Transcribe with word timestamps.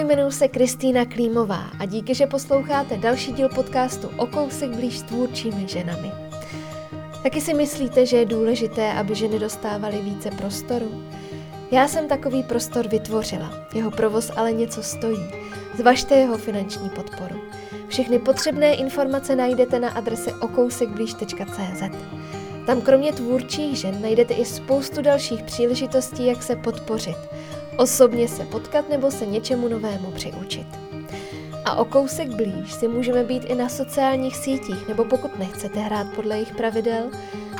Ahoj, 0.00 0.08
jmenuji 0.08 0.32
se 0.32 0.48
Kristýna 0.48 1.04
Klímová 1.04 1.70
a 1.78 1.84
díky, 1.84 2.14
že 2.14 2.26
posloucháte 2.26 2.96
další 2.96 3.32
díl 3.32 3.48
podcastu 3.48 4.10
O 4.16 4.26
kousek 4.26 4.70
blíž 4.70 4.98
s 4.98 5.02
tvůrčími 5.02 5.68
ženami. 5.68 6.12
Taky 7.22 7.40
si 7.40 7.54
myslíte, 7.54 8.06
že 8.06 8.16
je 8.16 8.26
důležité, 8.26 8.92
aby 8.92 9.14
ženy 9.14 9.38
dostávaly 9.38 9.98
více 10.02 10.30
prostoru? 10.30 11.04
Já 11.70 11.88
jsem 11.88 12.08
takový 12.08 12.42
prostor 12.42 12.88
vytvořila, 12.88 13.50
jeho 13.74 13.90
provoz 13.90 14.32
ale 14.36 14.52
něco 14.52 14.82
stojí. 14.82 15.24
Zvažte 15.78 16.14
jeho 16.14 16.38
finanční 16.38 16.90
podporu. 16.90 17.40
Všechny 17.88 18.18
potřebné 18.18 18.74
informace 18.74 19.36
najdete 19.36 19.80
na 19.80 19.88
adrese 19.88 20.34
okousekblíž.cz. 20.34 21.82
Tam 22.66 22.80
kromě 22.80 23.12
tvůrčích 23.12 23.78
žen 23.78 24.02
najdete 24.02 24.34
i 24.34 24.44
spoustu 24.44 25.02
dalších 25.02 25.42
příležitostí, 25.42 26.26
jak 26.26 26.42
se 26.42 26.56
podpořit– 26.56 27.16
osobně 27.80 28.28
se 28.28 28.44
potkat 28.44 28.88
nebo 28.88 29.10
se 29.10 29.26
něčemu 29.26 29.68
novému 29.68 30.10
přiučit. 30.10 30.66
A 31.64 31.74
o 31.74 31.84
kousek 31.84 32.28
blíž 32.28 32.72
si 32.72 32.88
můžeme 32.88 33.24
být 33.24 33.44
i 33.44 33.54
na 33.54 33.68
sociálních 33.68 34.36
sítích, 34.36 34.88
nebo 34.88 35.04
pokud 35.04 35.38
nechcete 35.38 35.80
hrát 35.80 36.06
podle 36.14 36.34
jejich 36.36 36.54
pravidel, 36.54 37.10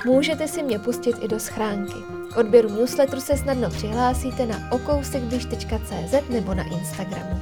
můžete 0.06 0.48
si 0.48 0.62
mě 0.62 0.78
pustit 0.78 1.16
i 1.20 1.28
do 1.28 1.40
schránky. 1.40 1.94
K 2.32 2.36
odběru 2.36 2.68
newsletteru 2.68 3.20
se 3.20 3.36
snadno 3.36 3.70
přihlásíte 3.70 4.46
na 4.46 4.72
okousekblíž.cz 4.72 6.14
nebo 6.28 6.54
na 6.54 6.64
Instagramu. 6.64 7.40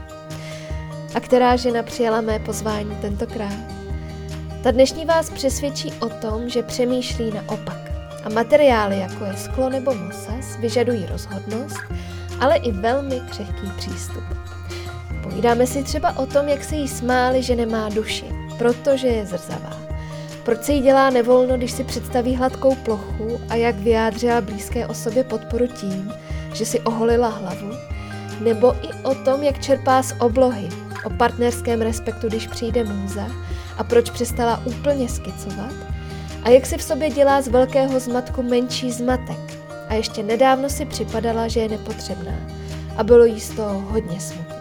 A 1.14 1.20
která 1.20 1.56
žena 1.56 1.82
přijala 1.82 2.20
mé 2.20 2.38
pozvání 2.38 2.96
tentokrát? 3.00 3.58
Ta 4.62 4.70
dnešní 4.70 5.04
vás 5.04 5.30
přesvědčí 5.30 5.92
o 6.00 6.08
tom, 6.08 6.48
že 6.48 6.62
přemýšlí 6.62 7.30
naopak. 7.30 7.80
A 8.24 8.28
materiály, 8.28 8.98
jako 8.98 9.24
je 9.24 9.36
sklo 9.36 9.70
nebo 9.70 9.94
mosas, 9.94 10.56
vyžadují 10.58 11.06
rozhodnost 11.06 11.78
ale 12.40 12.56
i 12.56 12.72
velmi 12.72 13.20
křehký 13.30 13.70
přístup. 13.76 14.24
Povídáme 15.22 15.66
si 15.66 15.82
třeba 15.82 16.18
o 16.18 16.26
tom, 16.26 16.48
jak 16.48 16.64
se 16.64 16.74
jí 16.74 16.88
smáli, 16.88 17.42
že 17.42 17.56
nemá 17.56 17.88
duši, 17.88 18.24
protože 18.58 19.06
je 19.06 19.26
zrzavá. 19.26 19.76
Proč 20.44 20.62
se 20.62 20.72
jí 20.72 20.80
dělá 20.82 21.10
nevolno, 21.10 21.56
když 21.56 21.72
si 21.72 21.84
představí 21.84 22.36
hladkou 22.36 22.74
plochu 22.74 23.40
a 23.48 23.54
jak 23.54 23.76
vyjádřila 23.76 24.40
blízké 24.40 24.86
osobě 24.86 25.24
podporu 25.24 25.66
tím, 25.66 26.12
že 26.54 26.66
si 26.66 26.80
oholila 26.80 27.28
hlavu, 27.28 27.70
nebo 28.40 28.74
i 28.74 28.88
o 29.02 29.14
tom, 29.14 29.42
jak 29.42 29.62
čerpá 29.62 30.02
z 30.02 30.14
oblohy, 30.20 30.68
o 31.04 31.10
partnerském 31.10 31.80
respektu, 31.80 32.28
když 32.28 32.46
přijde 32.46 32.84
můza 32.84 33.28
a 33.78 33.84
proč 33.84 34.10
přestala 34.10 34.62
úplně 34.64 35.08
skicovat 35.08 35.72
a 36.42 36.50
jak 36.50 36.66
si 36.66 36.78
v 36.78 36.82
sobě 36.82 37.10
dělá 37.10 37.42
z 37.42 37.48
velkého 37.48 38.00
zmatku 38.00 38.42
menší 38.42 38.92
zmatek, 38.92 39.57
a 39.88 39.94
ještě 39.94 40.22
nedávno 40.22 40.68
si 40.68 40.84
připadala, 40.86 41.48
že 41.48 41.60
je 41.60 41.68
nepotřebná 41.68 42.34
a 42.96 43.04
bylo 43.04 43.24
jí 43.24 43.40
z 43.40 43.50
toho 43.50 43.80
hodně 43.80 44.20
smutno. 44.20 44.56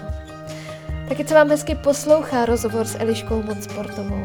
Taky 1.09 1.27
se 1.27 1.33
vám 1.33 1.49
hezky 1.49 1.75
poslouchá 1.75 2.45
rozhovor 2.45 2.85
s 2.85 2.99
Eliškou 2.99 3.43
Monsportovou, 3.43 4.23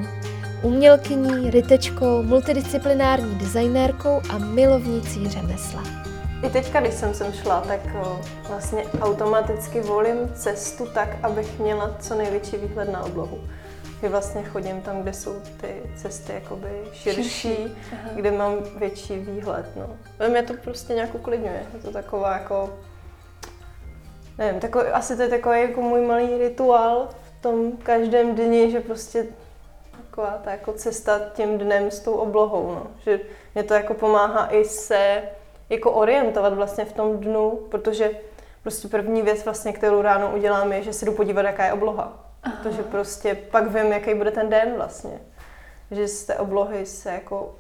umělkyní, 0.63 1.51
rytečkou, 1.51 2.23
multidisciplinární 2.23 3.35
designérkou 3.35 4.21
a 4.31 4.39
milovnicí 4.39 5.29
řemesla. 5.29 5.83
I 6.47 6.51
teďka, 6.51 6.81
když 6.81 6.95
jsem 6.95 7.15
sem 7.15 7.33
šla, 7.33 7.61
tak 7.61 7.81
vlastně 8.49 8.85
automaticky 9.01 9.81
volím 9.81 10.17
cestu 10.35 10.87
tak, 10.95 11.09
abych 11.23 11.59
měla 11.59 11.97
co 12.01 12.15
největší 12.15 12.57
výhled 12.57 12.93
na 12.93 13.05
oblohu 13.05 13.39
že 14.03 14.09
vlastně 14.09 14.45
chodím 14.45 14.83
tam, 14.83 15.03
kde 15.03 15.13
jsou 15.13 15.41
ty 15.61 15.83
cesty 15.97 16.33
jakoby 16.33 16.83
širší, 16.93 17.23
širší. 17.23 17.77
kde 18.15 18.31
mám 18.31 18.57
větší 18.77 19.19
výhled. 19.19 19.67
No. 19.77 19.91
Mě 20.29 20.43
to 20.43 20.55
prostě 20.55 20.95
nějak 20.95 21.15
uklidňuje. 21.15 21.67
Je 21.75 21.81
to 21.81 21.91
taková 21.91 22.33
jako, 22.33 22.79
nevím, 24.39 24.61
takový, 24.61 24.85
asi 24.85 25.17
to 25.17 25.23
je 25.23 25.29
takový 25.29 25.61
jako 25.61 25.83
můj 25.83 26.01
malý 26.01 26.39
rituál 26.39 27.09
v 27.23 27.43
tom 27.43 27.73
každém 27.73 28.35
dni, 28.35 28.71
že 28.71 28.81
prostě 28.81 29.27
taková 30.07 30.41
ta 30.45 30.51
jako 30.51 30.73
cesta 30.73 31.21
tím 31.33 31.59
dnem 31.59 31.91
s 31.91 32.01
tou 32.01 32.13
oblohou, 32.13 32.73
no. 32.73 32.87
že 33.05 33.21
mě 33.55 33.65
to 33.65 33.75
jako 33.75 33.95
pomáhá 33.95 34.49
i 34.53 34.65
se 34.65 35.23
jako 35.71 35.93
orientovat 35.93 36.53
vlastně 36.55 36.85
v 36.85 36.93
tom 36.93 37.19
dnu, 37.19 37.59
protože 37.71 38.11
prostě 38.63 38.89
první 38.89 39.23
věc 39.23 39.45
vlastně, 39.45 39.73
kterou 39.73 40.03
ráno 40.03 40.33
udělám, 40.35 40.73
je, 40.73 40.83
že 40.83 40.93
si 40.93 41.07
jdu 41.07 41.13
podívat, 41.13 41.43
jaká 41.43 41.65
je 41.65 41.73
obloha. 41.73 42.32
Aha. 42.43 42.57
Protože 42.57 42.83
prostě 42.83 43.35
pak 43.35 43.75
vím, 43.75 43.93
jaký 43.93 44.15
bude 44.15 44.31
ten 44.31 44.51
den 44.51 44.75
vlastně. 44.77 45.21
Že 45.91 46.09
z 46.09 46.25
té 46.25 46.37
oblohy 46.37 46.87
se 46.87 47.13
jako 47.13 47.55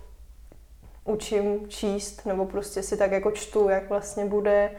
učím 1.05 1.69
číst, 1.69 2.27
nebo 2.27 2.47
prostě 2.47 2.83
si 2.83 2.97
tak 2.97 3.13
jako 3.13 3.31
čtu, 3.31 3.69
jak 3.69 3.89
vlastně 3.89 4.25
bude, 4.25 4.71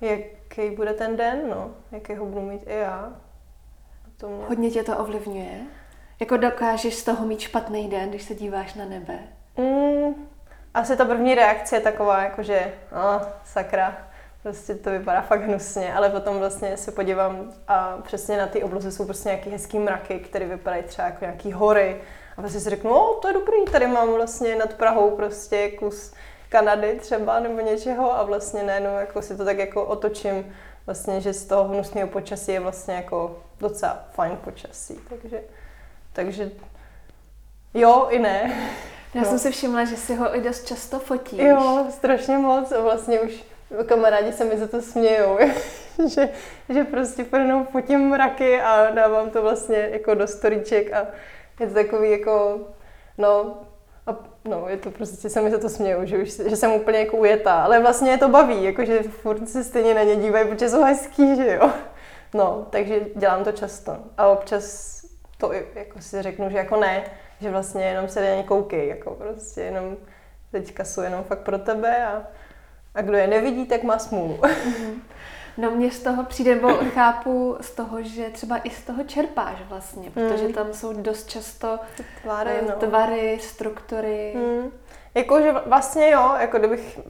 jaký 0.00 0.70
bude 0.76 0.92
ten 0.92 1.16
den, 1.16 1.48
no, 1.50 1.70
jaký 1.92 2.14
ho 2.14 2.26
budu 2.26 2.40
mít 2.40 2.62
i 2.66 2.78
já. 2.78 3.12
To 4.16 4.28
mě... 4.28 4.44
Hodně 4.48 4.70
tě 4.70 4.82
to 4.82 4.98
ovlivňuje? 4.98 5.60
Jako 6.20 6.36
dokážeš 6.36 6.94
z 6.94 7.04
toho 7.04 7.26
mít 7.26 7.40
špatný 7.40 7.88
den, 7.88 8.08
když 8.10 8.22
se 8.22 8.34
díváš 8.34 8.74
na 8.74 8.84
nebe? 8.84 9.18
Mm, 9.56 10.28
asi 10.74 10.96
ta 10.96 11.04
první 11.04 11.34
reakce 11.34 11.76
je 11.76 11.80
taková, 11.80 12.22
jako 12.22 12.42
že, 12.42 12.74
oh, 12.92 13.22
sakra, 13.44 14.07
Prostě 14.42 14.74
to 14.74 14.90
vypadá 14.90 15.22
fakt 15.22 15.42
hnusně, 15.42 15.94
ale 15.94 16.10
potom 16.10 16.38
vlastně 16.38 16.76
se 16.76 16.92
podívám 16.92 17.52
a 17.68 17.98
přesně 18.02 18.36
na 18.36 18.46
ty 18.46 18.62
obloze 18.62 18.92
jsou 18.92 19.04
prostě 19.04 19.28
nějaký 19.28 19.50
hezký 19.50 19.78
mraky, 19.78 20.18
které 20.18 20.46
vypadají 20.46 20.82
třeba 20.82 21.08
jako 21.08 21.24
nějaký 21.24 21.52
hory. 21.52 22.00
A 22.36 22.40
vlastně 22.40 22.60
si 22.60 22.70
řeknu, 22.70 22.90
o, 22.90 23.14
to 23.14 23.28
je 23.28 23.34
dobrý, 23.34 23.64
tady 23.72 23.86
mám 23.86 24.12
vlastně 24.12 24.56
nad 24.56 24.74
Prahou 24.74 25.10
prostě 25.10 25.70
kus 25.70 26.12
Kanady 26.48 26.98
třeba 27.00 27.40
nebo 27.40 27.60
něčeho 27.60 28.18
a 28.18 28.22
vlastně 28.22 28.62
najednou 28.62 28.94
jako 28.96 29.22
si 29.22 29.36
to 29.36 29.44
tak 29.44 29.58
jako 29.58 29.84
otočím 29.84 30.54
vlastně, 30.86 31.20
že 31.20 31.32
z 31.32 31.44
toho 31.44 31.64
hnusného 31.64 32.08
počasí 32.08 32.52
je 32.52 32.60
vlastně 32.60 32.94
jako 32.94 33.38
docela 33.60 34.04
fajn 34.12 34.36
počasí, 34.36 35.00
takže, 35.08 35.40
takže 36.12 36.50
jo 37.74 38.06
i 38.10 38.18
ne. 38.18 38.70
Já 39.14 39.20
no. 39.20 39.28
jsem 39.28 39.38
si 39.38 39.50
všimla, 39.50 39.84
že 39.84 39.96
si 39.96 40.14
ho 40.14 40.36
i 40.36 40.40
dost 40.40 40.66
často 40.66 40.98
fotíš. 40.98 41.40
Jo, 41.40 41.86
strašně 41.90 42.38
moc 42.38 42.72
a 42.72 42.80
vlastně 42.80 43.20
už 43.20 43.44
kamarádi 43.86 44.32
se 44.32 44.44
mi 44.44 44.58
za 44.58 44.66
to 44.66 44.82
smějou, 44.82 45.38
že, 46.08 46.28
že 46.68 46.84
prostě 46.84 47.26
jenom 47.32 47.66
fotím 47.66 48.08
mraky 48.08 48.60
a 48.60 48.90
dávám 48.90 49.30
to 49.30 49.42
vlastně 49.42 49.88
jako 49.92 50.14
do 50.14 50.26
storíček 50.26 50.92
a 50.92 51.06
je 51.60 51.66
to 51.66 51.74
takový 51.74 52.10
jako, 52.10 52.60
no, 53.18 53.60
a, 54.06 54.16
no, 54.44 54.68
je 54.68 54.76
to 54.76 54.90
prostě, 54.90 55.30
se 55.30 55.40
mi 55.40 55.50
za 55.50 55.58
to 55.58 55.68
smějou, 55.68 56.04
že, 56.04 56.18
už, 56.18 56.40
že 56.46 56.56
jsem 56.56 56.72
úplně 56.72 56.98
jako 56.98 57.16
ujetá, 57.16 57.62
ale 57.62 57.80
vlastně 57.80 58.10
je 58.10 58.18
to 58.18 58.28
baví, 58.28 58.64
jakože 58.64 59.02
furt 59.02 59.48
se 59.48 59.64
stejně 59.64 59.94
na 59.94 60.02
ně 60.02 60.16
dívají, 60.16 60.48
protože 60.48 60.68
jsou 60.68 60.82
hezký, 60.82 61.36
že 61.36 61.54
jo. 61.54 61.70
No, 62.34 62.66
takže 62.70 63.00
dělám 63.16 63.44
to 63.44 63.52
často 63.52 63.96
a 64.16 64.28
občas 64.28 64.98
to 65.38 65.52
jako 65.52 66.00
si 66.00 66.22
řeknu, 66.22 66.50
že 66.50 66.56
jako 66.56 66.76
ne, 66.76 67.04
že 67.40 67.50
vlastně 67.50 67.84
jenom 67.84 68.08
se 68.08 68.20
na 68.20 68.36
ně 68.36 68.42
koukej, 68.42 68.88
jako 68.88 69.14
prostě 69.14 69.60
jenom 69.60 69.96
teďka 70.52 70.84
jsou 70.84 71.00
jenom 71.00 71.24
fakt 71.24 71.38
pro 71.38 71.58
tebe 71.58 72.06
a 72.06 72.26
a 72.94 73.02
kdo 73.02 73.16
je 73.16 73.26
nevidí, 73.26 73.66
tak 73.66 73.82
má 73.82 73.98
smůlu. 73.98 74.40
Mhm. 74.64 75.02
No 75.58 75.70
mně 75.70 75.90
z 75.90 76.02
toho 76.02 76.24
přijde, 76.24 76.54
nebo 76.54 76.68
chápu 76.68 77.56
z 77.60 77.70
toho, 77.70 78.02
že 78.02 78.30
třeba 78.30 78.58
i 78.58 78.70
z 78.70 78.84
toho 78.84 79.04
čerpáš 79.04 79.56
vlastně, 79.68 80.10
protože 80.10 80.44
mm. 80.44 80.52
tam 80.52 80.72
jsou 80.72 80.92
dost 80.92 81.28
často 81.28 81.78
tvary, 82.22 82.50
eh, 82.50 82.64
no. 82.68 82.72
tvary 82.72 83.38
struktury. 83.42 84.32
Mm. 84.36 84.70
Jakože 85.14 85.52
vlastně 85.66 86.10
jo, 86.10 86.34
jako 86.38 86.58
kdybych 86.58 87.00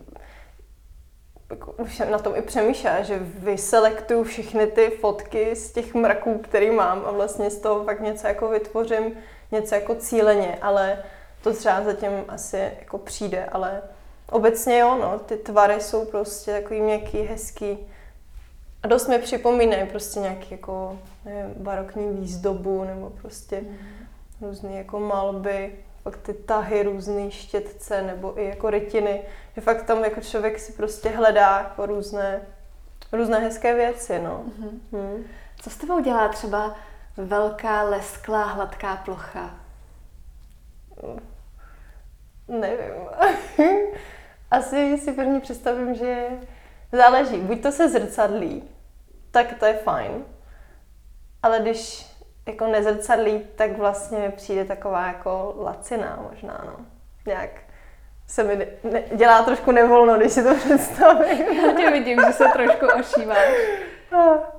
jako 1.50 1.72
už 1.72 1.98
na 1.98 2.18
tom 2.18 2.36
i 2.36 2.42
přemýšlela, 2.42 3.02
že 3.02 3.18
vyselektuju 3.18 4.24
všechny 4.24 4.66
ty 4.66 4.90
fotky 4.90 5.56
z 5.56 5.72
těch 5.72 5.94
mraků, 5.94 6.38
který 6.38 6.70
mám 6.70 7.02
a 7.06 7.10
vlastně 7.10 7.50
z 7.50 7.58
toho 7.58 7.84
pak 7.84 8.00
něco 8.00 8.26
jako 8.26 8.48
vytvořím, 8.48 9.12
něco 9.52 9.74
jako 9.74 9.94
cíleně, 9.94 10.58
ale 10.62 11.02
to 11.42 11.52
třeba 11.52 11.82
zatím 11.82 12.24
asi 12.28 12.70
jako 12.80 12.98
přijde, 12.98 13.44
ale 13.44 13.82
Obecně 14.30 14.78
jo, 14.78 14.98
no, 15.00 15.18
ty 15.18 15.36
tvary 15.36 15.80
jsou 15.80 16.04
prostě 16.04 16.52
takový 16.52 16.80
měkký, 16.80 17.22
hezký. 17.22 17.78
A 18.82 18.88
dost 18.88 19.08
mi 19.08 19.18
připomínají 19.18 19.86
prostě 19.86 20.20
nějaký 20.20 20.48
jako 20.50 20.98
nevím, 21.24 21.54
barokní 21.56 22.16
výzdobu 22.16 22.84
nebo 22.84 23.10
prostě 23.10 23.60
mm. 23.60 23.76
různé 24.40 24.76
jako 24.76 25.00
malby, 25.00 25.74
pak 26.02 26.16
ty 26.16 26.34
tahy, 26.34 26.82
různé 26.82 27.30
štětce 27.30 28.02
nebo 28.02 28.40
i 28.40 28.44
jako 28.44 28.70
rytiny. 28.70 29.22
Že 29.54 29.60
fakt 29.60 29.82
tam 29.82 30.04
jako 30.04 30.20
člověk 30.20 30.58
si 30.58 30.72
prostě 30.72 31.08
hledá 31.08 31.58
jako 31.58 31.86
různé, 31.86 32.40
různé 33.12 33.38
hezké 33.38 33.74
věci, 33.74 34.18
no. 34.18 34.44
Mm. 34.58 34.80
Mm. 34.92 35.24
Co 35.60 35.70
s 35.70 35.76
tebou 35.76 36.00
dělá 36.00 36.28
třeba 36.28 36.76
velká, 37.16 37.82
lesklá, 37.82 38.44
hladká 38.44 38.96
plocha? 38.96 39.54
Nevím. 42.48 42.94
Asi 44.50 44.98
si 44.98 45.12
první 45.12 45.40
představím, 45.40 45.94
že 45.94 46.26
záleží. 46.92 47.36
Buď 47.36 47.62
to 47.62 47.72
se 47.72 47.88
zrcadlí, 47.88 48.68
tak 49.30 49.54
to 49.58 49.66
je 49.66 49.74
fajn. 49.74 50.24
Ale 51.42 51.60
když 51.60 52.06
jako 52.46 52.66
nezrcadlí, 52.66 53.42
tak 53.56 53.76
vlastně 53.76 54.32
přijde 54.36 54.64
taková 54.64 55.06
jako 55.06 55.54
laciná 55.58 56.18
možná, 56.30 56.64
no. 56.66 56.86
Nějak 57.26 57.50
se 58.26 58.44
mi 58.44 58.68
ne, 58.84 59.02
dělá 59.14 59.42
trošku 59.42 59.72
nevolno, 59.72 60.16
když 60.16 60.32
si 60.32 60.42
to 60.42 60.54
představím. 60.64 61.46
Já 61.46 61.72
tě 61.72 61.90
vidím, 61.90 62.20
že 62.26 62.32
se 62.32 62.44
trošku 62.52 62.86
ošíváš. 63.00 63.48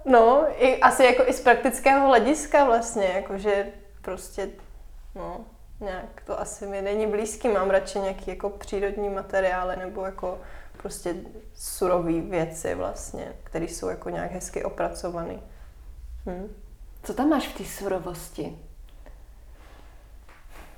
No, 0.05 0.45
i, 0.57 0.79
asi 0.79 1.03
jako 1.03 1.23
i 1.27 1.33
z 1.33 1.41
praktického 1.41 2.07
hlediska 2.07 2.63
vlastně, 2.63 3.05
jakože 3.15 3.67
prostě, 4.01 4.49
no, 5.15 5.45
nějak 5.79 6.21
to 6.25 6.39
asi 6.39 6.67
mi 6.67 6.81
není 6.81 7.07
blízký, 7.07 7.47
mám 7.47 7.69
radši 7.69 7.99
nějaký 7.99 8.31
jako 8.31 8.49
přírodní 8.49 9.09
materiály 9.09 9.75
nebo 9.75 10.05
jako 10.05 10.39
prostě 10.77 11.15
surové 11.55 12.21
věci 12.21 12.75
vlastně, 12.75 13.33
které 13.43 13.65
jsou 13.65 13.87
jako 13.87 14.09
nějak 14.09 14.31
hezky 14.31 14.63
opracované. 14.63 15.39
Hm. 16.25 16.55
Co 17.03 17.13
tam 17.13 17.29
máš 17.29 17.47
v 17.47 17.57
té 17.57 17.65
surovosti? 17.65 18.59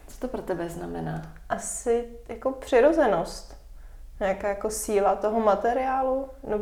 Co 0.08 0.20
to 0.20 0.28
pro 0.28 0.42
tebe 0.42 0.70
znamená? 0.70 1.34
Asi 1.50 2.08
jako 2.30 2.52
přirozenost. 2.52 3.58
Nějaká 4.20 4.48
jako 4.48 4.70
síla 4.70 5.16
toho 5.16 5.40
materiálu. 5.40 6.30
No, 6.48 6.60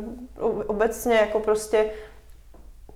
obecně 0.66 1.14
jako 1.14 1.40
prostě, 1.40 1.90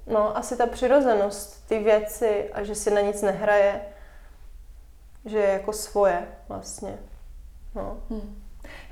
no 0.07 0.37
asi 0.37 0.57
ta 0.57 0.67
přirozenost, 0.67 1.69
ty 1.69 1.79
věci 1.79 2.51
a 2.53 2.63
že 2.63 2.75
si 2.75 2.91
na 2.91 3.01
nic 3.01 3.23
nehraje. 3.23 3.81
Že 5.25 5.39
je 5.39 5.49
jako 5.49 5.73
svoje 5.73 6.29
vlastně. 6.49 6.99
No. 7.75 7.97
Hmm. 8.11 8.43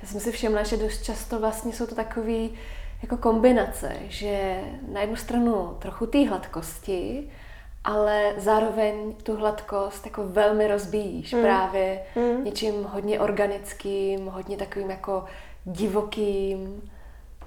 Já 0.01 0.07
jsem 0.07 0.19
si 0.19 0.31
všimla, 0.31 0.63
že 0.63 0.77
dost 0.77 1.03
často 1.03 1.39
vlastně 1.39 1.73
jsou 1.73 1.85
to 1.85 1.95
takový 1.95 2.53
jako 3.01 3.17
kombinace, 3.17 3.95
že 4.07 4.61
na 4.91 5.01
jednu 5.01 5.15
stranu 5.15 5.77
trochu 5.79 6.05
té 6.05 6.29
hladkosti, 6.29 7.31
ale 7.83 8.33
zároveň 8.37 9.15
tu 9.23 9.35
hladkost 9.35 10.05
jako 10.05 10.27
velmi 10.27 10.67
rozbíjíš 10.67 11.33
mm. 11.33 11.41
právě 11.41 11.99
mm. 12.15 12.43
něčím 12.43 12.83
hodně 12.83 13.19
organickým, 13.19 14.27
hodně 14.27 14.57
takovým 14.57 14.89
jako 14.89 15.25
divokým. 15.65 16.89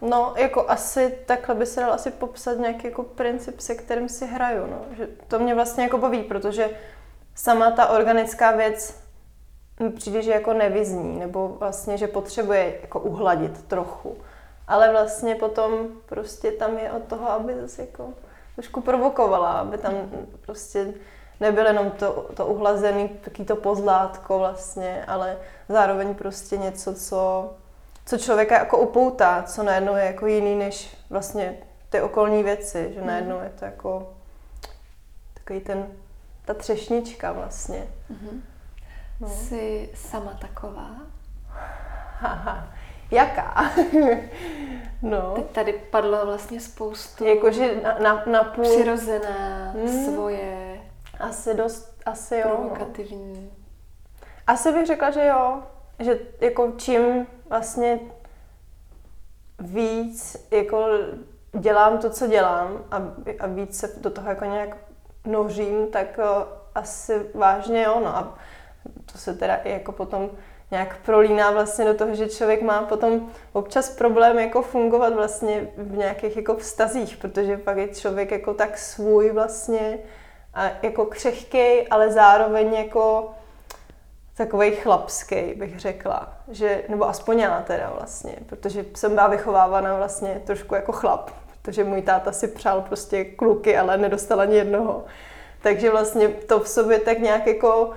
No, 0.02 0.34
jako 0.36 0.70
asi 0.70 1.18
takhle 1.26 1.54
by 1.54 1.66
se 1.66 1.80
dal 1.80 1.92
asi 1.92 2.10
popsat 2.10 2.58
nějaký 2.58 2.86
jako 2.86 3.02
princip, 3.02 3.60
se 3.60 3.74
kterým 3.74 4.08
si 4.08 4.26
hraju, 4.26 4.66
no. 4.66 4.80
Že 4.96 5.08
to 5.28 5.38
mě 5.38 5.54
vlastně 5.54 5.84
jako 5.84 5.98
baví, 5.98 6.22
protože 6.22 6.70
sama 7.36 7.70
ta 7.70 7.86
organická 7.88 8.50
věc 8.50 9.00
mi 9.80 9.90
přijde, 9.90 10.22
že 10.22 10.30
jako 10.30 10.52
nevyzní, 10.52 11.18
nebo 11.18 11.48
vlastně, 11.48 11.98
že 11.98 12.06
potřebuje 12.06 12.78
jako 12.82 13.00
uhladit 13.00 13.62
trochu. 13.62 14.16
Ale 14.68 14.92
vlastně 14.92 15.34
potom 15.34 15.88
prostě 16.06 16.52
tam 16.52 16.78
je 16.78 16.92
od 16.92 17.02
toho, 17.02 17.30
aby 17.30 17.54
zase 17.60 17.82
jako 17.82 18.08
trošku 18.54 18.80
provokovala, 18.80 19.52
aby 19.52 19.78
tam 19.78 19.92
prostě 20.40 20.94
nebylo 21.40 21.66
jenom 21.68 21.90
to, 21.90 22.26
to 22.34 22.46
uhlazený, 22.46 23.08
taky 23.08 23.44
to 23.44 23.56
pozlátko 23.56 24.38
vlastně, 24.38 25.04
ale 25.08 25.36
zároveň 25.68 26.14
prostě 26.14 26.56
něco, 26.56 26.94
co, 26.94 27.52
co 28.06 28.18
člověka 28.18 28.58
jako 28.58 28.78
upoutá, 28.78 29.42
co 29.42 29.62
najednou 29.62 29.96
je 29.96 30.04
jako 30.04 30.26
jiný 30.26 30.54
než 30.54 30.96
vlastně 31.10 31.58
ty 31.90 32.00
okolní 32.00 32.42
věci, 32.42 32.90
že 32.94 33.02
najednou 33.02 33.40
je 33.40 33.52
to 33.58 33.64
jako 33.64 34.12
takový 35.34 35.60
ten, 35.60 35.86
ta 36.46 36.54
třešnička 36.54 37.32
vlastně. 37.32 37.88
Mm-hmm. 38.10 38.40
No. 39.20 39.28
Jsi 39.28 39.90
sama 39.94 40.38
taková? 40.40 40.90
Haha, 42.18 42.68
jaká? 43.10 43.70
no. 45.02 45.32
Teď 45.34 45.50
tady 45.50 45.72
padlo 45.72 46.26
vlastně 46.26 46.60
spoustu... 46.60 47.24
Jakože 47.24 47.80
na, 47.82 47.98
na, 47.98 48.24
na 48.26 48.44
půl... 48.44 48.64
Přirozená, 48.64 49.70
hmm. 49.70 50.04
svoje... 50.04 50.80
Asi 51.20 51.54
dost, 51.54 52.02
asi 52.06 52.36
jo. 52.36 52.48
No. 52.48 52.56
Provokativní. 52.56 53.50
Asi 54.46 54.72
bych 54.72 54.86
řekla, 54.86 55.10
že 55.10 55.26
jo. 55.26 55.62
Že 55.98 56.18
jako 56.40 56.72
čím 56.76 57.26
vlastně 57.48 58.00
víc 59.58 60.46
jako 60.50 60.88
dělám 61.52 61.98
to, 61.98 62.10
co 62.10 62.26
dělám 62.26 62.84
a, 62.90 63.02
a 63.40 63.46
víc 63.46 63.78
se 63.78 64.00
do 64.00 64.10
toho 64.10 64.28
jako 64.28 64.44
nějak 64.44 64.85
nořím, 65.26 65.86
tak 65.86 66.18
uh, 66.18 66.24
asi 66.74 67.26
vážně 67.34 67.82
jo. 67.82 68.00
No. 68.04 68.16
A 68.16 68.38
to 69.12 69.18
se 69.18 69.34
teda 69.34 69.56
i 69.56 69.70
jako 69.70 69.92
potom 69.92 70.30
nějak 70.70 70.96
prolíná 71.04 71.50
vlastně 71.50 71.84
do 71.84 71.94
toho, 71.94 72.14
že 72.14 72.28
člověk 72.28 72.62
má 72.62 72.82
potom 72.82 73.30
občas 73.52 73.90
problém 73.90 74.38
jako 74.38 74.62
fungovat 74.62 75.14
vlastně 75.14 75.68
v 75.76 75.96
nějakých 75.96 76.36
jako 76.36 76.56
vztazích, 76.56 77.16
protože 77.16 77.58
pak 77.58 77.76
je 77.76 77.88
člověk 77.88 78.30
jako 78.30 78.54
tak 78.54 78.78
svůj 78.78 79.30
vlastně 79.30 79.98
a 80.54 80.70
jako 80.82 81.06
křehký, 81.06 81.88
ale 81.88 82.12
zároveň 82.12 82.74
jako 82.74 83.30
takový 84.36 84.70
chlapský, 84.70 85.54
bych 85.54 85.80
řekla, 85.80 86.32
že, 86.48 86.82
nebo 86.88 87.08
aspoň 87.08 87.38
já 87.38 87.62
teda 87.62 87.92
vlastně, 87.96 88.36
protože 88.46 88.84
jsem 88.94 89.14
byla 89.14 89.26
vychovávána 89.26 89.96
vlastně 89.96 90.42
trošku 90.46 90.74
jako 90.74 90.92
chlap, 90.92 91.30
protože 91.66 91.84
můj 91.84 92.02
táta 92.02 92.32
si 92.32 92.48
přál 92.48 92.80
prostě 92.80 93.24
kluky, 93.24 93.78
ale 93.78 93.98
nedostal 93.98 94.40
ani 94.40 94.56
jednoho. 94.56 95.04
Takže 95.62 95.90
vlastně 95.90 96.28
to 96.28 96.60
v 96.60 96.68
sobě 96.68 96.98
tak 96.98 97.18
nějak 97.18 97.46
jako 97.46 97.90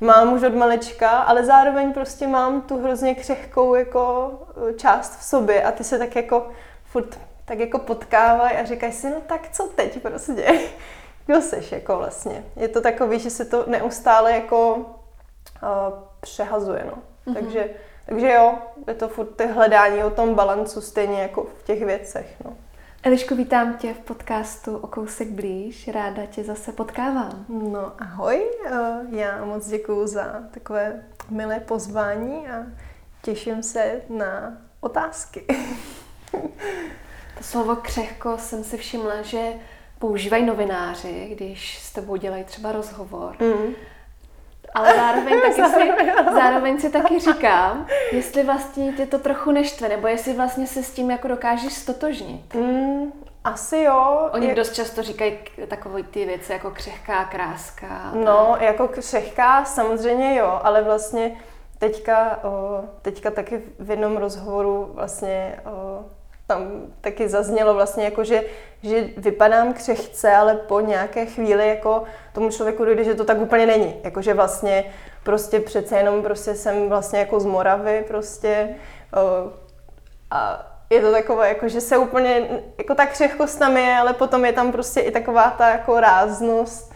mám 0.00 0.32
už 0.32 0.42
od 0.42 0.54
malečka, 0.54 1.10
ale 1.10 1.44
zároveň 1.44 1.92
prostě 1.92 2.26
mám 2.26 2.62
tu 2.62 2.82
hrozně 2.82 3.14
křehkou 3.14 3.74
jako 3.74 4.32
eh, 4.70 4.74
část 4.74 5.18
v 5.18 5.24
sobě 5.24 5.62
a 5.62 5.72
ty 5.72 5.84
se 5.84 5.98
tak 5.98 6.16
jako 6.16 6.48
furt 6.84 7.18
tak 7.44 7.58
jako 7.58 7.78
potkávají 7.78 8.56
a 8.56 8.64
říkají 8.64 8.92
si, 8.92 9.10
no 9.10 9.16
tak 9.26 9.48
co 9.52 9.62
teď 9.62 10.02
prostě? 10.02 10.60
Kdo 11.26 11.42
seš 11.42 11.72
jako 11.72 11.96
vlastně? 11.96 12.44
Je 12.56 12.68
to 12.68 12.80
takový, 12.80 13.18
že 13.18 13.30
se 13.30 13.44
to 13.44 13.64
neustále 13.66 14.32
jako 14.32 14.74
uh, 14.76 14.82
přehazuje, 16.20 16.84
no. 16.86 16.92
Mm-hmm. 17.26 17.34
Takže, 17.34 17.70
takže 18.06 18.32
jo, 18.32 18.54
je 18.86 18.94
to 18.94 19.08
furt 19.08 19.36
ty 19.36 19.46
hledání 19.46 20.04
o 20.04 20.10
tom 20.10 20.34
balancu 20.34 20.80
stejně 20.80 21.22
jako 21.22 21.46
v 21.58 21.62
těch 21.62 21.84
věcech, 21.84 22.26
no. 22.44 22.56
Eliško, 23.06 23.36
vítám 23.36 23.76
tě 23.76 23.94
v 23.94 23.98
podcastu 23.98 24.76
O 24.76 24.86
kousek 24.86 25.28
blíž. 25.28 25.88
Ráda 25.88 26.26
tě 26.26 26.44
zase 26.44 26.72
potkávám. 26.72 27.46
No 27.48 27.92
ahoj, 27.98 28.50
eh, 28.66 28.70
já 29.10 29.44
moc 29.44 29.68
děkuju 29.68 30.06
za 30.06 30.42
takové 30.50 31.04
milé 31.30 31.60
pozvání 31.60 32.48
a 32.48 32.66
těším 33.22 33.62
se 33.62 34.00
na 34.08 34.58
otázky. 34.80 35.46
To 37.38 37.42
slovo 37.42 37.76
křehko 37.76 38.38
jsem 38.38 38.64
si 38.64 38.76
všimla, 38.76 39.22
že 39.22 39.52
používají 39.98 40.46
novináři, 40.46 41.28
když 41.32 41.78
s 41.78 41.92
tebou 41.92 42.16
dělají 42.16 42.44
třeba 42.44 42.72
rozhovor. 42.72 43.36
Mm 43.40 43.74
ale 44.76 44.94
zároveň, 44.96 45.40
taky 45.40 45.62
si, 45.64 45.92
zároveň 46.34 46.80
si 46.80 46.90
taky 46.90 47.18
říkám, 47.18 47.86
jestli 48.12 48.42
vlastně 48.42 48.92
tě 48.92 49.06
to 49.06 49.18
trochu 49.18 49.50
neštve, 49.50 49.88
nebo 49.88 50.06
jestli 50.06 50.32
vlastně 50.32 50.66
se 50.66 50.82
s 50.82 50.90
tím 50.90 51.10
jako 51.10 51.28
dokážeš 51.28 51.72
stotožnit. 51.72 52.54
Mm, 52.54 53.12
asi 53.44 53.78
jo. 53.78 54.28
Oni 54.32 54.46
je... 54.46 54.54
dost 54.54 54.74
často 54.74 55.02
říkají 55.02 55.38
takové 55.68 56.02
ty 56.02 56.24
věci 56.24 56.52
jako 56.52 56.70
křehká 56.70 57.24
kráska. 57.24 58.10
No, 58.14 58.56
jako 58.60 58.88
křehká 58.88 59.64
samozřejmě 59.64 60.38
jo, 60.38 60.60
ale 60.62 60.82
vlastně 60.82 61.32
teďka, 61.78 62.40
o, 62.44 62.84
teďka 63.02 63.30
taky 63.30 63.62
v 63.78 63.90
jednom 63.90 64.16
rozhovoru 64.16 64.90
vlastně 64.94 65.60
o, 65.64 66.04
tam 66.46 66.86
taky 67.00 67.28
zaznělo 67.28 67.74
vlastně 67.74 68.04
jako, 68.04 68.24
že, 68.24 68.42
že 68.82 69.08
vypadám 69.16 69.72
křehce, 69.72 70.36
ale 70.36 70.54
po 70.54 70.80
nějaké 70.80 71.26
chvíli 71.26 71.68
jako 71.68 72.02
tomu 72.32 72.50
člověku 72.50 72.84
dojde, 72.84 73.04
že 73.04 73.14
to 73.14 73.24
tak 73.24 73.38
úplně 73.38 73.66
není. 73.66 73.96
Jako, 74.04 74.22
že 74.22 74.34
vlastně 74.34 74.84
prostě 75.22 75.60
přece 75.60 75.96
jenom 75.96 76.22
prostě 76.22 76.54
jsem 76.54 76.88
vlastně 76.88 77.18
jako 77.18 77.40
z 77.40 77.44
Moravy 77.44 78.04
prostě 78.08 78.68
a 80.30 80.66
je 80.90 81.00
to 81.00 81.12
takové, 81.12 81.48
jako, 81.48 81.68
že 81.68 81.80
se 81.80 81.98
úplně, 81.98 82.48
jako 82.78 82.94
ta 82.94 83.06
křehkost 83.06 83.58
tam 83.58 83.76
je, 83.76 83.96
ale 83.96 84.12
potom 84.12 84.44
je 84.44 84.52
tam 84.52 84.72
prostě 84.72 85.00
i 85.00 85.10
taková 85.10 85.50
ta 85.50 85.68
jako 85.68 86.00
ráznost. 86.00 86.92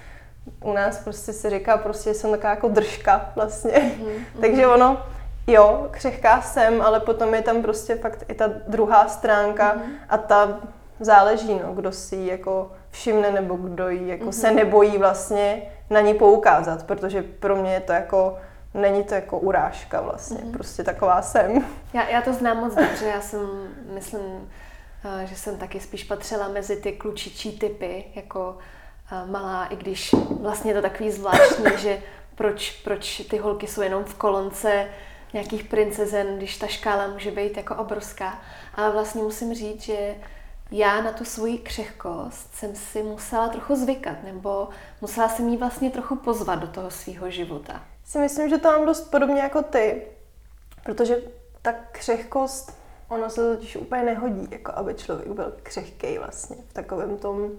U 0.64 0.72
nás 0.72 0.98
prostě 0.98 1.32
se 1.32 1.50
říká, 1.50 1.78
prostě 1.78 2.14
jsem 2.14 2.30
taková 2.30 2.50
jako 2.50 2.68
držka 2.68 3.30
vlastně. 3.36 3.72
Mm-hmm. 3.72 4.24
Takže 4.40 4.66
ono, 4.66 5.02
jo, 5.46 5.88
křehká 5.90 6.42
jsem, 6.42 6.82
ale 6.82 7.00
potom 7.00 7.34
je 7.34 7.42
tam 7.42 7.62
prostě 7.62 7.94
fakt 7.96 8.24
i 8.28 8.34
ta 8.34 8.50
druhá 8.68 9.08
stránka 9.08 9.74
mm-hmm. 9.74 9.90
a 10.08 10.18
ta 10.18 10.60
záleží, 11.00 11.60
no, 11.66 11.74
kdo 11.74 11.92
si 11.92 12.16
ji 12.16 12.30
jako 12.30 12.72
všimne 12.90 13.30
nebo 13.30 13.56
kdo 13.56 13.88
ji 13.88 14.08
jako 14.08 14.24
mm-hmm. 14.24 14.40
se 14.40 14.50
nebojí 14.50 14.98
vlastně 14.98 15.62
na 15.90 16.00
ní 16.00 16.14
poukázat, 16.14 16.86
protože 16.86 17.22
pro 17.22 17.56
mě 17.56 17.72
je 17.72 17.80
to 17.80 17.92
jako 17.92 18.38
není 18.74 19.04
to 19.04 19.14
jako 19.14 19.38
urážka 19.38 20.00
vlastně, 20.00 20.38
mm-hmm. 20.38 20.52
prostě 20.52 20.84
taková 20.84 21.22
jsem. 21.22 21.66
Já, 21.92 22.08
já 22.08 22.22
to 22.22 22.32
znám 22.32 22.56
moc 22.56 22.74
dobře, 22.74 23.06
já 23.06 23.20
jsem, 23.20 23.40
myslím, 23.94 24.50
eh, 25.22 25.26
že 25.26 25.36
jsem 25.36 25.56
taky 25.56 25.80
spíš 25.80 26.04
patřila 26.04 26.48
mezi 26.48 26.76
ty 26.76 26.92
klučičí 26.92 27.58
typy, 27.58 28.04
jako 28.14 28.58
eh, 29.12 29.26
malá, 29.30 29.66
i 29.66 29.76
když 29.76 30.14
vlastně 30.40 30.74
to 30.74 30.82
takový 30.82 31.10
zvláštní, 31.10 31.64
že 31.78 31.98
proč, 32.34 32.70
proč 32.70 33.22
ty 33.30 33.38
holky 33.38 33.66
jsou 33.66 33.82
jenom 33.82 34.04
v 34.04 34.14
kolonce 34.14 34.86
nějakých 35.32 35.64
princezen, 35.64 36.36
když 36.36 36.58
ta 36.58 36.66
škála 36.66 37.06
může 37.06 37.30
být 37.30 37.56
jako 37.56 37.74
obrovská. 37.74 38.38
Ale 38.74 38.92
vlastně 38.92 39.22
musím 39.22 39.54
říct, 39.54 39.82
že 39.82 40.14
já 40.70 41.00
na 41.00 41.12
tu 41.12 41.24
svoji 41.24 41.58
křehkost 41.58 42.54
jsem 42.54 42.74
si 42.74 43.02
musela 43.02 43.48
trochu 43.48 43.76
zvykat, 43.76 44.16
nebo 44.24 44.68
musela 45.00 45.28
jsem 45.28 45.48
jí 45.48 45.56
vlastně 45.56 45.90
trochu 45.90 46.16
pozvat 46.16 46.58
do 46.58 46.66
toho 46.66 46.90
svého 46.90 47.30
života. 47.30 47.82
Si 48.04 48.18
myslím, 48.18 48.48
že 48.48 48.58
to 48.58 48.68
mám 48.68 48.86
dost 48.86 49.10
podobně 49.10 49.40
jako 49.40 49.62
ty, 49.62 50.02
protože 50.84 51.16
ta 51.62 51.72
křehkost 51.72 52.80
ono 53.08 53.30
se 53.30 53.40
to 53.40 53.56
totiž 53.56 53.76
úplně 53.76 54.02
nehodí, 54.02 54.48
jako 54.50 54.72
aby 54.74 54.94
člověk 54.94 55.28
byl 55.28 55.52
křehký 55.62 56.18
vlastně 56.18 56.56
v 56.68 56.72
takovém 56.72 57.18
tom 57.18 57.50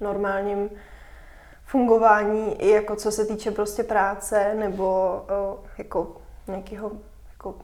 normálním 0.00 0.70
fungování, 1.64 2.62
i 2.62 2.70
jako 2.70 2.96
co 2.96 3.10
se 3.10 3.24
týče 3.24 3.50
prostě 3.50 3.82
práce 3.82 4.54
nebo 4.54 5.20
jako 5.78 6.16
nějakého 6.46 6.92
jako 7.32 7.54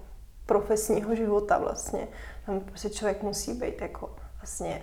profesního 0.46 1.14
života 1.14 1.58
vlastně. 1.58 2.08
Tam 2.46 2.60
prostě 2.60 2.90
člověk 2.90 3.22
musí 3.22 3.54
být 3.54 3.80
jako 3.80 4.10
vlastně 4.40 4.82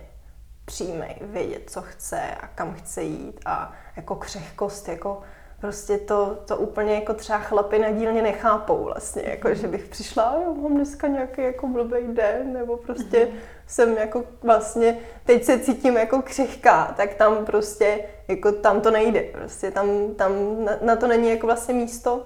přímý, 0.65 1.15
vědět, 1.22 1.70
co 1.70 1.82
chce 1.82 2.22
a 2.41 2.48
kam 2.48 2.74
chce 2.74 3.03
jít 3.03 3.39
a 3.46 3.74
jako 3.96 4.15
křehkost, 4.15 4.88
jako 4.88 5.22
prostě 5.60 5.98
to, 5.98 6.38
to 6.46 6.58
úplně 6.58 6.96
jako 6.96 7.13
třeba 7.13 7.39
chlapy 7.39 7.79
na 7.79 7.91
dílně 7.91 8.22
nechápou 8.22 8.84
vlastně, 8.84 9.24
jako 9.25 9.53
že 9.53 9.68
bych 9.68 9.86
přišla, 9.86 10.36
jo, 10.44 10.53
mám 10.53 10.75
dneska 10.75 11.08
nějaký 11.08 11.41
jako 11.41 11.68
blbý 11.68 12.08
den, 12.08 12.53
nebo 12.53 12.77
prostě 12.77 13.25
mm-hmm. 13.25 13.38
jsem 13.68 13.98
jako 13.98 14.24
vlastně, 14.44 14.98
teď 15.25 15.44
se 15.44 15.60
cítím 15.60 15.98
jako 15.98 16.22
křehká, 16.22 16.94
tak 16.98 17.13
tam 17.13 17.46
prostě, 17.46 18.00
jako 18.27 18.51
tam 18.51 18.82
to 18.82 18.91
nejde, 18.91 19.22
prostě 19.22 19.72
tam, 19.72 20.15
tam 20.15 20.32
na, 20.65 20.72
na 20.82 20.96
to 20.96 21.08
není 21.08 21.29
jako 21.29 21.46
vlastně 21.46 21.74
místo 21.74 22.25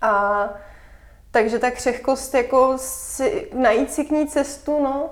a 0.00 0.44
takže 1.30 1.58
ta 1.58 1.70
křehkost, 1.70 2.34
jako 2.34 2.74
si, 2.78 3.50
najít 3.54 3.92
si 3.92 4.04
k 4.04 4.10
ní 4.10 4.28
cestu, 4.28 4.82
no, 4.82 5.10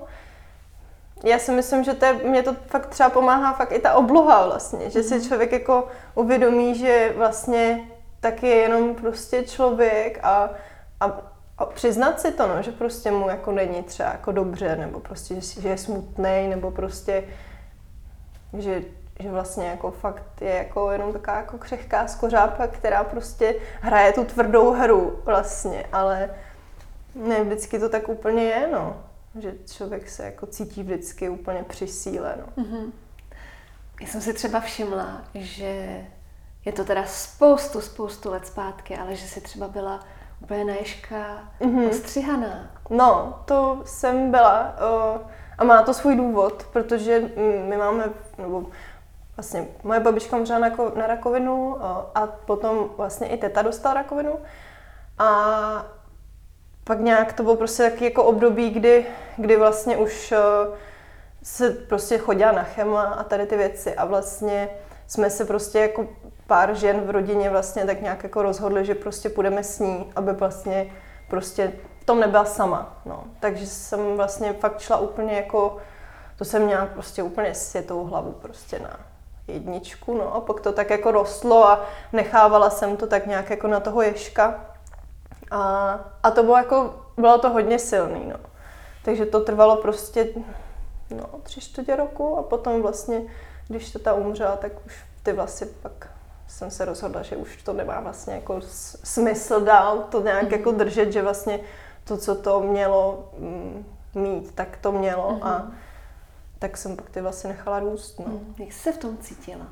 já 1.23 1.39
si 1.39 1.51
myslím, 1.51 1.83
že 1.83 1.93
to 1.93 2.05
je, 2.05 2.13
mě 2.13 2.43
to 2.43 2.55
fakt 2.67 2.87
třeba 2.87 3.09
pomáhá 3.09 3.53
fakt 3.53 3.71
i 3.71 3.79
ta 3.79 3.93
obloha 3.93 4.45
vlastně, 4.45 4.89
že 4.89 5.03
si 5.03 5.15
mhm. 5.15 5.23
člověk 5.27 5.51
jako 5.51 5.87
uvědomí, 6.15 6.75
že 6.75 7.13
vlastně 7.17 7.87
tak 8.19 8.43
je 8.43 8.55
jenom 8.55 8.95
prostě 8.95 9.43
člověk 9.43 10.19
a, 10.23 10.49
a, 10.99 11.17
a 11.57 11.65
přiznat 11.65 12.21
si 12.21 12.31
to, 12.31 12.47
no, 12.47 12.61
že 12.61 12.71
prostě 12.71 13.11
mu 13.11 13.29
jako 13.29 13.51
není 13.51 13.83
třeba 13.83 14.09
jako 14.09 14.31
dobře, 14.31 14.75
nebo 14.75 14.99
prostě, 14.99 15.41
že 15.41 15.69
je 15.69 15.77
smutný, 15.77 16.47
nebo 16.49 16.71
prostě, 16.71 17.23
že, 18.57 18.83
že 19.19 19.31
vlastně 19.31 19.67
jako 19.67 19.91
fakt 19.91 20.41
je 20.41 20.53
jako 20.53 20.91
jenom 20.91 21.13
taková 21.13 21.37
jako 21.37 21.57
křehká 21.57 22.07
skořápka, 22.07 22.67
která 22.67 23.03
prostě 23.03 23.55
hraje 23.81 24.13
tu 24.13 24.23
tvrdou 24.23 24.71
hru 24.71 25.19
vlastně, 25.25 25.85
ale 25.91 26.29
ne 27.15 27.43
vždycky 27.43 27.79
to 27.79 27.89
tak 27.89 28.09
úplně 28.09 28.43
je, 28.43 28.67
no 28.71 29.03
že 29.41 29.53
člověk 29.65 30.09
se 30.09 30.25
jako 30.25 30.45
cítí 30.45 30.83
vždycky 30.83 31.29
úplně 31.29 31.63
při 31.63 31.87
síle. 31.87 32.35
No. 32.39 32.63
Mm-hmm. 32.63 32.91
Já 34.01 34.07
jsem 34.07 34.21
si 34.21 34.33
třeba 34.33 34.59
všimla, 34.59 35.21
že 35.33 36.05
je 36.65 36.71
to 36.71 36.85
teda 36.85 37.05
spoustu, 37.05 37.81
spoustu 37.81 38.31
let 38.31 38.47
zpátky, 38.47 38.97
ale 38.97 39.15
že 39.15 39.27
si 39.27 39.41
třeba 39.41 39.67
byla 39.67 39.99
úplně 40.41 40.65
naježka 40.65 41.49
mm-hmm. 41.61 41.89
ostřihaná. 41.89 42.71
No, 42.89 43.39
to 43.45 43.81
jsem 43.85 44.31
byla 44.31 44.75
uh, 45.15 45.21
a 45.57 45.63
má 45.63 45.81
to 45.81 45.93
svůj 45.93 46.15
důvod, 46.15 46.67
protože 46.73 47.31
my 47.67 47.77
máme, 47.77 48.09
nebo 48.37 48.65
vlastně 49.37 49.67
moje 49.83 49.99
babička 49.99 50.37
umřela 50.37 50.59
na, 50.59 50.69
na 50.95 51.07
rakovinu 51.07 51.77
a 52.15 52.27
potom 52.27 52.89
vlastně 52.97 53.27
i 53.27 53.37
teta 53.37 53.61
dostala 53.61 53.93
rakovinu. 53.93 54.39
A 55.17 55.85
pak 56.83 56.99
nějak 56.99 57.33
to 57.33 57.43
bylo 57.43 57.55
prostě 57.55 57.83
taky 57.83 58.05
jako 58.05 58.23
období, 58.23 58.69
kdy, 58.69 59.05
kdy 59.37 59.57
vlastně 59.57 59.97
už 59.97 60.33
se 61.43 61.69
prostě 61.69 62.17
chodila 62.17 62.51
na 62.51 62.63
chema 62.63 63.03
a 63.03 63.23
tady 63.23 63.45
ty 63.45 63.57
věci. 63.57 63.95
A 63.95 64.05
vlastně 64.05 64.69
jsme 65.07 65.29
se 65.29 65.45
prostě 65.45 65.79
jako 65.79 66.07
pár 66.47 66.75
žen 66.75 67.01
v 67.01 67.09
rodině 67.09 67.49
vlastně 67.49 67.85
tak 67.85 68.01
nějak 68.01 68.23
jako 68.23 68.41
rozhodli, 68.41 68.85
že 68.85 68.95
prostě 68.95 69.29
půjdeme 69.29 69.63
s 69.63 69.79
ní, 69.79 70.11
aby 70.15 70.33
vlastně 70.33 70.93
prostě 71.29 71.73
v 71.99 72.05
tom 72.05 72.19
nebyla 72.19 72.45
sama, 72.45 73.01
no. 73.05 73.23
Takže 73.39 73.67
jsem 73.67 74.15
vlastně 74.15 74.53
fakt 74.53 74.79
šla 74.79 74.97
úplně 74.97 75.33
jako, 75.33 75.77
to 76.37 76.45
jsem 76.45 76.61
měla 76.61 76.85
prostě 76.85 77.23
úplně 77.23 77.55
světou 77.55 78.03
hlavu 78.03 78.31
prostě 78.31 78.79
na 78.79 78.99
jedničku, 79.47 80.17
no 80.17 80.35
a 80.35 80.41
pak 80.41 80.61
to 80.61 80.73
tak 80.73 80.89
jako 80.89 81.11
rostlo 81.11 81.67
a 81.67 81.85
nechávala 82.13 82.69
jsem 82.69 82.97
to 82.97 83.07
tak 83.07 83.27
nějak 83.27 83.49
jako 83.49 83.67
na 83.67 83.79
toho 83.79 84.01
ješka 84.01 84.65
a, 85.51 85.99
a 86.23 86.31
to 86.31 86.43
bylo 86.43 86.57
jako, 86.57 86.95
bylo 87.17 87.37
to 87.37 87.49
hodně 87.49 87.79
silný, 87.79 88.25
no. 88.25 88.35
Takže 89.05 89.25
to 89.25 89.39
trvalo 89.39 89.75
prostě, 89.75 90.27
no, 91.09 91.25
tři 91.43 91.61
čtvrtě 91.61 91.95
roku 91.95 92.37
a 92.37 92.43
potom 92.43 92.81
vlastně, 92.81 93.21
když 93.67 93.91
to 93.91 93.99
ta 93.99 94.13
umřela, 94.13 94.55
tak 94.55 94.71
už 94.85 95.05
ty 95.23 95.33
vlasy 95.33 95.65
pak 95.65 96.07
jsem 96.47 96.71
se 96.71 96.85
rozhodla, 96.85 97.21
že 97.21 97.35
už 97.35 97.63
to 97.63 97.73
nemá 97.73 97.99
vlastně 97.99 98.33
jako 98.33 98.59
smysl 99.03 99.61
dál 99.61 100.05
to 100.09 100.21
nějak 100.21 100.43
mm-hmm. 100.43 100.57
jako 100.57 100.71
držet, 100.71 101.11
že 101.11 101.21
vlastně 101.21 101.59
to, 102.03 102.17
co 102.17 102.35
to 102.35 102.59
mělo 102.59 103.29
mm, 103.37 103.85
mít, 104.15 104.55
tak 104.55 104.77
to 104.81 104.91
mělo 104.91 105.39
a 105.41 105.67
tak 106.59 106.77
jsem 106.77 106.95
pak 106.95 107.09
ty 107.09 107.21
vlasy 107.21 107.47
nechala 107.47 107.79
růst. 107.79 108.19
No. 108.19 108.25
Mm. 108.25 108.55
Jak 108.59 108.73
jsi 108.73 108.79
se 108.79 108.91
v 108.91 108.97
tom 108.97 109.17
cítila? 109.17 109.67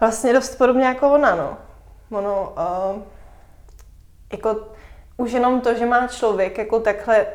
Vlastně 0.00 0.32
dost 0.32 0.54
podobně 0.54 0.84
jako 0.84 1.12
ona, 1.12 1.34
no. 1.34 1.56
Ono, 2.18 2.54
uh, 2.94 3.02
jako 4.32 4.68
už 5.16 5.32
jenom 5.32 5.60
to, 5.60 5.74
že 5.74 5.86
má 5.86 6.08
člověk 6.08 6.58
jako 6.58 6.80
takhle 6.80 7.26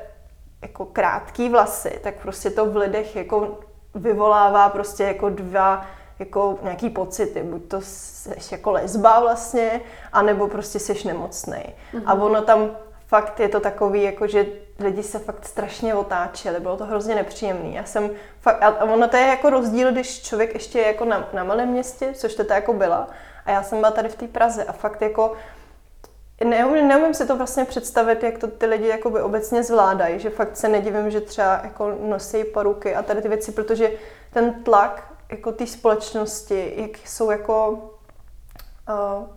jako 0.62 0.86
krátký 0.86 1.50
vlasy, 1.50 2.00
tak 2.03 2.15
prostě 2.21 2.50
to 2.50 2.65
v 2.65 2.75
lidech 2.75 3.15
jako 3.15 3.59
vyvolává 3.95 4.69
prostě 4.69 5.03
jako 5.03 5.29
dva 5.29 5.86
jako 6.19 6.59
nějaký 6.63 6.89
pocity, 6.89 7.43
buď 7.43 7.67
to 7.67 7.81
jsi 7.81 8.29
jako 8.51 8.71
lesba 8.71 9.19
vlastně, 9.19 9.81
anebo 10.13 10.47
prostě 10.47 10.79
jsi 10.79 11.07
nemocný. 11.07 11.63
Mm-hmm. 11.93 12.03
A 12.05 12.13
ono 12.13 12.41
tam 12.41 12.77
fakt 13.07 13.39
je 13.39 13.50
to 13.50 13.59
takový, 13.59 14.03
jako 14.03 14.27
že 14.27 14.45
lidi 14.79 15.03
se 15.03 15.19
fakt 15.19 15.46
strašně 15.46 15.96
otáčeli, 15.96 16.60
bylo 16.60 16.77
to 16.77 16.86
hrozně 16.86 17.15
nepříjemný. 17.15 17.75
Já 17.75 17.84
jsem 17.84 18.10
fakt, 18.41 18.63
a 18.63 18.84
ono 18.84 19.07
to 19.07 19.17
je 19.17 19.27
jako 19.27 19.50
rozdíl, 19.50 19.91
když 19.91 20.22
člověk 20.22 20.53
ještě 20.53 20.79
je 20.79 20.88
jako 20.88 21.05
na, 21.05 21.29
na 21.34 21.43
malém 21.43 21.69
městě, 21.69 22.13
což 22.13 22.36
to 22.36 22.53
jako 22.53 22.74
byla, 22.74 23.07
a 23.46 23.51
já 23.51 23.63
jsem 23.63 23.79
byla 23.79 23.91
tady 23.91 24.10
v 24.10 24.15
té 24.15 24.27
Praze 24.27 24.63
a 24.63 24.72
fakt 24.72 25.01
jako 25.01 25.36
Neumím, 26.43 26.88
neumím 26.88 27.13
si 27.13 27.27
to 27.27 27.38
vlastně 27.38 27.65
představit, 27.65 28.24
jak 28.24 28.38
to 28.38 28.48
ty 28.48 28.65
lidi 28.65 28.88
jakoby 28.88 29.22
obecně 29.22 29.63
zvládají, 29.63 30.19
že 30.19 30.29
fakt 30.29 30.57
se 30.57 30.69
nedivím, 30.69 31.12
že 31.12 31.22
třeba 31.22 31.62
jako 31.63 31.98
nosí 32.01 32.43
paruky 32.43 32.96
a 32.96 33.01
tady 33.01 33.22
ty 33.22 33.29
věci, 33.29 33.51
protože 33.51 33.91
ten 34.34 34.63
tlak 34.63 35.13
jako 35.29 35.51
té 35.51 35.67
společnosti, 35.67 36.74
jak 36.75 36.98
jsou 37.05 37.31
jako 37.31 37.79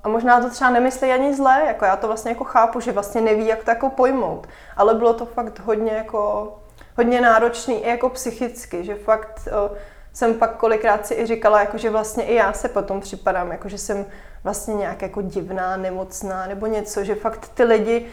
a 0.04 0.08
možná 0.08 0.40
to 0.40 0.50
třeba 0.50 0.70
nemyslí 0.70 1.12
ani 1.12 1.34
zlé, 1.34 1.62
jako 1.66 1.84
já 1.84 1.96
to 1.96 2.06
vlastně 2.06 2.30
jako 2.30 2.44
chápu, 2.44 2.80
že 2.80 2.92
vlastně 2.92 3.20
neví, 3.20 3.46
jak 3.46 3.64
to 3.64 3.70
jako 3.70 3.90
pojmout, 3.90 4.46
ale 4.76 4.94
bylo 4.94 5.14
to 5.14 5.26
fakt 5.26 5.58
hodně 5.58 5.92
jako 5.92 6.52
hodně 6.96 7.20
náročný 7.20 7.84
i 7.84 7.88
jako 7.88 8.08
psychicky, 8.08 8.84
že 8.84 8.94
fakt 8.94 9.48
uh, 9.70 9.76
jsem 10.12 10.34
pak 10.34 10.56
kolikrát 10.56 11.06
si 11.06 11.14
i 11.14 11.26
říkala, 11.26 11.60
jako 11.60 11.78
že 11.78 11.90
vlastně 11.90 12.24
i 12.24 12.34
já 12.34 12.52
se 12.52 12.68
potom 12.68 13.00
připadám, 13.00 13.50
jako 13.52 13.68
že 13.68 13.78
jsem 13.78 14.06
vlastně 14.44 14.74
nějak 14.74 15.02
jako 15.02 15.22
divná, 15.22 15.76
nemocná 15.76 16.46
nebo 16.46 16.66
něco, 16.66 17.04
že 17.04 17.14
fakt 17.14 17.48
ty 17.54 17.64
lidi 17.64 18.06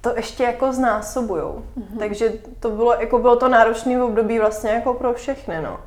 to 0.00 0.16
ještě 0.16 0.44
jako 0.44 0.72
znásobujou. 0.72 1.64
Mm-hmm. 1.78 1.98
Takže 1.98 2.32
to 2.60 2.70
bylo, 2.70 2.94
jako 2.94 3.18
bylo 3.18 3.36
to 3.36 3.48
náročné 3.48 4.02
období 4.02 4.38
vlastně 4.38 4.70
jako 4.70 4.94
pro 4.94 5.12
všechny, 5.14 5.62
no. 5.62 5.80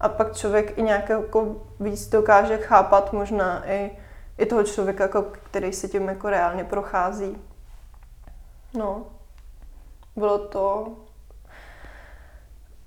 A 0.00 0.08
pak 0.08 0.36
člověk 0.36 0.78
i 0.78 0.82
nějak 0.82 1.08
jako 1.08 1.56
víc 1.80 2.08
dokáže 2.08 2.56
chápat 2.58 3.12
možná 3.12 3.62
i, 3.70 3.90
i 4.38 4.46
toho 4.46 4.62
člověka, 4.62 5.04
jako, 5.04 5.22
který 5.22 5.72
se 5.72 5.88
tím 5.88 6.08
jako 6.08 6.30
reálně 6.30 6.64
prochází. 6.64 7.38
No, 8.74 9.06
bylo 10.16 10.38
to 10.38 10.96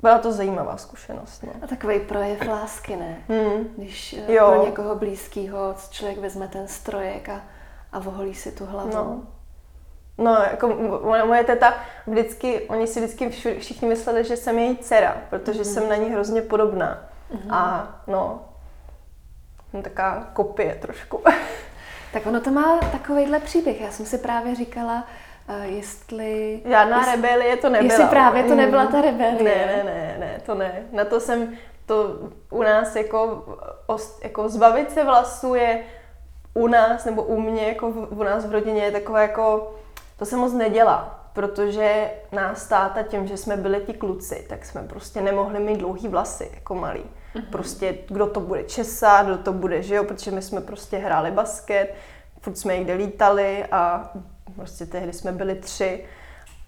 byla 0.01 0.18
to 0.18 0.32
zajímavá 0.32 0.77
zkušenost. 0.77 1.44
No. 1.44 1.51
A 1.62 1.68
takový 1.68 2.00
projev 2.00 2.48
lásky, 2.48 2.96
ne? 2.96 3.18
Hmm. 3.27 3.74
Když 3.77 4.13
eh, 4.13 4.34
jo. 4.34 4.51
pro 4.51 4.65
někoho 4.65 4.96
blízkého 4.96 5.75
člověk 5.89 6.20
vezme 6.20 6.48
ten 6.48 6.68
strojek 6.68 7.29
a, 7.29 7.41
a 7.91 8.00
voholí 8.00 8.36
si 8.36 8.51
tu 8.51 8.65
hlavu. 8.65 8.94
No. 8.94 9.22
No, 10.18 10.34
jako 10.34 10.68
moje, 11.03 11.25
moje 11.25 11.44
teta 11.44 11.74
vždycky, 12.08 12.62
oni 12.62 12.88
si 12.88 13.00
vždycky 13.00 13.29
všichni 13.60 13.88
mysleli, 13.88 14.24
že 14.24 14.38
jsem 14.38 14.60
její 14.60 14.77
dcera, 14.77 15.18
protože 15.29 15.60
mm. 15.60 15.65
jsem 15.65 15.89
na 15.89 15.96
ní 15.96 16.10
hrozně 16.10 16.41
podobná. 16.41 16.98
Mm. 17.34 17.53
A 17.53 17.88
no, 18.08 18.49
taková 19.83 20.27
kopie 20.33 20.75
trošku. 20.75 21.23
Tak 22.13 22.25
ono 22.25 22.41
to 22.41 22.51
má 22.51 22.77
takovýhle 22.91 23.39
příběh. 23.39 23.81
Já 23.81 23.91
jsem 23.91 24.05
si 24.05 24.17
právě 24.17 24.55
říkala, 24.55 25.07
jestli... 25.63 26.61
Žádná 26.65 26.97
jestli, 26.97 27.15
rebelie 27.15 27.57
to 27.57 27.69
nebyla. 27.69 27.93
Jestli 27.93 28.09
právě 28.09 28.43
to 28.43 28.55
nebyla 28.55 28.85
ta 28.85 29.01
rebelie. 29.01 29.43
Ne, 29.43 29.65
ne, 29.67 29.83
ne, 29.83 30.15
ne, 30.19 30.41
to 30.45 30.55
ne. 30.55 30.83
Na 30.91 31.05
to 31.05 31.19
jsem, 31.19 31.57
to 31.85 32.15
u 32.49 32.63
nás 32.63 32.95
jako, 32.95 33.45
jako 34.23 34.49
zbavit 34.49 34.91
se 34.91 35.03
vlasů 35.03 35.55
je 35.55 35.83
u 36.53 36.67
nás, 36.67 37.05
nebo 37.05 37.23
u 37.23 37.39
mě, 37.39 37.67
jako 37.67 37.88
u 37.88 38.23
nás 38.23 38.45
v 38.45 38.51
rodině 38.51 38.83
je 38.83 38.91
takové 38.91 39.21
jako, 39.21 39.75
to 40.17 40.25
se 40.25 40.38
moc 40.38 40.53
nedělá, 40.53 41.29
protože 41.33 42.11
nás 42.31 42.67
táta 42.67 43.03
tím, 43.03 43.27
že 43.27 43.38
jsme 43.38 43.57
byli 43.57 43.81
ti 43.85 43.93
kluci, 43.93 44.45
tak 44.49 44.65
jsme 44.65 44.83
prostě 44.83 45.21
nemohli 45.21 45.59
mít 45.59 45.77
dlouhý 45.77 46.07
vlasy, 46.07 46.51
jako 46.53 46.75
malý. 46.75 47.03
Mm-hmm. 47.36 47.50
Prostě 47.50 47.98
kdo 48.07 48.27
to 48.27 48.39
bude 48.39 48.63
česat, 48.63 49.25
kdo 49.25 49.38
to 49.38 49.53
bude, 49.53 49.83
že 49.83 49.95
jo, 49.95 50.03
protože 50.03 50.31
my 50.31 50.41
jsme 50.41 50.62
prostě 50.62 50.98
hráli 50.98 51.31
basket, 51.31 51.95
furt 52.41 52.57
jsme 52.57 52.77
někde 52.77 52.93
lítali 52.93 53.65
a 53.71 54.12
prostě 54.55 54.86
tehdy 54.86 55.13
jsme 55.13 55.31
byli 55.31 55.55
tři 55.55 56.05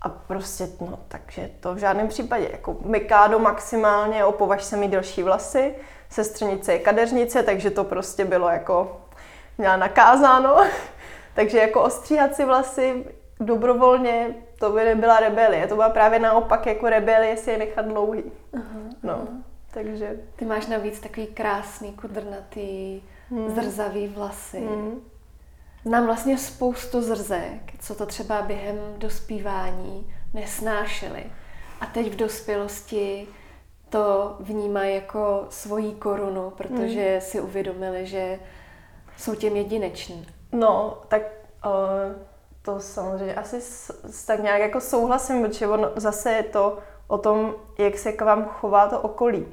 A 0.02 0.10
prostě, 0.10 0.68
no, 0.82 1.00
takže 1.08 1.50
to 1.60 1.76
v 1.76 1.78
žádném 1.78 2.08
případě. 2.08 2.50
Jako 2.52 2.78
Mikádo 2.86 3.40
maximálně, 3.40 4.26
opovaž 4.26 4.64
se 4.64 4.78
mi 4.78 4.88
delší 4.88 5.24
vlasy, 5.24 5.76
sestřenice 6.10 6.74
je 6.74 6.80
kadeřnice, 6.80 7.44
takže 7.44 7.72
to 7.72 7.84
prostě 7.84 8.26
bylo 8.26 8.50
jako, 8.50 9.02
měla 9.58 9.78
nakázáno. 9.78 10.58
takže 11.34 11.58
jako 11.58 11.82
ostříhat 11.82 12.36
si 12.36 12.46
vlasy 12.46 13.06
dobrovolně, 13.40 14.36
to 14.60 14.70
by 14.72 14.84
nebyla 14.84 15.20
rebelie. 15.20 15.68
To 15.68 15.76
byla 15.76 15.90
právě 15.90 16.20
naopak 16.20 16.66
jako 16.66 16.90
rebelie 16.90 17.38
si 17.38 17.52
je 17.52 17.58
nechat 17.58 17.86
dlouhý. 17.86 18.24
Uh-huh, 18.54 18.96
no. 19.04 19.28
Takže... 19.74 20.20
Ty 20.36 20.46
máš 20.46 20.68
navíc 20.68 21.00
takový 21.00 21.28
krásný, 21.28 21.94
kudrnatý, 21.94 23.02
hmm. 23.30 23.50
zrzavý 23.50 24.08
vlasy. 24.08 24.60
Hmm. 24.60 25.02
Znám 25.86 26.06
vlastně 26.06 26.38
spoustu 26.38 27.02
zrzek, 27.02 27.74
co 27.80 27.96
to 27.96 28.06
třeba 28.06 28.42
během 28.42 28.78
dospívání 28.98 30.14
nesnášely. 30.34 31.24
A 31.82 31.86
teď 31.86 32.12
v 32.12 32.16
dospělosti 32.16 33.28
to 33.90 34.36
vnímají 34.40 34.96
jako 34.96 35.46
svoji 35.50 35.92
korunu, 35.92 36.50
protože 36.50 37.12
hmm. 37.12 37.22
si 37.22 37.42
uvědomili, 37.42 38.06
že 38.06 38.40
jsou 39.18 39.36
těm 39.36 39.56
jedineční. 39.56 40.28
No, 40.52 41.02
tak 41.08 41.22
uh, 41.66 41.72
to 42.62 42.80
samozřejmě 42.80 43.36
asi 43.36 43.62
s, 43.62 44.26
tak 44.26 44.44
nějak 44.44 44.62
jako 44.62 44.82
souhlasím, 44.82 45.44
protože 45.44 45.68
ono 45.68 45.92
zase 45.96 46.32
je 46.32 46.44
to 46.44 46.78
o 47.08 47.18
tom, 47.18 47.56
jak 47.80 47.98
se 47.98 48.12
k 48.12 48.22
vám 48.22 48.46
chová 48.46 48.88
to 48.88 49.02
okolí. 49.02 49.48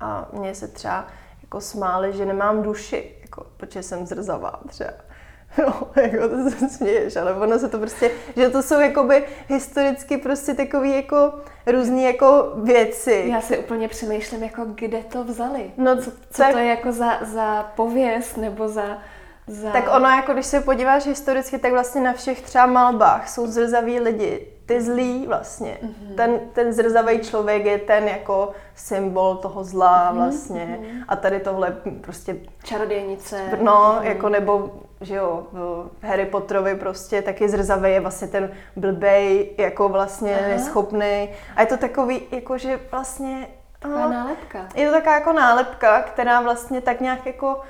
A 0.00 0.28
mně 0.32 0.54
se 0.54 0.68
třeba 0.68 1.06
jako 1.42 1.60
smáli, 1.60 2.12
že 2.12 2.26
nemám 2.26 2.62
duši, 2.62 3.16
jako, 3.22 3.46
protože 3.56 3.82
jsem 3.82 4.06
zrzavá 4.06 4.60
třeba. 4.68 4.90
No, 5.58 5.88
jako 6.02 6.28
to 6.28 6.50
se 6.50 6.68
směješ, 6.68 7.16
ale 7.16 7.34
ono 7.34 7.58
se 7.58 7.68
to 7.68 7.78
prostě, 7.78 8.10
že 8.36 8.50
to 8.50 8.62
jsou 8.62 8.80
jakoby 8.80 9.24
historicky 9.48 10.16
prostě 10.16 10.54
takový 10.54 10.96
jako 10.96 11.32
různý 11.66 12.04
jako 12.04 12.52
věci. 12.56 13.24
Já 13.28 13.40
si 13.40 13.58
úplně 13.58 13.88
přemýšlím, 13.88 14.42
jako 14.42 14.64
kde 14.74 14.98
to 15.02 15.24
vzali. 15.24 15.70
No, 15.76 15.96
co, 15.96 16.10
co 16.10 16.42
tak, 16.42 16.52
to 16.52 16.58
je 16.58 16.66
jako 16.66 16.92
za, 16.92 17.24
za 17.24 17.62
pověst 17.62 18.36
nebo 18.36 18.68
za, 18.68 18.98
za... 19.46 19.70
Tak 19.70 19.84
ono, 19.96 20.08
jako 20.08 20.32
když 20.32 20.46
se 20.46 20.60
podíváš 20.60 21.06
historicky, 21.06 21.58
tak 21.58 21.72
vlastně 21.72 22.00
na 22.00 22.12
všech 22.12 22.42
třeba 22.42 22.66
malbách 22.66 23.28
jsou 23.28 23.46
zrzaví 23.46 24.00
lidi, 24.00 24.46
ty 24.66 24.80
zlí 24.82 25.26
vlastně. 25.26 25.78
Mm-hmm. 25.82 26.14
Ten, 26.14 26.40
ten 26.52 26.72
zrzavý 26.72 27.18
člověk 27.18 27.64
je 27.64 27.78
ten 27.78 28.08
jako 28.08 28.52
symbol 28.74 29.36
toho 29.36 29.64
zla 29.64 30.10
mhm, 30.10 30.22
vlastně. 30.22 30.78
Mm-hmm. 30.80 31.04
A 31.08 31.16
tady 31.16 31.40
tohle 31.40 31.76
prostě... 32.00 32.36
Čarodějnice. 32.64 33.40
No, 33.62 33.72
mm-hmm. 33.72 34.02
jako 34.02 34.28
nebo 34.28 34.70
že 35.00 35.14
jo, 35.14 35.46
v 36.00 36.04
Harry 36.04 36.26
Potterovi 36.26 36.74
prostě 36.74 37.22
taky 37.22 37.48
zrzavý 37.48 37.90
je 37.90 38.00
vlastně 38.00 38.28
ten 38.28 38.50
blbej, 38.76 39.50
jako 39.58 39.88
vlastně 39.88 40.38
Aha. 40.38 40.48
neschopný. 40.48 41.28
A 41.56 41.60
je 41.60 41.66
to 41.66 41.76
takový, 41.76 42.22
jako 42.30 42.58
že 42.58 42.80
vlastně... 42.90 43.48
Taková 43.78 44.00
no, 44.00 44.12
nálepka. 44.12 44.68
Je 44.74 44.86
to 44.86 44.92
taková 44.92 45.14
jako 45.14 45.32
nálepka, 45.32 46.02
která 46.02 46.40
vlastně 46.40 46.80
tak 46.80 47.00
nějak 47.00 47.26
jako 47.26 47.60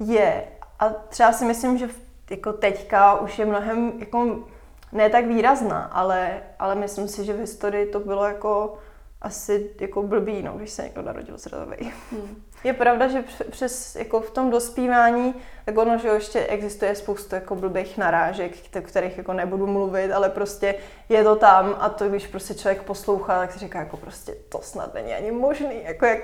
je. 0.00 0.44
A 0.78 0.88
třeba 0.88 1.32
si 1.32 1.44
myslím, 1.44 1.78
že 1.78 1.88
jako 2.30 2.52
teďka 2.52 3.20
už 3.20 3.38
je 3.38 3.46
mnohem 3.46 3.92
jako 3.98 4.38
ne 4.92 5.10
tak 5.10 5.26
výrazná, 5.26 5.82
ale, 5.92 6.42
ale 6.58 6.74
myslím 6.74 7.08
si, 7.08 7.24
že 7.24 7.32
v 7.32 7.40
historii 7.40 7.86
to 7.86 8.00
bylo 8.00 8.24
jako 8.24 8.78
asi 9.22 9.70
jako 9.80 10.02
blbý, 10.02 10.42
no, 10.42 10.52
když 10.52 10.70
se 10.70 10.82
někdo 10.82 11.02
narodil 11.02 11.38
zrzavý. 11.38 11.92
Hmm. 12.12 12.42
Je 12.64 12.72
pravda, 12.72 13.08
že 13.08 13.24
přes 13.50 13.96
jako 13.96 14.20
v 14.20 14.30
tom 14.30 14.50
dospívání, 14.50 15.34
tak 15.64 15.78
ono, 15.78 15.98
že 15.98 16.08
ještě 16.08 16.46
existuje 16.46 16.94
spoustu 16.94 17.34
jako 17.34 17.54
blbých 17.54 17.98
narážek, 17.98 18.52
o 18.78 18.80
kterých 18.80 19.18
jako 19.18 19.32
nebudu 19.32 19.66
mluvit, 19.66 20.12
ale 20.12 20.28
prostě 20.28 20.74
je 21.08 21.24
to 21.24 21.36
tam 21.36 21.76
a 21.78 21.88
to, 21.88 22.08
když 22.08 22.26
prostě 22.26 22.54
člověk 22.54 22.82
poslouchá, 22.82 23.38
tak 23.38 23.52
si 23.52 23.58
říká 23.58 23.78
jako 23.78 23.96
prostě 23.96 24.34
to 24.48 24.58
snad 24.62 24.94
není 24.94 25.14
ani 25.14 25.30
možný, 25.30 25.84
jako 25.84 26.06
jak, 26.06 26.18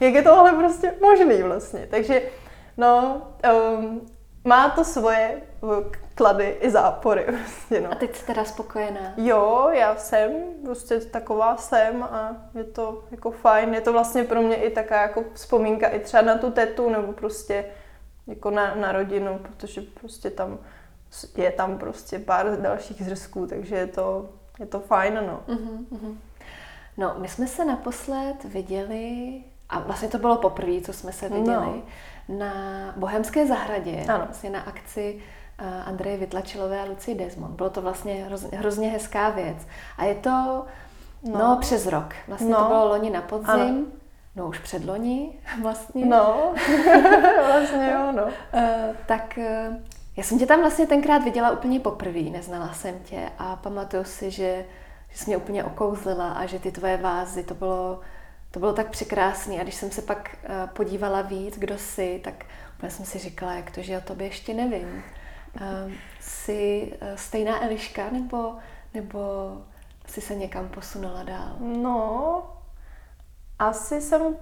jak 0.00 0.14
je 0.14 0.22
tohle 0.22 0.52
prostě 0.52 0.94
možný 1.00 1.42
vlastně. 1.42 1.86
Takže 1.90 2.22
no, 2.76 3.22
um, 3.78 4.00
má 4.44 4.70
to 4.70 4.84
svoje 4.84 5.42
klady 6.14 6.56
i 6.60 6.70
zápory. 6.70 7.24
Prostě, 7.44 7.80
no. 7.80 7.92
A 7.92 7.94
teď 7.94 8.16
jsi 8.16 8.26
teda 8.26 8.44
spokojená? 8.44 9.14
Jo, 9.16 9.68
já 9.72 9.96
jsem, 9.96 10.30
prostě 10.64 11.00
taková 11.00 11.56
jsem 11.56 12.02
a 12.02 12.36
je 12.54 12.64
to 12.64 13.04
jako 13.10 13.30
fajn. 13.30 13.74
Je 13.74 13.80
to 13.80 13.92
vlastně 13.92 14.24
pro 14.24 14.42
mě 14.42 14.56
i 14.56 14.70
taková 14.70 15.02
jako 15.02 15.24
vzpomínka 15.34 15.88
i 15.88 15.98
třeba 16.00 16.22
na 16.22 16.38
tu 16.38 16.50
tetu 16.50 16.90
nebo 16.90 17.12
prostě 17.12 17.64
jako 18.26 18.50
na, 18.50 18.74
na 18.74 18.92
rodinu, 18.92 19.38
protože 19.38 19.80
prostě 19.80 20.30
tam 20.30 20.58
je 21.36 21.52
tam 21.52 21.78
prostě 21.78 22.18
pár 22.18 22.60
dalších 22.60 23.04
zrzků, 23.04 23.46
takže 23.46 23.76
je 23.76 23.86
to, 23.86 24.28
je 24.58 24.66
to 24.66 24.80
fajn, 24.80 25.14
no. 25.26 25.42
Uh-huh, 25.48 26.16
No, 26.96 27.14
my 27.18 27.28
jsme 27.28 27.46
se 27.46 27.64
naposled 27.64 28.44
viděli, 28.44 29.42
a 29.68 29.80
vlastně 29.80 30.08
to 30.08 30.18
bylo 30.18 30.36
poprvé, 30.36 30.80
co 30.80 30.92
jsme 30.92 31.12
se 31.12 31.28
viděli, 31.28 31.66
no 31.66 31.82
na 32.28 32.52
Bohemské 32.96 33.46
zahradě, 33.46 34.04
ano. 34.08 34.24
vlastně 34.24 34.50
na 34.50 34.60
akci 34.60 35.18
eh, 35.58 35.82
Andreje 35.86 36.16
Vytlačilové 36.16 36.80
a 36.80 36.84
Lucie 36.84 37.14
Desmond. 37.14 37.54
Bylo 37.54 37.70
to 37.70 37.82
vlastně 37.82 38.24
hrozně, 38.24 38.58
hrozně 38.58 38.88
hezká 38.88 39.30
věc. 39.30 39.58
A 39.98 40.04
je 40.04 40.14
to 40.14 40.64
no, 41.22 41.38
no 41.38 41.58
přes 41.60 41.86
rok. 41.86 42.14
Vlastně 42.28 42.50
no. 42.50 42.58
to 42.58 42.64
bylo 42.64 42.88
loni 42.88 43.10
na 43.10 43.22
podzim. 43.22 43.50
Ano. 43.50 43.84
No 44.36 44.46
už 44.46 44.58
před 44.58 44.84
loni 44.84 45.38
vlastně. 45.62 46.06
No, 46.06 46.54
vlastně 47.46 47.90
jo, 47.92 48.12
no. 48.12 48.24
Uh, 48.24 48.96
tak 49.06 49.38
uh, 49.38 49.76
já 50.16 50.22
jsem 50.22 50.38
tě 50.38 50.46
tam 50.46 50.60
vlastně 50.60 50.86
tenkrát 50.86 51.18
viděla 51.18 51.50
úplně 51.50 51.80
poprvé, 51.80 52.20
neznala 52.20 52.72
jsem 52.72 52.98
tě 52.98 53.30
a 53.38 53.56
pamatuju 53.56 54.04
si, 54.04 54.30
že, 54.30 54.64
že 55.10 55.18
jsi 55.18 55.30
mě 55.30 55.36
úplně 55.36 55.64
okouzlila 55.64 56.32
a 56.32 56.46
že 56.46 56.58
ty 56.58 56.72
tvoje 56.72 56.96
vázy, 56.96 57.42
to 57.42 57.54
bylo 57.54 58.00
to 58.56 58.60
bylo 58.60 58.72
tak 58.72 58.90
překrásné. 58.90 59.60
A 59.60 59.62
když 59.62 59.74
jsem 59.74 59.90
se 59.90 60.02
pak 60.02 60.36
eh, 60.44 60.68
podívala 60.72 61.22
víc, 61.22 61.58
kdo 61.58 61.78
jsi, 61.78 62.20
tak 62.24 62.44
úplně 62.76 62.90
jsem 62.90 63.04
si 63.04 63.18
říkala, 63.18 63.54
jak 63.54 63.70
to, 63.70 63.82
že 63.82 63.98
o 63.98 64.00
tobě 64.00 64.26
ještě 64.26 64.54
nevím. 64.54 65.02
Uh, 65.60 65.92
jsi 66.20 66.92
uh, 67.02 67.08
stejná 67.16 67.64
Eliška, 67.64 68.10
nebo, 68.10 68.54
nebo 68.94 69.18
jsi 70.06 70.20
se 70.20 70.34
někam 70.34 70.68
posunula 70.68 71.22
dál? 71.22 71.56
No, 71.60 72.42
asi 73.58 74.00
jsem 74.00 74.36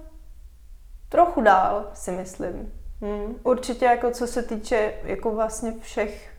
trochu 1.09 1.41
dál, 1.41 1.89
si 1.93 2.11
myslím. 2.11 2.73
Hmm. 3.01 3.35
Určitě 3.43 3.85
jako 3.85 4.11
co 4.11 4.27
se 4.27 4.43
týče 4.43 4.93
jako 5.03 5.31
vlastně 5.31 5.73
všech, 5.81 6.33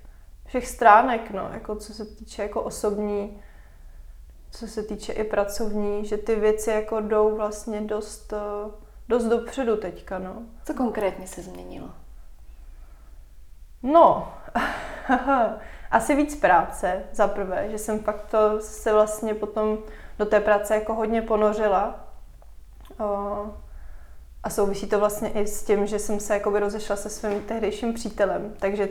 všech 0.47 0.69
stránek, 0.69 1.31
no, 1.31 1.51
jako 1.53 1.77
co 1.77 1.95
se 1.95 2.05
týče 2.05 2.43
jako 2.43 2.63
osobní 2.63 3.43
co 4.51 4.67
se 4.67 4.83
týče 4.83 5.13
i 5.13 5.25
pracovní, 5.25 6.05
že 6.05 6.17
ty 6.17 6.35
věci 6.35 6.71
jako 6.71 7.01
jdou 7.01 7.37
vlastně 7.37 7.81
dost, 7.81 8.33
eh, 8.33 8.71
dost 9.09 9.25
dopředu 9.25 9.77
teďka, 9.77 10.19
no. 10.19 10.43
Co 10.65 10.75
konkrétně 10.75 11.27
se 11.27 11.43
změnilo? 11.43 11.91
No, 13.83 14.33
asi 15.91 16.15
víc 16.15 16.41
práce 16.41 17.03
za 17.13 17.29
prvé, 17.29 17.71
že 17.71 17.79
jsem 17.79 17.99
fakt 17.99 18.27
to 18.31 18.61
se 18.61 18.93
vlastně 18.93 19.35
potom 19.35 19.79
do 20.19 20.27
té 20.27 20.41
práce 20.41 20.75
jako 20.75 20.95
hodně 20.95 21.23
ponořila. 21.23 22.01
A 24.43 24.51
souvisí 24.51 24.87
to 24.87 24.99
vlastně 24.99 25.31
i 25.31 25.47
s 25.47 25.63
tím, 25.63 25.87
že 25.87 25.99
jsem 25.99 26.21
se 26.21 26.35
jako 26.35 26.59
rozešla 26.59 26.97
se 26.97 27.09
svým 27.11 27.41
tehdejším 27.43 27.95
přítelem, 27.95 28.55
takže 28.59 28.89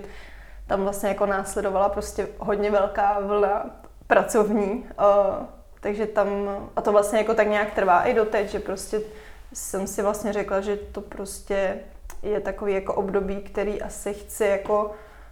tam 0.68 0.82
vlastně 0.82 1.10
jako 1.10 1.26
následovala 1.26 1.89
prostě 1.89 2.28
hodně 2.39 2.72
velká 2.72 3.20
vlna 3.20 3.85
pracovní. 4.08 4.86
Takže 5.80 6.08
tam, 6.08 6.28
a 6.76 6.82
to 6.82 6.91
vlastně 6.91 7.20
jako 7.20 7.34
tak 7.34 7.48
nějak 7.48 7.74
trvá 7.74 8.04
i 8.04 8.13
doteď, 8.13 8.50
že 8.50 8.60
prostě 8.60 9.02
jsem 9.54 9.88
si 9.88 10.02
vlastně 10.02 10.34
řekla, 10.34 10.62
že 10.62 10.78
to 10.78 11.02
prostě 11.02 11.80
je 12.24 12.39
takový 12.39 12.74
jako 12.74 12.94
období, 12.94 13.41
který 13.41 13.82
asi 13.82 14.13
chci 14.13 14.46
jako 14.46 14.91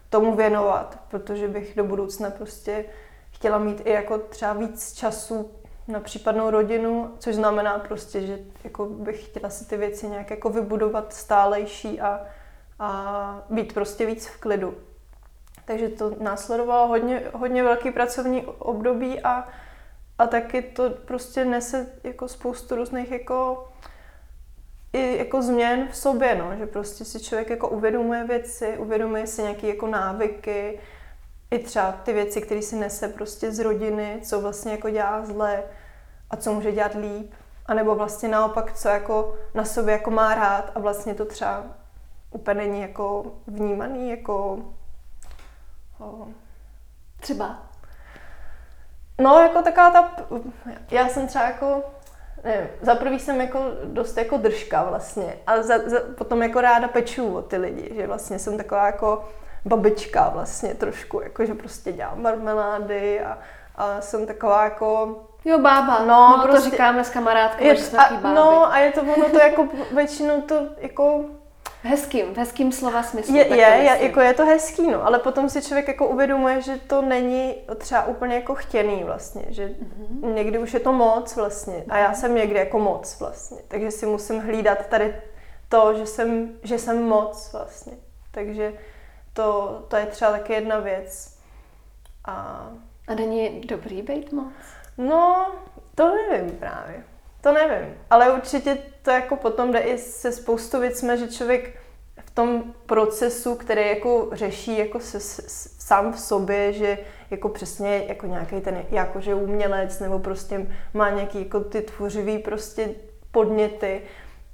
tomu 0.10 0.36
věnovat, 0.36 1.00
protože 1.08 1.48
bych 1.48 1.76
do 1.76 1.84
budoucna 1.84 2.30
prostě 2.30 2.86
chtěla 3.32 3.58
mít 3.58 3.82
i 3.86 3.92
jako 3.92 4.18
třeba 4.18 4.54
víc 4.54 4.94
času 4.94 5.52
na 5.88 6.00
případnou 6.00 6.50
rodinu, 6.50 7.14
což 7.20 7.36
znamená 7.36 7.80
prostě, 7.80 8.22
že 8.22 8.40
jako 8.64 8.86
bych 8.86 9.26
chtěla 9.26 9.50
si 9.50 9.66
ty 9.66 9.78
věci 9.78 10.08
nějak 10.08 10.30
jako 10.30 10.50
vybudovat 10.50 11.14
stálejší 11.14 12.02
a, 12.02 12.22
a 12.80 13.46
být 13.50 13.74
prostě 13.74 14.06
víc 14.06 14.28
v 14.28 14.40
klidu. 14.40 14.76
Takže 15.66 15.90
to 15.90 16.16
následovalo 16.20 16.88
hodně, 16.88 17.24
hodně 17.34 17.64
velký 17.64 17.92
pracovní 17.92 18.46
období 18.46 19.22
a 19.22 19.48
a 20.18 20.28
taky 20.28 20.62
to 20.62 20.90
prostě 20.90 21.46
nese 21.46 21.88
jako 22.04 22.28
spoustu 22.28 22.76
různých 22.76 23.12
jako 23.12 23.68
i 24.94 25.18
jako 25.18 25.42
změn 25.42 25.88
v 25.92 25.98
sobě, 25.98 26.36
no, 26.36 26.58
že 26.58 26.66
prostě 26.66 27.06
si 27.06 27.20
člověk 27.20 27.50
jako 27.50 27.70
uvědomuje 27.70 28.24
věci, 28.24 28.78
uvědomuje 28.78 29.28
si 29.28 29.42
nějaké 29.42 29.68
jako 29.68 29.88
návyky, 29.88 30.80
i 31.52 31.60
třeba 31.60 31.92
ty 31.92 32.14
věci, 32.14 32.42
které 32.42 32.62
si 32.62 32.76
nese 32.76 33.08
prostě 33.08 33.52
z 33.52 33.60
rodiny, 33.60 34.20
co 34.24 34.42
vlastně 34.42 34.72
jako 34.72 34.90
dělá 34.90 35.26
zle 35.26 35.64
a 36.30 36.38
co 36.38 36.54
může 36.54 36.72
dělat 36.72 36.96
líp, 36.96 37.34
a 37.66 37.74
nebo 37.74 37.96
vlastně 37.96 38.30
naopak, 38.30 38.74
co 38.74 38.90
jako 38.90 39.36
na 39.54 39.66
sobě 39.66 39.92
jako 39.92 40.12
má 40.12 40.36
rád 40.36 40.72
a 40.76 40.80
vlastně 40.80 41.14
to 41.14 41.26
třeba 41.26 41.64
úplně 42.32 42.56
není 42.56 42.82
jako 42.82 43.26
vnímaný 43.48 44.10
jako... 44.10 44.60
O... 46.04 46.28
Třeba? 47.20 47.58
No, 49.22 49.40
jako 49.40 49.62
taková 49.62 49.90
ta, 49.92 50.12
já 50.92 51.08
jsem 51.08 51.28
třeba 51.28 51.46
jako, 51.46 51.84
nevím, 52.44 52.68
za 52.82 52.96
prvý 52.96 53.20
jsem 53.20 53.42
jako 53.42 53.60
dost 53.84 54.18
jako 54.18 54.38
držka 54.38 54.84
vlastně 54.84 55.38
a 55.48 55.62
za, 55.62 55.90
za, 55.90 56.00
potom 56.18 56.44
jako 56.44 56.62
ráda 56.62 56.88
peču 56.88 57.36
o 57.36 57.42
ty 57.42 57.58
lidi, 57.58 57.96
že 57.96 58.08
vlastně 58.08 58.40
jsem 58.40 58.58
taková 58.58 58.86
jako 58.86 59.30
babička 59.66 60.30
vlastně 60.30 60.76
trošku, 60.76 61.22
jako 61.22 61.46
že 61.46 61.54
prostě 61.54 61.92
dělám 61.92 62.22
marmelády 62.22 63.22
a, 63.22 63.38
a 63.76 64.02
jsem 64.02 64.28
taková 64.28 64.64
jako 64.64 65.22
Jo, 65.46 65.60
bába. 65.60 66.00
No, 66.00 66.38
no 66.38 66.44
prostě, 66.44 66.64
to 66.64 66.72
říkáme 66.72 67.04
s 67.04 67.10
kamarádkou, 67.10 67.66
že 67.66 67.78
jsme 67.78 68.00
a, 68.00 68.34
No 68.34 68.74
a 68.74 68.78
je 68.78 68.92
to 68.92 69.02
ono 69.02 69.30
to 69.30 69.40
jako 69.40 69.68
většinou 69.96 70.42
to 70.42 70.68
jako 70.78 71.26
Hezkým, 71.86 72.34
v 72.34 72.38
hezkým 72.38 72.72
slova 72.72 73.04
smyslu. 73.04 73.36
Je, 73.36 73.48
je, 73.48 73.56
je, 73.56 73.98
jako 74.02 74.20
je 74.20 74.34
to 74.34 74.46
hezký, 74.46 74.92
no, 74.92 75.06
ale 75.06 75.20
potom 75.20 75.50
si 75.50 75.62
člověk 75.62 75.88
jako 75.88 76.08
uvědomuje, 76.08 76.62
že 76.62 76.78
to 76.78 77.02
není 77.02 77.56
třeba 77.78 78.06
úplně 78.06 78.36
jako 78.36 78.56
chtěný 78.56 79.04
vlastně, 79.04 79.46
že 79.50 79.68
mm-hmm. 79.68 80.34
někdy 80.34 80.60
už 80.60 80.74
je 80.74 80.80
to 80.80 80.94
moc 80.94 81.36
vlastně 81.36 81.84
a 81.90 81.98
já 81.98 82.14
jsem 82.14 82.36
někdy 82.36 82.60
jako 82.60 82.80
moc 82.80 83.20
vlastně, 83.20 83.58
takže 83.68 83.92
si 83.92 84.06
musím 84.06 84.40
hlídat 84.40 84.88
tady 84.88 85.16
to, 85.70 85.94
že 85.94 86.06
jsem, 86.06 86.50
že 86.64 86.80
jsem 86.80 87.04
moc 87.04 87.54
vlastně, 87.54 87.94
takže 88.32 88.74
to, 89.34 89.80
to 89.88 89.96
je 89.96 90.06
třeba 90.06 90.32
taky 90.32 90.54
jedna 90.54 90.80
věc. 90.80 91.38
A... 92.26 92.68
a 93.08 93.14
není 93.16 93.62
dobrý 93.62 94.02
být 94.02 94.32
moc? 94.32 94.54
No, 94.98 95.52
to 95.96 96.16
nevím 96.16 96.52
právě. 96.58 97.04
To 97.44 97.52
nevím, 97.52 97.96
ale 98.10 98.34
určitě 98.34 98.78
to 99.02 99.12
jako 99.12 99.36
potom 99.36 99.72
jde 99.72 99.80
i 99.80 99.98
se 99.98 100.32
spoustu 100.32 100.80
věcmi, 100.80 101.18
že 101.18 101.28
člověk 101.28 101.80
v 102.26 102.32
tom 102.32 102.64
procesu, 102.86 103.56
který 103.56 103.88
jako 103.88 104.30
řeší 104.32 104.78
jako 104.78 105.00
se, 105.00 105.20
se, 105.20 105.42
sám 105.80 106.14
v 106.14 106.20
sobě, 106.20 106.74
že 106.74 106.98
jako 107.32 107.50
přesně 107.50 108.06
jako 108.08 108.28
nějaký 108.28 108.62
ten 108.62 108.86
jakože 108.90 109.36
umělec 109.36 110.00
nebo 110.00 110.20
prostě 110.20 110.68
má 110.94 111.10
nějaký 111.10 111.40
jako 111.40 111.60
ty 111.60 111.82
tvořivý 111.82 112.38
prostě 112.38 112.90
podněty 113.32 114.02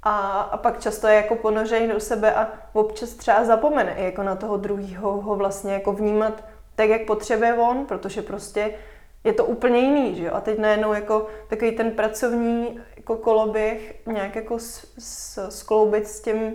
a, 0.02 0.40
a 0.40 0.56
pak 0.56 0.80
často 0.80 1.06
je 1.06 1.14
jako 1.14 1.36
ponořený 1.36 1.88
do 1.88 2.00
sebe 2.00 2.34
a 2.34 2.48
občas 2.72 3.10
třeba 3.10 3.44
zapomene 3.44 3.94
jako 3.98 4.22
na 4.22 4.36
toho 4.36 4.56
druhého 4.56 5.20
ho 5.20 5.36
vlastně 5.36 5.72
jako 5.72 5.92
vnímat 5.92 6.44
tak, 6.74 6.88
jak 6.88 7.06
potřebuje 7.06 7.54
on, 7.54 7.86
protože 7.86 8.22
prostě 8.22 8.74
je 9.24 9.32
to 9.32 9.44
úplně 9.44 9.78
jiný, 9.78 10.14
že 10.14 10.24
jo? 10.24 10.34
A 10.34 10.40
teď 10.40 10.58
najednou 10.58 10.92
jako 10.92 11.26
takový 11.48 11.72
ten 11.72 11.90
pracovní 11.90 12.80
jako 12.96 13.16
koloběh 13.16 14.06
nějak 14.06 14.36
jako 14.36 14.58
s, 14.58 14.86
s, 14.98 15.50
skloubit 15.50 16.06
s 16.06 16.20
tím, 16.20 16.52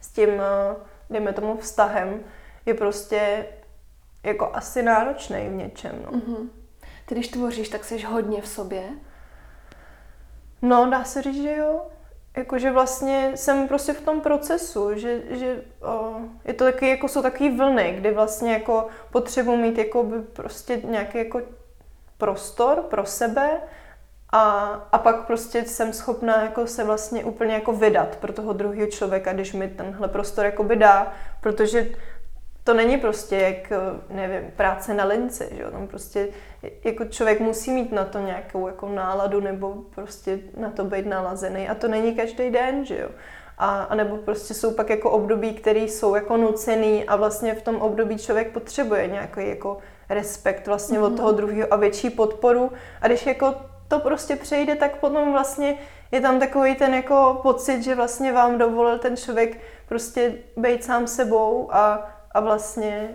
s 0.00 0.08
tím, 0.08 0.28
eh, 0.30 0.76
dejme 1.10 1.32
tomu, 1.32 1.56
vztahem, 1.56 2.20
je 2.66 2.74
prostě 2.74 3.46
jako 4.22 4.50
asi 4.52 4.82
náročný 4.82 5.48
v 5.48 5.52
něčem, 5.52 5.92
no. 6.04 6.18
Mm-hmm. 6.18 6.48
Ty 7.06 7.14
když 7.14 7.28
tvoříš, 7.28 7.68
tak 7.68 7.84
jsi 7.84 8.02
hodně 8.02 8.42
v 8.42 8.48
sobě? 8.48 8.82
No, 10.62 10.90
dá 10.90 11.04
se 11.04 11.22
říct, 11.22 11.42
že 11.42 11.56
jo. 11.56 11.80
Jakože 12.36 12.70
vlastně 12.70 13.32
jsem 13.34 13.68
prostě 13.68 13.92
v 13.92 14.00
tom 14.00 14.20
procesu, 14.20 14.94
že, 14.94 15.22
že 15.30 15.64
o, 15.82 16.16
je 16.44 16.54
to 16.54 16.64
taky, 16.64 16.88
jako 16.88 17.08
jsou 17.08 17.22
takové 17.22 17.56
vlny, 17.56 17.94
kdy 17.98 18.10
vlastně 18.10 18.52
jako 18.52 18.86
potřebuji 19.12 19.56
mít 19.56 19.78
jako 19.78 20.02
by 20.02 20.22
prostě 20.22 20.80
nějaký 20.84 21.18
jako 21.18 21.40
prostor 22.22 22.82
pro 22.82 23.06
sebe 23.06 23.60
a, 24.32 24.40
a 24.92 24.98
pak 24.98 25.26
prostě 25.26 25.64
jsem 25.64 25.92
schopná 25.92 26.42
jako 26.42 26.66
se 26.66 26.84
vlastně 26.84 27.24
úplně 27.24 27.54
jako 27.54 27.72
vydat 27.72 28.16
pro 28.16 28.32
toho 28.32 28.52
druhého 28.52 28.86
člověka, 28.86 29.32
když 29.32 29.52
mi 29.52 29.68
tenhle 29.68 30.08
prostor 30.08 30.44
jako 30.44 30.64
by 30.64 30.76
dá, 30.76 31.12
protože 31.40 31.88
to 32.64 32.74
není 32.74 32.98
prostě 32.98 33.36
jak, 33.36 33.72
nevím, 34.10 34.50
práce 34.56 34.94
na 34.94 35.04
linci, 35.04 35.48
že 35.52 35.62
jo? 35.62 35.70
Tam 35.70 35.86
prostě 35.86 36.28
jako 36.84 37.04
člověk 37.04 37.40
musí 37.40 37.70
mít 37.70 37.92
na 37.92 38.04
to 38.04 38.18
nějakou 38.18 38.66
jako 38.66 38.88
náladu 38.88 39.40
nebo 39.40 39.74
prostě 39.94 40.38
na 40.56 40.70
to 40.70 40.84
být 40.84 41.06
nalazený 41.06 41.68
a 41.68 41.74
to 41.74 41.88
není 41.88 42.14
každý 42.14 42.50
den, 42.50 42.84
že 42.84 42.98
jo? 42.98 43.08
A, 43.58 43.82
a 43.82 43.94
nebo 43.94 44.16
prostě 44.16 44.54
jsou 44.54 44.74
pak 44.74 44.90
jako 44.90 45.10
období, 45.10 45.54
které 45.54 45.80
jsou 45.80 46.14
jako 46.14 46.36
nucený 46.36 47.04
a 47.04 47.16
vlastně 47.16 47.54
v 47.54 47.62
tom 47.62 47.76
období 47.76 48.18
člověk 48.18 48.52
potřebuje 48.52 49.06
nějaký 49.06 49.48
jako 49.48 49.78
respekt 50.14 50.66
vlastně 50.66 50.98
mm-hmm. 50.98 51.04
od 51.04 51.08
mhm. 51.08 51.16
toho 51.16 51.32
druhého 51.32 51.72
a 51.72 51.76
větší 51.76 52.10
podporu. 52.10 52.72
A 53.00 53.06
když 53.06 53.26
jako 53.26 53.54
to 53.88 54.00
prostě 54.00 54.36
přejde, 54.36 54.74
tak 54.74 54.96
potom 54.96 55.32
vlastně 55.32 55.78
je 56.12 56.20
tam 56.20 56.40
takový 56.40 56.74
ten 56.74 56.94
jako 56.94 57.40
pocit, 57.42 57.82
že 57.82 57.94
vlastně 57.94 58.32
vám 58.32 58.58
dovolil 58.58 58.98
ten 58.98 59.16
člověk 59.16 59.60
prostě 59.88 60.34
být 60.56 60.84
sám 60.84 61.06
sebou 61.06 61.68
a, 61.74 62.08
a 62.32 62.40
vlastně 62.40 63.14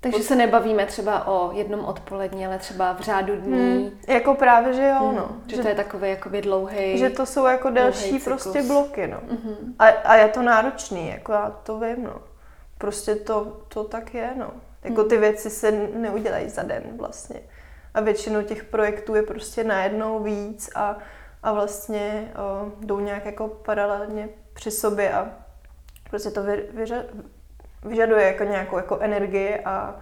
takže 0.00 0.22
se 0.22 0.36
nebavíme 0.36 0.86
třeba 0.86 1.26
o 1.26 1.52
jednom 1.52 1.84
odpolední, 1.84 2.46
ale 2.46 2.58
třeba 2.58 2.92
v 2.92 3.00
řádu 3.00 3.36
dní. 3.36 3.76
Hmm, 3.76 3.98
jako 4.08 4.34
právě, 4.34 4.74
že 4.74 4.88
jo, 4.88 5.06
hmm, 5.06 5.16
no. 5.16 5.28
Že, 5.46 5.56
že 5.56 5.62
to 5.62 5.68
je 5.68 5.74
takový 5.74 6.10
jakoby 6.10 6.42
dlouhý. 6.42 6.98
Že 6.98 7.10
to 7.10 7.26
jsou 7.26 7.46
jako 7.46 7.70
delší 7.70 8.18
prostě 8.18 8.62
bloky, 8.62 9.06
no. 9.06 9.18
Hmm. 9.30 9.74
A, 9.78 9.86
a 9.86 10.14
je 10.14 10.28
to 10.28 10.42
náročný, 10.42 11.08
jako 11.08 11.32
já 11.32 11.50
to 11.62 11.78
vím, 11.78 12.04
no. 12.04 12.20
Prostě 12.78 13.14
to, 13.14 13.56
to 13.68 13.84
tak 13.84 14.14
je, 14.14 14.30
no. 14.36 14.50
Jako 14.84 15.04
ty 15.04 15.16
věci 15.16 15.50
se 15.50 15.72
neudělají 15.72 16.48
za 16.48 16.62
den 16.62 16.82
vlastně. 16.96 17.40
A 17.94 18.00
většinou 18.00 18.42
těch 18.42 18.64
projektů 18.64 19.14
je 19.14 19.22
prostě 19.22 19.64
najednou 19.64 20.22
víc 20.22 20.70
a, 20.74 20.98
a 21.42 21.52
vlastně 21.52 22.32
o, 22.36 22.72
jdou 22.80 23.00
nějak 23.00 23.24
jako 23.24 23.48
paralelně 23.48 24.28
při 24.52 24.70
sobě 24.70 25.12
a 25.12 25.30
prostě 26.10 26.30
to 26.30 26.42
vy, 26.42 26.68
vyža, 26.74 26.96
vyžaduje 27.84 28.26
jako 28.26 28.44
nějakou 28.44 28.76
jako 28.76 28.98
energii 28.98 29.60
a, 29.64 30.00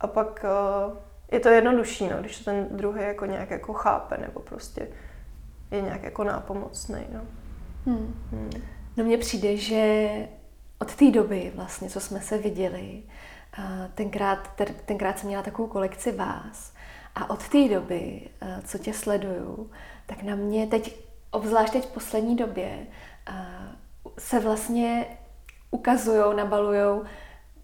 a 0.00 0.06
pak 0.06 0.44
o, 0.44 0.92
je 1.32 1.40
to 1.40 1.48
jednodušší, 1.48 2.08
no, 2.08 2.16
když 2.20 2.38
to 2.38 2.44
ten 2.44 2.68
druhý 2.70 3.02
jako 3.02 3.26
nějak 3.26 3.50
jako 3.50 3.72
chápe 3.72 4.18
nebo 4.18 4.40
prostě 4.40 4.88
je 5.70 5.80
nějak 5.80 6.02
jako 6.02 6.24
nápomocný. 6.24 7.06
No. 7.12 7.20
Hmm. 7.86 8.14
Hmm. 8.30 8.50
no 8.96 9.04
mně 9.04 9.18
přijde, 9.18 9.56
že 9.56 10.08
od 10.78 10.94
té 10.94 11.10
doby 11.10 11.52
vlastně, 11.54 11.88
co 11.88 12.00
jsme 12.00 12.20
se 12.20 12.38
viděli, 12.38 13.02
tenkrát, 13.94 14.48
tenkrát 14.84 15.18
jsem 15.18 15.26
měla 15.28 15.42
takovou 15.42 15.68
kolekci 15.68 16.12
vás 16.12 16.72
a 17.14 17.30
od 17.30 17.48
té 17.48 17.68
doby, 17.68 18.28
co 18.64 18.78
tě 18.78 18.92
sleduju, 18.92 19.70
tak 20.06 20.22
na 20.22 20.34
mě 20.34 20.66
teď, 20.66 21.00
obzvlášť 21.30 21.72
teď 21.72 21.84
v 21.84 21.92
poslední 21.92 22.36
době, 22.36 22.86
se 24.18 24.40
vlastně 24.40 25.06
ukazují, 25.70 26.36
nabalují 26.36 27.00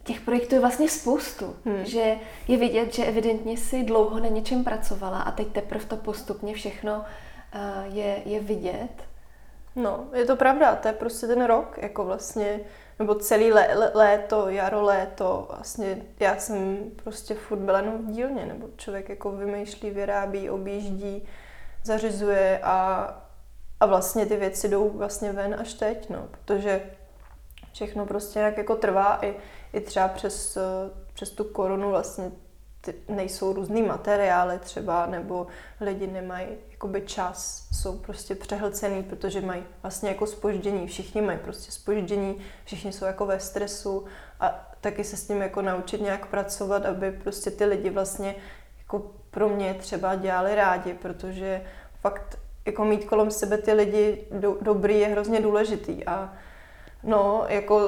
těch 0.04 0.20
projektů 0.20 0.54
je 0.54 0.60
vlastně 0.60 0.88
spoustu, 0.88 1.56
hmm. 1.64 1.84
že 1.84 2.16
je 2.48 2.56
vidět, 2.56 2.94
že 2.94 3.04
evidentně 3.04 3.56
si 3.56 3.84
dlouho 3.84 4.20
na 4.20 4.28
něčem 4.28 4.64
pracovala 4.64 5.20
a 5.20 5.30
teď 5.30 5.48
teprve 5.48 5.84
to 5.84 5.96
postupně 5.96 6.54
všechno 6.54 7.04
je, 7.84 8.22
je 8.24 8.40
vidět. 8.40 9.08
No, 9.76 10.04
je 10.12 10.24
to 10.24 10.36
pravda, 10.36 10.76
to 10.76 10.88
je 10.88 10.94
prostě 10.94 11.26
ten 11.26 11.44
rok, 11.44 11.78
jako 11.82 12.04
vlastně 12.04 12.60
nebo 12.98 13.14
celý 13.14 13.52
lé, 13.52 13.90
léto, 13.94 14.48
jaro, 14.48 14.82
léto, 14.82 15.46
vlastně 15.50 16.02
já 16.20 16.36
jsem 16.36 16.78
prostě 17.04 17.34
furt 17.34 17.58
byla 17.58 17.78
jenom 17.78 17.98
v 17.98 18.10
dílně, 18.10 18.46
nebo 18.46 18.68
člověk 18.76 19.08
jako 19.08 19.32
vymýšlí, 19.32 19.90
vyrábí, 19.90 20.50
objíždí, 20.50 21.28
zařizuje 21.84 22.60
a, 22.62 23.08
a 23.80 23.86
vlastně 23.86 24.26
ty 24.26 24.36
věci 24.36 24.68
jdou 24.68 24.90
vlastně 24.90 25.32
ven 25.32 25.56
až 25.60 25.74
teď, 25.74 26.10
no, 26.10 26.28
protože 26.30 26.90
všechno 27.72 28.06
prostě 28.06 28.38
jak 28.38 28.58
jako 28.58 28.76
trvá 28.76 29.18
i, 29.22 29.36
i 29.72 29.80
třeba 29.80 30.08
přes, 30.08 30.58
přes 31.14 31.30
tu 31.30 31.44
korunu 31.44 31.90
vlastně 31.90 32.30
nejsou 33.08 33.52
různý 33.52 33.82
materiály 33.82 34.58
třeba, 34.58 35.06
nebo 35.06 35.46
lidi 35.80 36.06
nemají 36.06 36.46
jakoby 36.70 37.00
čas, 37.00 37.68
jsou 37.72 37.98
prostě 37.98 38.34
přehlcený, 38.34 39.02
protože 39.02 39.40
mají 39.40 39.62
vlastně 39.82 40.08
jako 40.08 40.26
spoždění, 40.26 40.86
všichni 40.86 41.20
mají 41.20 41.38
prostě 41.38 41.72
spoždění, 41.72 42.38
všichni 42.64 42.92
jsou 42.92 43.04
jako 43.04 43.26
ve 43.26 43.40
stresu 43.40 44.04
a 44.40 44.70
taky 44.80 45.04
se 45.04 45.16
s 45.16 45.26
tím 45.26 45.42
jako 45.42 45.62
naučit 45.62 46.00
nějak 46.00 46.26
pracovat, 46.26 46.86
aby 46.86 47.12
prostě 47.12 47.50
ty 47.50 47.64
lidi 47.64 47.90
vlastně 47.90 48.34
jako 48.78 49.10
pro 49.30 49.48
mě 49.48 49.74
třeba 49.74 50.14
dělali 50.14 50.54
rádi, 50.54 50.94
protože 50.94 51.62
fakt 52.00 52.38
jako 52.66 52.84
mít 52.84 53.04
kolem 53.04 53.30
sebe 53.30 53.58
ty 53.58 53.72
lidi 53.72 54.26
do, 54.30 54.56
dobrý 54.60 55.00
je 55.00 55.08
hrozně 55.08 55.40
důležitý 55.40 56.04
a 56.04 56.32
no, 57.02 57.44
jako 57.48 57.80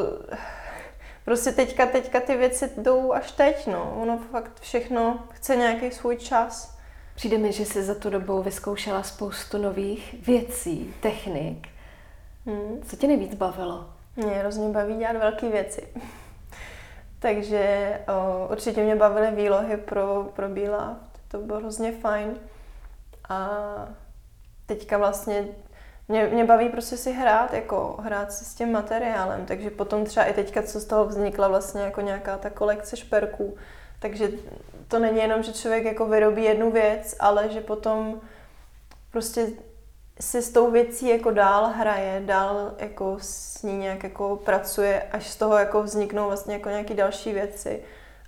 prostě 1.29 1.53
teďka, 1.53 1.87
teďka 1.87 2.21
ty 2.21 2.37
věci 2.37 2.71
jdou 2.77 3.13
až 3.13 3.33
teď, 3.33 3.67
no. 3.67 3.99
Ono 4.03 4.19
fakt 4.19 4.61
všechno 4.61 5.19
chce 5.31 5.57
nějaký 5.57 5.91
svůj 5.91 6.17
čas. 6.17 6.79
Přijde 7.15 7.39
mi, 7.39 7.53
že 7.53 7.65
jsi 7.65 7.83
za 7.83 7.95
tu 7.95 8.11
dobu 8.11 8.43
vyzkoušela 8.43 9.03
spoustu 9.03 9.59
nových 9.59 10.27
věcí, 10.27 10.95
technik. 11.01 11.69
Hmm. 12.47 12.83
Co 12.87 12.97
tě 12.97 13.07
nejvíc 13.07 13.35
bavilo? 13.35 13.91
Mě 14.17 14.27
hrozně 14.27 14.69
baví 14.69 14.97
dělat 14.97 15.17
velké 15.17 15.49
věci. 15.49 15.89
Takže 17.19 17.93
o, 18.09 18.49
určitě 18.53 18.83
mě 18.83 18.97
bavily 18.97 19.31
výlohy 19.31 19.77
pro, 19.77 20.33
pro 20.37 20.49
Bíla. 20.49 20.97
To 21.29 21.39
bylo 21.39 21.59
hrozně 21.59 21.93
fajn. 21.93 22.35
A 23.29 23.49
teďka 24.67 24.99
vlastně 24.99 25.49
mě, 26.09 26.27
mě 26.27 26.45
baví 26.45 26.69
prostě 26.69 26.97
si 26.97 27.13
hrát, 27.13 27.55
jako 27.55 27.97
hrát 28.01 28.33
si 28.33 28.45
s 28.45 28.55
tím 28.55 28.73
materiálem, 28.73 29.47
takže 29.47 29.71
potom 29.71 30.05
třeba 30.05 30.27
i 30.27 30.33
teďka, 30.33 30.63
co 30.63 30.81
z 30.81 30.85
toho 30.85 31.05
vznikla 31.05 31.49
vlastně 31.49 31.81
jako 31.81 32.01
nějaká 32.01 32.39
ta 32.39 32.51
kolekce 32.51 32.97
šperků, 32.97 33.57
Takže 33.99 34.31
to 34.89 34.99
není 34.99 35.19
jenom, 35.19 35.43
že 35.43 35.53
člověk 35.53 35.85
jako 35.85 36.07
vyrobí 36.07 36.45
jednu 36.45 36.71
věc, 36.71 37.17
ale 37.21 37.49
že 37.49 37.61
potom 37.61 38.21
prostě 39.11 39.47
si 40.21 40.43
s 40.43 40.53
tou 40.53 40.71
věcí 40.71 41.09
jako 41.09 41.31
dál 41.31 41.67
hraje, 41.67 42.23
dál 42.25 42.75
jako 42.79 43.17
s 43.21 43.63
ní 43.63 43.79
nějak 43.79 44.03
jako 44.03 44.37
pracuje, 44.37 45.03
až 45.03 45.31
z 45.31 45.37
toho 45.37 45.59
jako 45.59 45.83
vzniknou 45.83 46.27
vlastně 46.27 46.55
jako 46.55 46.69
nějaké 46.69 46.95
další 46.95 47.33
věci. 47.33 47.83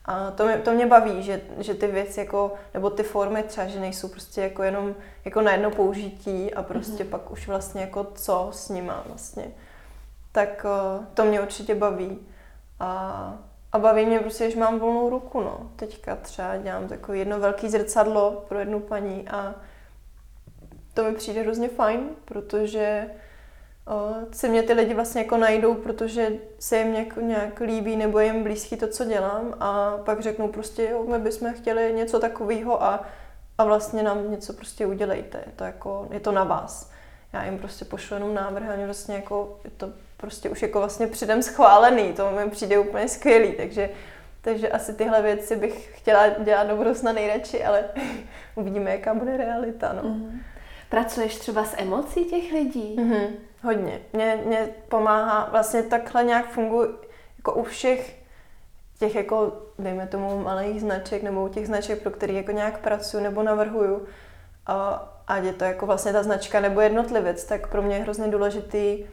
A 0.05 0.31
to 0.31 0.47
mě, 0.47 0.57
to 0.57 0.73
mě 0.73 0.87
baví, 0.87 1.23
že, 1.23 1.41
že 1.59 1.75
ty 1.75 1.87
věci 1.87 2.21
jako, 2.21 2.55
nebo 2.75 2.91
ty 2.91 3.03
formy 3.03 3.43
třeba, 3.43 3.67
že 3.67 3.81
nejsou 3.81 4.09
prostě 4.09 4.41
jako 4.41 4.63
jenom 4.63 4.95
jako 5.25 5.41
na 5.41 5.53
jedno 5.53 5.71
použití 5.71 6.55
a 6.55 6.63
prostě 6.63 7.05
mm-hmm. 7.05 7.11
pak 7.11 7.31
už 7.31 7.49
vlastně 7.49 7.81
jako 7.81 8.07
co 8.15 8.49
s 8.53 8.69
nima 8.69 9.05
vlastně. 9.07 9.45
Tak 10.33 10.67
uh, 10.99 11.05
to 11.15 11.25
mě 11.25 11.41
určitě 11.41 11.75
baví. 11.75 12.19
A, 12.81 13.35
a 13.73 13.79
baví 13.79 14.07
mě 14.07 14.21
prostě, 14.21 14.51
že 14.51 14.59
mám 14.59 14.79
volnou 14.79 15.11
ruku, 15.11 15.41
no. 15.41 15.71
Teďka 15.77 16.17
třeba 16.17 16.57
dělám 16.57 16.89
takové 16.89 17.19
jedno 17.19 17.41
velké 17.41 17.69
zrcadlo 17.71 18.45
pro 18.49 18.59
jednu 18.59 18.81
paní 18.81 19.29
a 19.29 19.55
to 20.95 21.05
mi 21.05 21.15
přijde 21.15 21.43
hrozně 21.43 21.69
fajn, 21.69 22.09
protože 22.25 23.07
si 24.33 24.49
mě 24.49 24.63
ty 24.63 24.73
lidi 24.73 24.95
vlastně 24.95 25.21
jako 25.21 25.37
najdou, 25.37 25.75
protože 25.75 26.33
se 26.59 26.79
jim 26.79 26.93
nějak, 26.93 27.17
nějak 27.17 27.61
líbí 27.61 27.97
nebo 27.97 28.19
je 28.19 28.27
jim 28.27 28.43
blízký 28.43 28.77
to, 28.77 28.89
co 28.89 29.05
dělám 29.05 29.55
a 29.61 29.97
pak 30.05 30.21
řeknou 30.21 30.49
prostě, 30.49 30.89
jo, 30.91 31.05
my 31.09 31.19
bychom 31.19 31.53
chtěli 31.55 31.93
něco 31.93 32.21
takového 32.21 32.83
a, 32.83 33.05
a 33.59 33.65
vlastně 33.65 34.03
nám 34.03 34.31
něco 34.31 34.53
prostě 34.53 34.87
udělejte. 34.87 35.39
Je 35.47 35.53
to, 35.57 35.65
jako, 35.65 36.09
je 36.11 36.21
to 36.21 36.33
na 36.33 36.45
vás. 36.45 36.91
Já 37.33 37.45
jim 37.45 37.59
prostě 37.59 37.85
pošlu 37.85 38.15
jenom 38.15 38.35
návrh 38.35 38.69
a 38.69 38.85
vlastně 38.85 39.15
jako, 39.15 39.61
je 39.65 39.71
to 39.71 39.89
prostě 40.17 40.51
už 40.51 40.63
jako 40.63 40.79
vlastně 40.79 41.07
předem 41.07 41.43
schválený, 41.43 42.13
to 42.13 42.31
mi 42.31 42.51
přijde 42.51 42.79
úplně 42.79 43.09
skvělý, 43.09 43.53
takže 43.53 43.91
takže 44.43 44.69
asi 44.69 44.95
tyhle 44.95 45.23
věci 45.23 45.57
bych 45.57 45.91
chtěla 45.95 46.29
dělat 46.29 46.67
do 46.67 46.77
budoucna 46.77 47.13
nejradši, 47.13 47.65
ale 47.65 47.85
uvidíme, 48.55 48.91
jaká 48.91 49.15
bude 49.15 49.37
realita. 49.37 49.93
No. 49.93 50.03
Mm-hmm. 50.03 50.41
Pracuješ 50.89 51.37
třeba 51.37 51.65
s 51.65 51.75
emocí 51.79 52.25
těch 52.25 52.53
lidí? 52.53 52.97
Mm-hmm. 52.99 53.27
Hodně. 53.63 54.01
Mě, 54.13 54.43
mě 54.47 54.69
pomáhá, 54.89 55.49
vlastně 55.51 55.83
takhle 55.83 56.25
nějak 56.25 56.51
funguje 56.51 56.89
jako 57.37 57.53
u 57.53 57.63
všech 57.63 58.21
těch 58.99 59.15
jako, 59.15 59.53
dejme 59.79 60.07
tomu, 60.07 60.43
malých 60.43 60.81
značek 60.81 61.23
nebo 61.23 61.45
u 61.45 61.49
těch 61.49 61.67
značek, 61.67 62.03
pro 62.03 62.11
který 62.11 62.35
jako 62.35 62.53
nějak 62.53 62.79
pracuji 62.79 63.23
nebo 63.23 63.43
navrhuju, 63.43 64.07
a, 64.67 65.09
ať 65.27 65.45
je 65.45 65.53
to 65.53 65.65
jako 65.65 65.87
vlastně 65.87 66.13
ta 66.13 66.23
značka 66.23 66.61
nebo 66.61 66.81
jednotlivec, 66.81 67.45
tak 67.45 67.67
pro 67.67 67.83
mě 67.83 67.97
je 67.97 68.03
hrozně 68.03 68.29
důležitý 68.29 69.05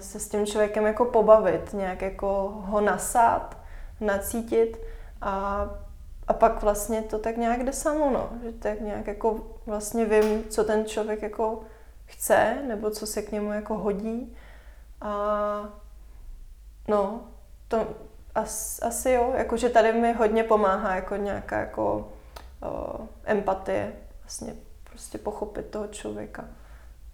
se 0.00 0.20
s 0.20 0.28
tím 0.28 0.46
člověkem 0.46 0.86
jako 0.86 1.04
pobavit, 1.04 1.72
nějak 1.72 2.02
jako 2.02 2.54
ho 2.56 2.80
nasát, 2.80 3.56
nacítit 4.00 4.80
a, 5.20 5.66
a 6.28 6.32
pak 6.32 6.62
vlastně 6.62 7.02
to 7.02 7.18
tak 7.18 7.36
nějak 7.36 7.64
jde 7.64 7.72
samo, 7.72 8.10
no. 8.10 8.30
Že 8.42 8.52
tak 8.52 8.80
nějak 8.80 9.06
jako 9.06 9.40
vlastně 9.66 10.04
vím, 10.04 10.44
co 10.44 10.64
ten 10.64 10.84
člověk 10.84 11.22
jako 11.22 11.60
chce, 12.06 12.56
nebo 12.68 12.90
co 12.90 13.06
se 13.06 13.22
k 13.22 13.32
němu 13.32 13.52
jako 13.52 13.78
hodí. 13.78 14.36
A 15.00 15.68
no, 16.88 17.20
to 17.68 17.86
as, 18.34 18.82
asi 18.82 19.10
jo, 19.10 19.32
jakože 19.36 19.68
tady 19.68 19.92
mi 19.92 20.12
hodně 20.12 20.44
pomáhá 20.44 20.94
jako 20.94 21.16
nějaká 21.16 21.58
jako 21.58 22.12
o, 22.62 22.98
empatie, 23.24 23.92
vlastně 24.22 24.54
prostě 24.90 25.18
pochopit 25.18 25.66
toho 25.66 25.86
člověka. 25.86 26.44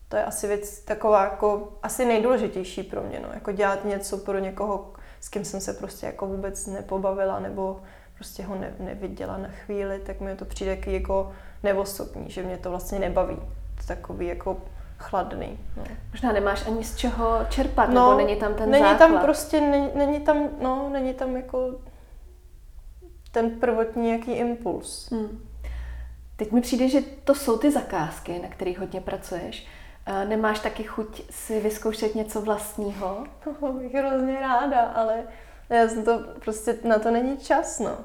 To 0.08 0.16
je 0.16 0.24
asi 0.24 0.46
věc 0.46 0.80
taková 0.80 1.24
jako 1.24 1.78
asi 1.82 2.04
nejdůležitější 2.04 2.82
pro 2.82 3.02
mě, 3.02 3.20
no, 3.20 3.28
jako 3.34 3.52
dělat 3.52 3.84
něco 3.84 4.18
pro 4.18 4.38
někoho, 4.38 4.92
s 5.20 5.28
kým 5.28 5.44
jsem 5.44 5.60
se 5.60 5.72
prostě 5.72 6.06
jako 6.06 6.26
vůbec 6.26 6.66
nepobavila 6.66 7.40
nebo 7.40 7.82
prostě 8.14 8.44
ho 8.44 8.54
ne, 8.54 8.74
neviděla 8.78 9.36
na 9.36 9.48
chvíli, 9.48 9.98
tak 9.98 10.20
mi 10.20 10.36
to 10.36 10.44
přijde 10.44 10.78
jako 10.86 11.32
neosobní, 11.62 12.30
že 12.30 12.42
mě 12.42 12.56
to 12.56 12.70
vlastně 12.70 12.98
nebaví. 12.98 13.36
To 13.80 13.86
takový 13.86 14.26
jako 14.26 14.56
chladný. 15.02 15.58
No. 15.76 15.84
Možná 16.10 16.32
nemáš 16.32 16.66
ani 16.66 16.84
z 16.84 16.96
čeho 16.96 17.46
čerpat, 17.48 17.88
no, 17.88 18.10
nebo 18.10 18.26
není 18.26 18.40
tam 18.40 18.54
ten 18.54 18.70
není 18.70 18.84
základ. 18.84 19.08
tam 19.08 19.20
prostě, 19.20 19.60
není, 19.60 19.90
není 19.94 20.20
tam, 20.20 20.48
no, 20.60 20.88
není 20.92 21.14
tam 21.14 21.36
jako 21.36 21.74
ten 23.32 23.50
prvotní 23.50 24.10
jaký 24.10 24.32
impuls. 24.32 25.10
Hmm. 25.10 25.48
Teď 26.36 26.52
mi 26.52 26.60
přijde, 26.60 26.88
že 26.88 27.00
to 27.24 27.34
jsou 27.34 27.58
ty 27.58 27.70
zakázky, 27.70 28.38
na 28.42 28.48
kterých 28.48 28.78
hodně 28.78 29.00
pracuješ. 29.00 29.66
Nemáš 30.24 30.58
taky 30.58 30.82
chuť 30.82 31.22
si 31.30 31.60
vyzkoušet 31.60 32.14
něco 32.14 32.40
vlastního? 32.40 33.24
To 33.60 33.72
bych 33.72 33.94
hrozně 33.94 34.40
ráda, 34.40 34.80
ale 34.80 35.22
já 35.70 35.88
jsem 35.88 36.04
to, 36.04 36.20
prostě 36.44 36.78
na 36.84 36.98
to 36.98 37.10
není 37.10 37.36
čas, 37.36 37.78
no. 37.78 37.96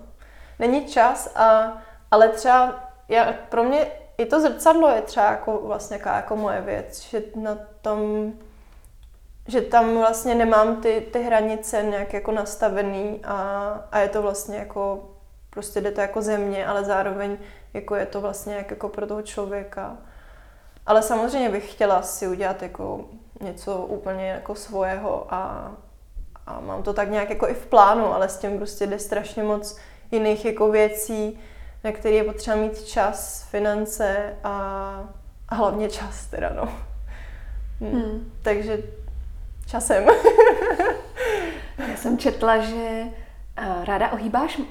Není 0.60 0.86
čas, 0.86 1.36
a, 1.36 1.78
ale 2.12 2.30
třeba 2.30 2.84
já, 3.10 3.34
pro 3.50 3.64
mě 3.64 3.88
i 4.18 4.26
to 4.26 4.42
zrcadlo 4.42 4.90
je 4.90 5.02
třeba 5.02 5.32
jako 5.32 5.62
vlastně 5.64 5.96
jako, 5.98 6.10
jako 6.10 6.36
moje 6.36 6.62
věc, 6.62 7.02
že 7.02 7.24
na 7.36 7.58
tom, 7.82 8.32
že 9.48 9.62
tam 9.62 9.98
vlastně 9.98 10.36
nemám 10.36 10.82
ty, 10.82 11.08
ty 11.14 11.24
hranice 11.24 11.84
nějak 11.84 12.14
jako 12.14 12.32
nastavený 12.32 13.20
a, 13.24 13.38
a 13.92 14.00
je 14.00 14.10
to 14.10 14.22
vlastně 14.22 14.58
jako, 14.58 15.10
prostě 15.50 15.82
jde 15.82 15.92
to 15.92 16.02
jako 16.02 16.22
země, 16.22 16.68
ale 16.68 16.84
zároveň 16.84 17.38
jako 17.74 17.96
je 17.96 18.06
to 18.06 18.22
vlastně 18.22 18.56
jak 18.56 18.70
jako 18.70 18.90
pro 18.90 19.08
toho 19.08 19.22
člověka. 19.22 19.98
Ale 20.86 21.02
samozřejmě 21.02 21.50
bych 21.50 21.72
chtěla 21.72 22.02
si 22.02 22.28
udělat 22.28 22.62
jako 22.62 23.06
něco 23.42 23.78
úplně 23.78 24.30
jako 24.30 24.56
svého 24.56 25.34
a, 25.34 25.72
a 26.46 26.60
mám 26.60 26.84
to 26.84 26.94
tak 26.94 27.10
nějak 27.10 27.30
jako 27.30 27.48
i 27.48 27.54
v 27.54 27.66
plánu, 27.66 28.14
ale 28.14 28.30
s 28.30 28.38
tím 28.38 28.58
prostě 28.58 28.88
jde 28.88 29.00
strašně 29.00 29.44
moc 29.44 29.78
jiných 30.12 30.46
jako 30.46 30.72
věcí, 30.72 31.40
na 31.84 31.92
který 31.92 32.16
je 32.16 32.24
potřeba 32.24 32.58
mít 32.58 32.84
čas, 32.84 33.48
finance 33.50 34.36
a, 34.44 34.54
a 35.50 35.56
hlavně 35.56 35.90
čas 35.90 36.26
teda, 36.26 36.50
no. 36.54 36.74
Hmm. 37.82 37.92
Hmm. 37.92 38.32
Takže 38.42 38.78
časem. 39.66 40.06
Já 41.90 41.96
jsem 41.96 42.18
četla, 42.18 42.58
že 42.58 43.04
uh, 43.04 43.86
ráda 43.86 44.12
ohýbáš 44.12 44.58
uh, 44.58 44.66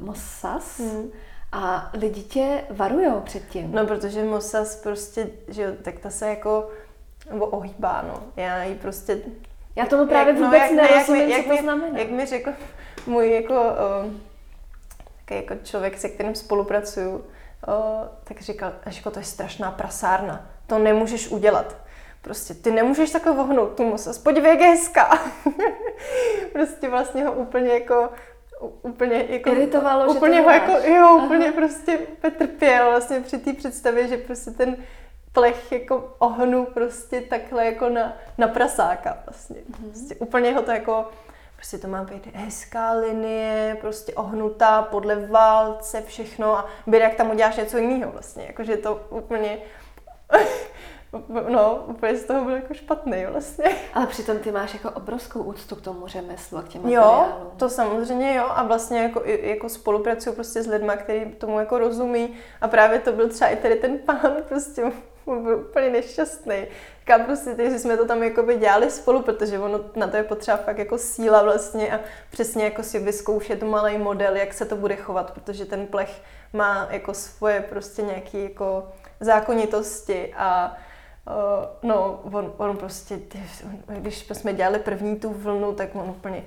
Mossas 0.00 0.78
hmm. 0.78 1.10
a 1.52 1.90
lidi 1.94 2.22
tě 2.22 2.64
varujou 2.70 3.20
před 3.20 3.48
tím. 3.48 3.72
No, 3.72 3.86
protože 3.86 4.24
Mossas 4.24 4.76
prostě, 4.76 5.28
že 5.48 5.62
jo, 5.62 5.72
tak 5.82 5.98
ta 5.98 6.10
se 6.10 6.28
jako, 6.28 6.70
nebo 7.30 7.46
ohýbá, 7.46 8.04
no. 8.08 8.22
Já 8.36 8.62
ji 8.62 8.74
prostě... 8.74 9.18
Já 9.76 9.86
tomu 9.86 10.06
právě 10.06 10.34
jak, 10.34 10.42
vůbec 10.42 10.62
no, 10.70 10.82
jak, 10.82 10.90
nerozumím, 10.90 11.28
jak, 11.28 11.42
co 11.42 11.48
to 11.48 11.54
mi, 11.54 11.62
znamená. 11.62 11.98
Jak 11.98 12.10
mi 12.10 12.26
řekl 12.26 12.50
můj 13.06 13.32
jako... 13.32 13.54
Uh, 13.54 14.12
jako 15.30 15.54
člověk, 15.62 15.98
se 15.98 16.08
kterým 16.08 16.34
spolupracuju, 16.34 17.10
uh, 17.16 17.24
tak 18.24 18.40
říkal, 18.40 18.72
Ažko, 18.84 19.10
to 19.10 19.18
je 19.18 19.24
strašná 19.24 19.70
prasárna, 19.70 20.50
to 20.66 20.78
nemůžeš 20.78 21.28
udělat. 21.28 21.76
Prostě 22.22 22.54
ty 22.54 22.70
nemůžeš 22.70 23.10
takhle 23.10 23.32
vohnout 23.32 23.76
tu 23.76 23.84
mosas, 23.84 24.18
podívej, 24.18 24.50
jak 24.50 24.60
je 24.60 24.66
hezká. 24.66 25.18
prostě 26.52 26.88
vlastně 26.88 27.24
ho 27.24 27.32
úplně 27.32 27.72
jako 27.72 28.10
úplně 28.82 29.24
jako, 29.28 29.50
Iritovalo, 29.50 30.14
úplně 30.14 30.36
že 30.36 30.42
ho 30.42 30.50
jako, 30.50 30.72
jo, 30.72 31.20
úplně 31.24 31.46
Aha. 31.46 31.56
prostě 31.56 31.98
trpěl 32.38 32.90
vlastně 32.90 33.20
při 33.20 33.38
té 33.38 33.52
představě, 33.52 34.08
že 34.08 34.16
prostě 34.16 34.50
ten 34.50 34.76
plech 35.32 35.72
jako 35.72 36.14
ohnu 36.18 36.64
prostě 36.64 37.20
takhle 37.20 37.66
jako 37.66 37.88
na, 37.88 38.16
na 38.38 38.48
prasáka 38.48 39.18
vlastně. 39.26 39.56
Mm-hmm. 39.56 39.90
Prostě 39.90 40.14
úplně 40.14 40.54
ho 40.54 40.62
to 40.62 40.70
jako 40.70 41.10
prostě 41.62 41.78
to 41.78 41.88
má 41.88 42.04
být 42.04 42.26
hezká 42.34 42.92
linie, 42.92 43.76
prostě 43.80 44.14
ohnutá 44.14 44.82
podle 44.82 45.26
válce, 45.26 46.02
všechno 46.06 46.58
a 46.58 46.66
být, 46.86 46.98
jak 46.98 47.14
tam 47.14 47.30
uděláš 47.30 47.56
něco 47.56 47.78
jiného 47.78 48.12
vlastně, 48.12 48.44
jakože 48.46 48.76
to 48.76 49.06
úplně 49.10 49.58
no, 51.48 51.84
úplně 51.86 52.16
z 52.16 52.24
toho 52.24 52.44
byl 52.44 52.54
jako 52.54 52.74
špatný 52.74 53.26
vlastně. 53.26 53.64
Ale 53.94 54.06
přitom 54.06 54.38
ty 54.38 54.52
máš 54.52 54.74
jako 54.74 54.90
obrovskou 54.90 55.42
úctu 55.42 55.76
k 55.76 55.80
tomu 55.80 56.06
řemeslu 56.06 56.58
a 56.58 56.62
k 56.62 56.68
těm 56.68 56.82
materiálům. 56.82 57.36
Jo, 57.40 57.52
to 57.56 57.68
samozřejmě 57.68 58.34
jo 58.34 58.46
a 58.48 58.62
vlastně 58.62 59.02
jako, 59.02 59.22
jako 59.24 59.68
spolupracuju 59.68 60.34
prostě 60.34 60.62
s 60.62 60.66
lidmi, 60.66 60.92
kteří 60.96 61.24
tomu 61.24 61.60
jako 61.60 61.78
rozumí 61.78 62.34
a 62.60 62.68
právě 62.68 62.98
to 62.98 63.12
byl 63.12 63.28
třeba 63.28 63.50
i 63.50 63.56
tady 63.56 63.74
ten 63.74 63.98
pán 63.98 64.36
prostě 64.48 64.92
byl 65.26 65.64
úplně 65.68 65.90
nešťastný. 65.90 66.66
Říkám 67.02 67.24
prostě, 67.24 67.56
že 67.70 67.78
jsme 67.78 67.96
to 67.96 68.06
tam 68.06 68.22
jako 68.22 68.42
by 68.42 68.56
dělali 68.56 68.90
spolu, 68.90 69.22
protože 69.22 69.58
ono 69.58 69.80
na 69.96 70.06
to 70.06 70.16
je 70.16 70.22
potřeba 70.22 70.56
fakt 70.56 70.78
jako 70.78 70.98
síla 70.98 71.42
vlastně 71.42 71.92
a 71.92 72.00
přesně 72.30 72.64
jako 72.64 72.82
si 72.82 72.98
vyzkoušet 72.98 73.62
malý 73.62 73.98
model, 73.98 74.36
jak 74.36 74.54
se 74.54 74.64
to 74.64 74.76
bude 74.76 74.96
chovat, 74.96 75.30
protože 75.30 75.64
ten 75.64 75.86
plech 75.86 76.22
má 76.52 76.88
jako 76.90 77.14
svoje 77.14 77.60
prostě 77.60 78.02
nějaké 78.02 78.38
jako 78.38 78.88
zákonitosti 79.20 80.34
a 80.36 80.76
Uh, 81.26 81.88
no, 81.90 82.20
on, 82.32 82.52
on 82.56 82.76
prostě, 82.76 83.18
když 83.88 84.26
jsme 84.32 84.52
dělali 84.52 84.78
první 84.78 85.16
tu 85.16 85.30
vlnu, 85.32 85.74
tak 85.74 85.94
on 85.94 86.10
úplně, 86.10 86.44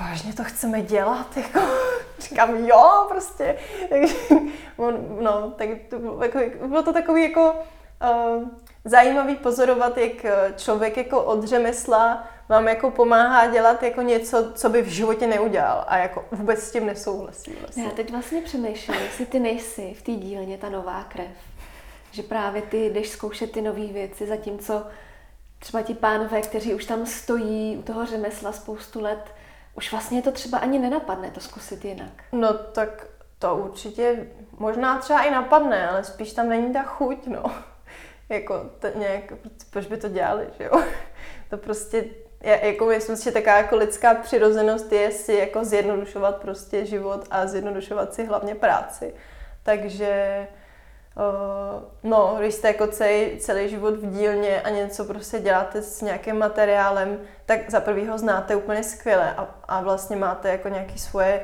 vážně 0.00 0.32
to 0.32 0.44
chceme 0.44 0.82
dělat, 0.82 1.36
jako, 1.36 1.60
říkám, 2.20 2.56
jo, 2.56 3.06
prostě, 3.08 3.56
takže, 3.88 4.14
on, 4.76 5.18
no, 5.20 5.50
tak 5.50 5.68
to 5.90 5.98
bylo, 5.98 6.24
jako, 6.24 6.38
bylo 6.66 6.82
to 6.82 6.92
takový 6.92 7.22
jako 7.22 7.54
uh, 8.02 8.48
zajímavý 8.84 9.36
pozorovat, 9.36 9.98
jak 9.98 10.26
člověk 10.56 10.96
jako 10.96 11.22
od 11.22 11.44
řemesla 11.44 12.28
vám 12.48 12.68
jako 12.68 12.90
pomáhá 12.90 13.46
dělat 13.46 13.82
jako 13.82 14.02
něco, 14.02 14.52
co 14.52 14.68
by 14.68 14.82
v 14.82 14.88
životě 14.88 15.26
neudělal 15.26 15.84
a 15.88 15.98
jako 15.98 16.24
vůbec 16.32 16.62
s 16.62 16.72
tím 16.72 16.86
nesouhlasí. 16.86 17.56
Vlastně. 17.60 17.84
Já 17.84 17.90
teď 17.90 18.10
vlastně 18.10 18.42
přemýšlím, 18.42 19.00
jestli 19.00 19.26
ty 19.26 19.38
nejsi 19.38 19.94
v 19.94 20.02
té 20.02 20.12
dílně 20.12 20.58
ta 20.58 20.68
nová 20.68 21.04
krev. 21.04 21.30
Že 22.12 22.22
právě 22.22 22.62
ty 22.62 22.86
jdeš 22.86 23.08
zkoušet 23.08 23.52
ty 23.52 23.62
nové 23.62 23.86
věci, 23.86 24.26
zatímco 24.26 24.86
třeba 25.58 25.82
ti 25.82 25.94
pánové, 25.94 26.40
kteří 26.42 26.74
už 26.74 26.84
tam 26.84 27.06
stojí 27.06 27.76
u 27.76 27.82
toho 27.82 28.06
řemesla 28.06 28.52
spoustu 28.52 29.00
let, 29.00 29.34
už 29.74 29.90
vlastně 29.90 30.22
to 30.22 30.32
třeba 30.32 30.58
ani 30.58 30.78
nenapadne 30.78 31.30
to 31.30 31.40
zkusit 31.40 31.84
jinak. 31.84 32.24
No 32.32 32.54
tak 32.54 33.06
to 33.38 33.56
určitě 33.56 34.26
možná 34.58 34.98
třeba 34.98 35.22
i 35.22 35.30
napadne, 35.30 35.88
ale 35.88 36.04
spíš 36.04 36.32
tam 36.32 36.48
není 36.48 36.72
ta 36.72 36.82
chuť, 36.82 37.26
no. 37.26 37.44
Jako 38.30 38.70
to 38.78 38.88
nějak, 38.98 39.32
proč 39.70 39.86
by 39.86 39.96
to 39.96 40.08
dělali, 40.08 40.46
že 40.58 40.64
jo? 40.64 40.82
to 41.50 41.56
prostě, 41.56 42.04
já, 42.42 42.56
jako 42.56 42.86
myslím 42.86 43.16
si, 43.16 43.24
že 43.24 43.32
taková 43.32 43.56
jako 43.56 43.76
lidská 43.76 44.14
přirozenost 44.14 44.92
je 44.92 45.10
si 45.10 45.32
jako 45.32 45.64
zjednodušovat 45.64 46.36
prostě 46.36 46.86
život 46.86 47.26
a 47.30 47.46
zjednodušovat 47.46 48.14
si 48.14 48.24
hlavně 48.24 48.54
práci. 48.54 49.14
Takže 49.62 50.46
Uh, 51.16 51.82
no, 52.10 52.36
když 52.38 52.54
jste 52.54 52.68
jako 52.68 52.86
celý, 52.86 53.38
celý 53.38 53.68
život 53.68 53.96
v 53.96 54.10
dílně 54.10 54.60
a 54.60 54.70
něco 54.70 55.04
prostě 55.04 55.40
děláte 55.40 55.82
s 55.82 56.00
nějakým 56.00 56.38
materiálem, 56.38 57.18
tak 57.46 57.70
za 57.70 57.80
prvý 57.80 58.06
ho 58.06 58.18
znáte 58.18 58.56
úplně 58.56 58.82
skvěle 58.82 59.34
a, 59.34 59.54
a 59.68 59.80
vlastně 59.82 60.16
máte 60.16 60.48
jako 60.48 60.68
nějaké 60.68 60.98
svoje 60.98 61.40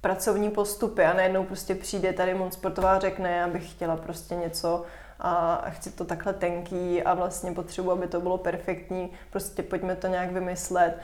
pracovní 0.00 0.50
postupy 0.50 1.04
a 1.04 1.12
najednou 1.12 1.44
prostě 1.44 1.74
přijde 1.74 2.12
tady 2.12 2.34
moc 2.34 2.54
sportová 2.54 2.98
řekne, 2.98 3.36
já 3.36 3.48
bych 3.48 3.70
chtěla 3.70 3.96
prostě 3.96 4.34
něco 4.34 4.84
a 5.20 5.64
chci 5.70 5.90
to 5.90 6.04
takhle 6.04 6.32
tenký 6.32 7.02
a 7.02 7.14
vlastně 7.14 7.52
potřebuji, 7.52 7.90
aby 7.90 8.06
to 8.06 8.20
bylo 8.20 8.38
perfektní, 8.38 9.12
prostě 9.30 9.62
pojďme 9.62 9.96
to 9.96 10.06
nějak 10.06 10.32
vymyslet. 10.32 10.98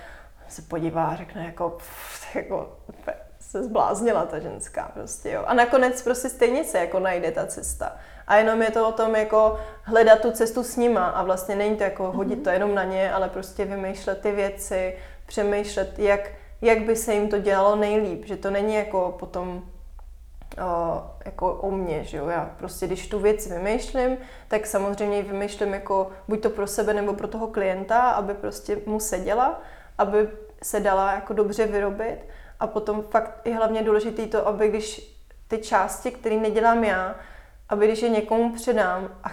Se 0.49 0.63
podívá 0.63 1.07
a 1.07 1.17
řekne 1.17 1.45
jako, 1.45 1.71
pff, 1.71 2.37
jako 2.37 2.77
se 3.41 3.65
zbláznila 3.65 4.27
ta 4.27 4.39
ženská 4.39 4.91
prostě, 4.95 5.31
jo. 5.31 5.45
A 5.47 5.55
nakonec 5.55 6.03
prostě 6.03 6.29
stejně 6.29 6.65
se 6.65 6.79
jako 6.79 6.99
najde 6.99 7.31
ta 7.31 7.47
cesta. 7.47 7.97
A 8.27 8.37
jenom 8.37 8.63
je 8.63 8.71
to 8.71 8.89
o 8.89 8.93
tom 8.93 9.15
jako 9.15 9.61
hledat 9.83 10.21
tu 10.21 10.31
cestu 10.31 10.63
s 10.63 10.77
nima 10.77 11.07
a 11.07 11.23
vlastně 11.23 11.57
není 11.57 11.77
to 11.77 11.83
jako 11.83 12.13
hodit 12.13 12.45
to 12.45 12.51
jenom 12.51 12.75
na 12.75 12.85
ně, 12.85 13.13
ale 13.13 13.29
prostě 13.29 13.65
vymýšlet 13.65 14.21
ty 14.21 14.33
věci, 14.33 14.97
přemýšlet, 15.27 15.99
jak, 15.99 16.21
jak 16.61 16.83
by 16.83 16.97
se 16.97 17.15
jim 17.15 17.29
to 17.29 17.39
dělalo 17.39 17.77
nejlíp, 17.77 18.25
že 18.27 18.37
to 18.37 18.51
není 18.51 18.75
jako 18.75 19.17
potom 19.19 19.70
o, 20.59 21.03
jako 21.25 21.53
o 21.53 21.71
mně, 21.71 22.05
že 22.05 22.17
jo, 22.17 22.29
já 22.29 22.51
prostě 22.59 22.87
když 22.87 23.09
tu 23.09 23.19
věc 23.19 23.47
vymýšlím, 23.47 24.17
tak 24.49 24.67
samozřejmě 24.67 25.17
ji 25.17 25.23
vymýšlím 25.23 25.75
jako 25.75 26.11
buď 26.29 26.43
to 26.43 26.51
pro 26.51 26.67
sebe 26.67 26.95
nebo 26.95 27.15
pro 27.15 27.29
toho 27.29 27.47
klienta, 27.47 28.11
aby 28.11 28.35
prostě 28.35 28.79
mu 28.87 29.01
seděla, 29.01 29.61
aby 29.99 30.29
se 30.63 30.81
dala 30.81 31.13
jako 31.13 31.33
dobře 31.33 31.67
vyrobit 31.67 32.19
a 32.61 32.67
potom 32.67 33.03
fakt 33.03 33.47
je 33.47 33.55
hlavně 33.55 33.83
důležité 33.83 34.27
to, 34.27 34.49
aby 34.49 34.69
když 34.69 35.17
ty 35.49 35.59
části, 35.59 36.11
které 36.11 36.37
nedělám 36.37 36.85
já, 36.85 37.15
aby 37.69 37.87
když 37.87 38.03
je 38.03 38.09
někomu 38.09 38.53
předám 38.53 39.09
a 39.25 39.29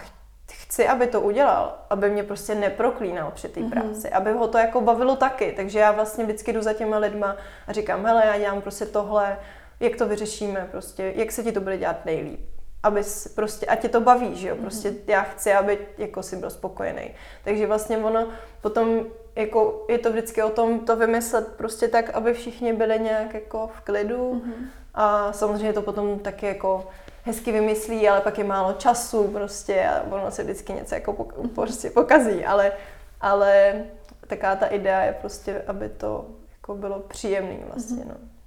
chci, 0.52 0.88
aby 0.88 1.06
to 1.06 1.20
udělal, 1.20 1.78
aby 1.90 2.10
mě 2.10 2.22
prostě 2.22 2.54
neproklínal 2.54 3.30
při 3.30 3.48
té 3.48 3.60
mm-hmm. 3.60 3.70
práci, 3.70 4.10
aby 4.10 4.32
ho 4.32 4.48
to 4.48 4.58
jako 4.58 4.80
bavilo 4.80 5.16
taky. 5.16 5.52
Takže 5.56 5.78
já 5.78 5.92
vlastně 5.92 6.24
vždycky 6.24 6.52
jdu 6.52 6.62
za 6.62 6.72
těma 6.72 6.98
lidma 6.98 7.36
a 7.66 7.72
říkám, 7.72 8.06
hele, 8.06 8.26
já 8.26 8.38
dělám 8.38 8.60
prostě 8.60 8.86
tohle, 8.86 9.38
jak 9.80 9.96
to 9.96 10.08
vyřešíme, 10.08 10.68
prostě, 10.70 11.12
jak 11.16 11.32
se 11.32 11.42
ti 11.42 11.52
to 11.52 11.60
bude 11.60 11.78
dělat 11.78 12.04
nejlíp. 12.04 12.40
Aby 12.82 13.02
prostě, 13.34 13.66
a 13.66 13.76
tě 13.76 13.88
to 13.88 14.00
baví, 14.00 14.36
že 14.36 14.48
jo, 14.48 14.54
mhm. 14.54 14.64
prostě 14.64 14.94
já 15.06 15.22
chci, 15.22 15.52
aby 15.52 15.78
jako 15.98 16.22
si 16.22 16.36
byl 16.36 16.50
spokojený. 16.50 17.10
Takže 17.44 17.66
vlastně 17.66 17.98
ono 17.98 18.28
potom 18.60 19.04
jako 19.38 19.84
je 19.88 19.98
to 19.98 20.10
vždycky 20.10 20.42
o 20.42 20.50
tom 20.50 20.80
to 20.80 20.96
vymyslet 20.96 21.48
prostě 21.56 21.88
tak, 21.88 22.10
aby 22.10 22.34
všichni 22.34 22.72
byli 22.72 23.00
nějak 23.00 23.34
jako 23.34 23.70
v 23.76 23.80
klidu 23.80 24.32
mm-hmm. 24.32 24.66
a 24.94 25.32
samozřejmě 25.32 25.72
to 25.72 25.82
potom 25.82 26.18
taky 26.18 26.46
jako 26.46 26.86
hezky 27.24 27.52
vymyslí, 27.52 28.08
ale 28.08 28.20
pak 28.20 28.38
je 28.38 28.44
málo 28.44 28.72
času 28.72 29.28
prostě 29.28 29.84
a 29.84 30.02
ono 30.10 30.30
se 30.30 30.42
vždycky 30.42 30.72
něco 30.72 30.94
jako 30.94 31.12
pok- 31.12 31.48
prostě 31.54 31.90
pokazí, 31.90 32.44
ale, 32.44 32.72
ale 33.20 33.74
taká 34.26 34.56
ta 34.56 34.66
idea 34.66 35.00
je 35.00 35.12
prostě, 35.20 35.62
aby 35.66 35.88
to 35.88 36.26
jako 36.52 36.74
bylo 36.74 37.00
příjemný 37.00 37.58
vlastně, 37.72 38.04
mm-hmm. 38.04 38.08
no. 38.08 38.37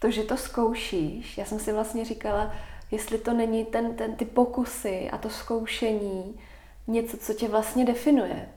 To, 0.00 0.10
že 0.10 0.22
to 0.22 0.36
zkoušíš, 0.36 1.38
já 1.38 1.44
jsem 1.44 1.58
si 1.58 1.72
vlastně 1.72 2.04
říkala, 2.04 2.52
jestli 2.90 3.18
to 3.18 3.32
není 3.32 3.64
ten, 3.64 3.96
ten, 3.96 4.16
ty 4.16 4.24
pokusy 4.24 5.10
a 5.12 5.18
to 5.18 5.30
zkoušení 5.30 6.40
něco, 6.86 7.16
co 7.16 7.34
tě 7.34 7.48
vlastně 7.48 7.84
definuje. 7.84 8.48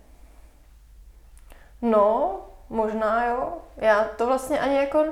No, 1.82 2.40
možná 2.70 3.26
jo. 3.26 3.54
Já 3.78 4.04
to 4.04 4.28
vlastně 4.28 4.60
ani 4.60 4.76
jako... 4.76 5.06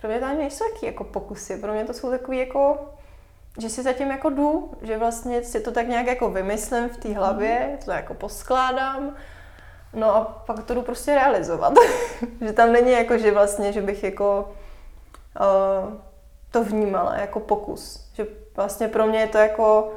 Pro 0.00 0.08
mě 0.08 0.20
to 0.20 0.26
ani 0.26 0.38
nejsou 0.38 0.64
taky 0.72 0.86
jako 0.86 1.04
pokusy. 1.04 1.56
Pro 1.56 1.72
mě 1.72 1.84
to 1.84 1.94
jsou 1.94 2.10
takový 2.10 2.38
jako 2.38 2.78
že 3.58 3.68
si 3.68 3.82
zatím 3.82 4.10
jako 4.10 4.30
jdu, 4.30 4.70
že 4.82 4.98
vlastně 4.98 5.44
si 5.44 5.60
to 5.60 5.72
tak 5.72 5.88
nějak 5.88 6.06
jako 6.06 6.30
vymyslím 6.30 6.88
v 6.88 6.96
té 6.96 7.14
hlavě, 7.14 7.66
mhm. 7.68 7.78
to 7.84 7.90
jako 7.90 8.14
poskládám, 8.14 9.16
no 9.94 10.16
a 10.16 10.24
pak 10.46 10.64
to 10.64 10.74
jdu 10.74 10.82
prostě 10.82 11.14
realizovat. 11.14 11.74
že 12.40 12.52
tam 12.52 12.72
není 12.72 12.92
jako, 12.92 13.18
že 13.18 13.32
vlastně, 13.32 13.72
že 13.72 13.82
bych 13.82 14.04
jako 14.04 14.52
to 16.50 16.64
vnímala 16.64 17.16
jako 17.16 17.40
pokus. 17.40 18.10
Že 18.14 18.26
vlastně 18.56 18.88
pro 18.88 19.06
mě 19.06 19.20
je 19.20 19.28
to 19.28 19.38
jako 19.38 19.92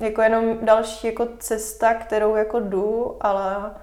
jako 0.00 0.22
jenom 0.22 0.58
další 0.66 1.06
jako 1.06 1.28
cesta, 1.38 1.94
kterou 1.94 2.36
jako 2.36 2.60
jdu, 2.60 3.16
ale 3.20 3.74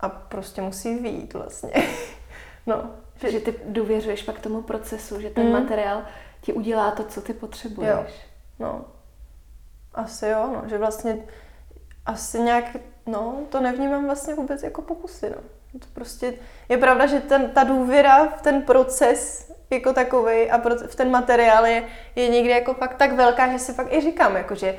a 0.00 0.08
prostě 0.08 0.62
musí 0.62 0.98
výjít 0.98 1.34
vlastně. 1.34 1.72
no. 2.66 2.90
Že, 3.20 3.32
že 3.32 3.40
ty 3.40 3.54
důvěřuješ 3.64 4.22
pak 4.22 4.40
tomu 4.40 4.62
procesu, 4.62 5.20
že 5.20 5.30
ten 5.30 5.46
mm. 5.46 5.52
materiál 5.52 6.02
ti 6.40 6.52
udělá 6.52 6.90
to, 6.90 7.04
co 7.04 7.22
ty 7.22 7.32
potřebuješ. 7.32 7.90
Jo. 7.90 8.06
No. 8.58 8.84
Asi 9.94 10.28
jo, 10.28 10.50
no. 10.54 10.68
Že 10.68 10.78
vlastně 10.78 11.18
asi 12.06 12.40
nějak, 12.40 12.76
no, 13.06 13.38
to 13.48 13.60
nevnímám 13.60 14.06
vlastně 14.06 14.34
vůbec 14.34 14.62
jako 14.62 14.82
pokusy, 14.82 15.30
no. 15.30 15.42
To 15.78 15.86
prostě 15.92 16.34
je 16.68 16.76
pravda, 16.76 17.06
že 17.06 17.20
ten, 17.20 17.50
ta 17.50 17.64
důvěra 17.64 18.26
v 18.26 18.42
ten 18.42 18.62
proces 18.62 19.52
jako 19.70 19.92
takový 19.92 20.50
a 20.50 20.60
v 20.86 20.94
ten 20.94 21.10
materiál 21.10 21.66
je, 21.66 21.84
je 22.16 22.28
někdy 22.28 22.50
jako 22.50 22.74
fakt 22.74 22.94
tak 22.94 23.12
velká, 23.12 23.52
že 23.52 23.58
si 23.58 23.72
fakt 23.72 23.92
i 23.92 24.00
říkám, 24.00 24.36
jako 24.36 24.54
že 24.54 24.76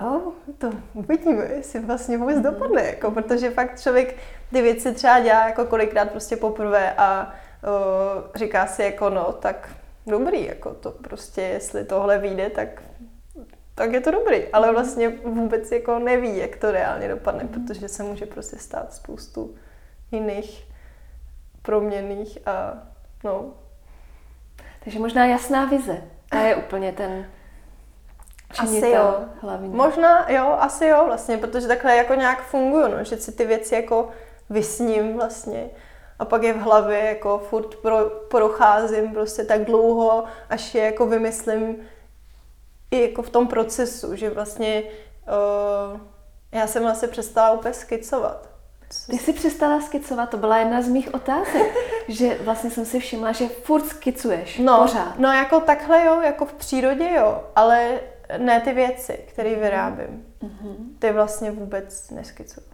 oh, 0.00 0.32
to 0.58 0.70
uvidíme, 0.94 1.44
jestli 1.56 1.80
vlastně 1.80 2.18
vůbec 2.18 2.36
mm. 2.36 2.42
dopadne, 2.42 2.82
jako, 2.82 3.10
protože 3.10 3.50
fakt 3.50 3.80
člověk 3.80 4.16
ty 4.52 4.62
věci 4.62 4.94
třeba 4.94 5.20
dělá 5.20 5.46
jako 5.46 5.64
kolikrát 5.64 6.10
prostě 6.10 6.36
poprvé 6.36 6.94
a 6.96 7.34
uh, 7.62 8.22
říká 8.34 8.66
si 8.66 8.82
jako 8.82 9.10
no, 9.10 9.32
tak 9.32 9.68
dobrý, 10.06 10.46
jako 10.46 10.74
to 10.74 10.90
prostě, 10.90 11.42
jestli 11.42 11.84
tohle 11.84 12.18
vyjde, 12.18 12.50
tak 12.50 12.82
tak 13.74 13.92
je 13.92 14.00
to 14.00 14.10
dobrý, 14.10 14.48
ale 14.52 14.66
mhm. 14.66 14.74
vlastně 14.74 15.08
vůbec 15.08 15.72
jako 15.72 15.98
neví, 15.98 16.36
jak 16.36 16.56
to 16.56 16.70
reálně 16.70 17.08
dopadne, 17.08 17.44
mm. 17.44 17.48
protože 17.48 17.88
se 17.88 18.02
může 18.02 18.26
prostě 18.26 18.56
stát 18.56 18.94
spoustu 18.94 19.54
jiných 20.10 20.68
proměných 21.62 22.38
a 22.48 22.72
no. 23.24 23.44
Takže 24.84 24.98
možná 24.98 25.26
jasná 25.26 25.64
vize. 25.64 26.02
To 26.30 26.36
je 26.36 26.56
úplně 26.56 26.92
ten 26.92 27.26
asi 28.58 28.88
jo. 28.88 29.24
Hlavní. 29.40 29.68
Možná 29.68 30.30
jo, 30.30 30.56
asi 30.58 30.86
jo 30.86 31.04
vlastně, 31.06 31.38
protože 31.38 31.68
takhle 31.68 31.96
jako 31.96 32.14
nějak 32.14 32.42
funguju, 32.42 32.88
no, 32.88 33.04
že 33.04 33.16
si 33.16 33.32
ty 33.32 33.46
věci 33.46 33.74
jako 33.74 34.08
vysním 34.50 35.16
vlastně 35.16 35.70
a 36.20 36.24
pak 36.24 36.42
je 36.42 36.52
v 36.52 36.60
hlavě 36.60 36.98
jako 36.98 37.38
furt 37.38 37.74
pro, 37.74 38.10
procházím 38.10 39.12
prostě 39.12 39.44
tak 39.44 39.64
dlouho, 39.64 40.24
až 40.50 40.74
je 40.74 40.84
jako 40.84 41.06
vymyslím 41.06 41.76
i 42.90 43.02
jako 43.02 43.22
v 43.22 43.30
tom 43.30 43.48
procesu, 43.48 44.16
že 44.16 44.30
vlastně 44.30 44.82
uh, 45.92 46.00
já 46.52 46.66
jsem 46.66 46.82
vlastně 46.82 47.08
přestala 47.08 47.50
úplně 47.50 47.74
skicovat. 47.74 48.49
Ty 49.10 49.18
jsi 49.18 49.32
přestala 49.32 49.80
skicovat, 49.80 50.30
to 50.30 50.36
byla 50.36 50.58
jedna 50.58 50.82
z 50.82 50.88
mých 50.88 51.14
otázek, 51.14 51.74
že 52.08 52.38
vlastně 52.44 52.70
jsem 52.70 52.84
si 52.84 53.00
všimla, 53.00 53.32
že 53.32 53.48
furt 53.48 53.86
skicuješ, 53.86 54.58
no, 54.58 54.78
pořád. 54.82 55.18
No 55.18 55.32
jako 55.32 55.60
takhle 55.60 56.04
jo, 56.04 56.20
jako 56.20 56.46
v 56.46 56.52
přírodě 56.52 57.10
jo, 57.16 57.44
ale 57.56 58.00
ne 58.38 58.60
ty 58.60 58.72
věci, 58.72 59.24
které 59.28 59.50
mhm. 59.50 59.60
vyrábím. 59.60 60.24
Mm-hmm. 60.42 60.76
Ty 60.98 61.12
vlastně 61.12 61.50
vůbec 61.50 62.10
neskicuju. 62.10 62.66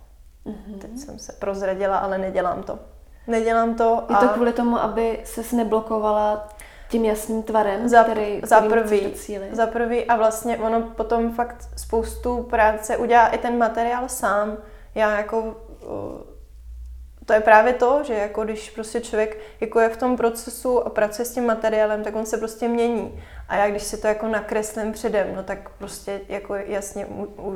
Mm-hmm. 0.47 0.79
Teď 0.79 0.99
jsem 0.99 1.19
se 1.19 1.33
prozradila, 1.33 1.99
ale 1.99 2.19
nedělám 2.19 2.63
to. 2.63 2.79
Nedělám 3.27 3.75
to. 3.75 4.05
Je 4.11 4.17
to 4.17 4.29
kvůli 4.29 4.53
tomu, 4.53 4.79
aby 4.79 5.21
ses 5.25 5.53
neblokovala 5.53 6.49
tím 6.89 7.05
jasným 7.05 7.43
tvarem, 7.43 7.89
za, 7.89 8.05
který, 8.05 8.41
za 8.45 8.61
prvý, 8.61 9.15
za 9.53 9.67
prvý 9.67 10.05
a 10.05 10.17
vlastně 10.17 10.59
ono 10.59 10.83
potom 10.83 11.33
fakt 11.33 11.69
spoustu 11.77 12.43
práce 12.43 12.97
udělá 12.97 13.29
i 13.29 13.39
ten 13.39 13.59
materiál 13.59 14.09
sám. 14.09 14.57
Já 14.95 15.17
jako 15.17 15.57
to 17.27 17.33
je 17.33 17.41
právě 17.41 17.73
to, 17.73 18.03
že 18.05 18.15
jako 18.15 18.45
když 18.45 18.71
prostě 18.71 19.01
člověk 19.01 19.39
jako 19.61 19.81
je 19.81 19.89
v 19.89 19.97
tom 19.97 20.17
procesu 20.17 20.87
a 20.87 20.91
pracuje 20.91 21.27
s 21.27 21.35
tím 21.35 21.47
materiálem, 21.47 22.05
tak 22.05 22.17
on 22.17 22.27
se 22.27 22.39
prostě 22.39 22.69
mění. 22.69 23.23
A 23.49 23.57
já 23.57 23.71
když 23.71 23.83
si 23.83 23.97
to 23.97 24.07
jako 24.07 24.29
nakreslím 24.29 24.93
předem, 24.93 25.35
no 25.35 25.43
tak 25.43 25.69
prostě 25.69 26.21
jako 26.29 26.55
jasně 26.55 27.07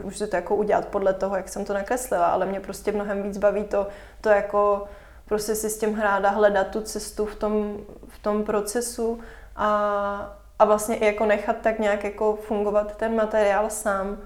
můžu 0.05 0.27
to 0.27 0.37
jako 0.37 0.57
udělat 0.57 0.89
podle 0.89 1.15
toho, 1.15 1.37
jak 1.37 1.49
jsem 1.49 1.65
to 1.65 1.75
nakreslila, 1.75 2.27
ale 2.27 2.47
mě 2.47 2.61
prostě 2.61 2.93
mnohem 2.93 3.23
víc 3.23 3.39
baví 3.39 3.65
to, 3.65 3.87
to 4.21 4.29
jako 4.29 4.85
prostě 5.25 5.55
si 5.55 5.71
s 5.71 5.79
tím 5.79 5.95
hrát 5.95 6.25
a 6.25 6.31
hledat 6.31 6.67
tu 6.67 6.81
cestu 6.81 7.27
v 7.27 7.35
tom, 7.35 7.77
v 8.09 8.19
tom 8.19 8.45
procesu 8.45 9.21
a, 9.57 10.37
a 10.59 10.65
vlastně 10.65 10.97
i 10.97 11.07
jako 11.07 11.27
nechat 11.27 11.57
tak 11.63 11.79
nějak 11.79 12.05
jako 12.05 12.37
fungovat 12.37 12.97
ten 12.97 13.17
materiál 13.17 13.71
sám 13.71 14.19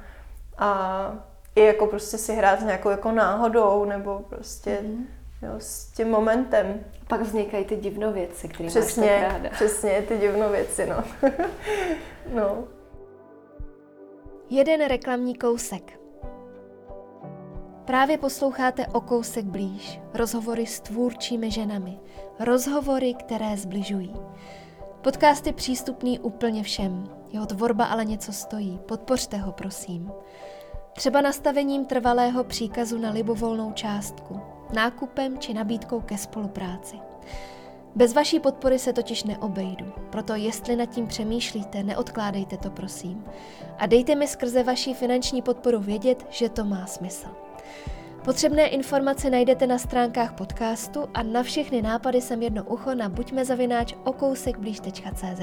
a 0.59 1.13
i 1.57 1.61
jako 1.65 1.87
prostě 1.87 2.19
si 2.19 2.35
hrát 2.35 2.61
s 2.61 2.65
nějakou 2.65 2.91
jako 2.91 3.13
náhodou 3.13 3.85
nebo 3.85 4.19
prostě 4.29 4.79
mm-hmm. 4.83 5.05
jo, 5.43 5.55
s 5.59 5.87
tím 5.87 6.11
momentem. 6.11 6.85
Pak 7.09 7.21
vznikají 7.21 7.65
ty 7.65 7.77
divnověci, 7.77 8.49
které 8.49 8.69
přesně, 8.69 9.07
máš 9.07 9.21
tak 9.21 9.33
ráda. 9.33 9.51
Přesně, 9.51 10.03
ty 10.09 10.19
divnověci, 10.19 10.87
no. 10.87 11.05
no. 12.35 12.65
Jeden 14.51 14.87
reklamní 14.89 15.35
kousek. 15.35 16.01
Právě 17.85 18.19
posloucháte 18.19 18.87
o 18.87 19.01
kousek 19.01 19.45
blíž, 19.45 20.01
rozhovory 20.15 20.67
s 20.67 20.81
tvůrčími 20.81 21.51
ženami, 21.51 21.99
rozhovory, 22.41 23.15
které 23.15 23.57
zbližují. 23.57 24.15
Podcast 25.03 25.47
je 25.47 25.53
přístupný 25.53 26.19
úplně 26.19 26.63
všem, 26.63 27.09
jeho 27.29 27.47
tvorba 27.47 27.85
ale 27.85 28.05
něco 28.05 28.33
stojí, 28.33 28.81
podpořte 28.89 29.37
ho 29.37 29.53
prosím. 29.53 30.13
Třeba 30.97 31.21
nastavením 31.21 31.85
trvalého 31.85 32.45
příkazu 32.45 32.99
na 32.99 33.11
libovolnou 33.11 33.73
částku, 33.73 34.41
nákupem 34.75 35.39
či 35.39 35.55
nabídkou 35.55 36.01
ke 36.01 36.19
spolupráci. 36.19 36.97
Bez 37.95 38.15
vaší 38.15 38.41
podpory 38.41 38.79
se 38.79 38.93
totiž 38.93 39.25
neobejdu, 39.25 39.93
proto 40.11 40.35
jestli 40.35 40.77
nad 40.77 40.87
tím 40.87 41.07
přemýšlíte, 41.07 41.83
neodkládejte 41.83 42.57
to 42.57 42.71
prosím. 42.71 43.25
A 43.79 43.87
dejte 43.87 44.15
mi 44.15 44.27
skrze 44.27 44.63
vaší 44.63 44.95
finanční 44.95 45.43
podporu 45.43 45.81
vědět, 45.81 46.27
že 46.31 46.49
to 46.49 46.65
má 46.65 46.87
smysl. 46.87 47.29
Potřebné 48.25 48.67
informace 48.67 49.31
najdete 49.31 49.67
na 49.67 49.79
stránkách 49.79 50.33
podcastu 50.33 51.09
a 51.15 51.23
na 51.23 51.43
všechny 51.43 51.83
nápady 51.83 52.21
jsem 52.21 52.43
jedno 52.43 52.65
ucho 52.65 52.95
na 52.95 53.09
buďme 53.09 53.45
zavináč 53.45 53.95
okousekblíž.cz 54.05 55.43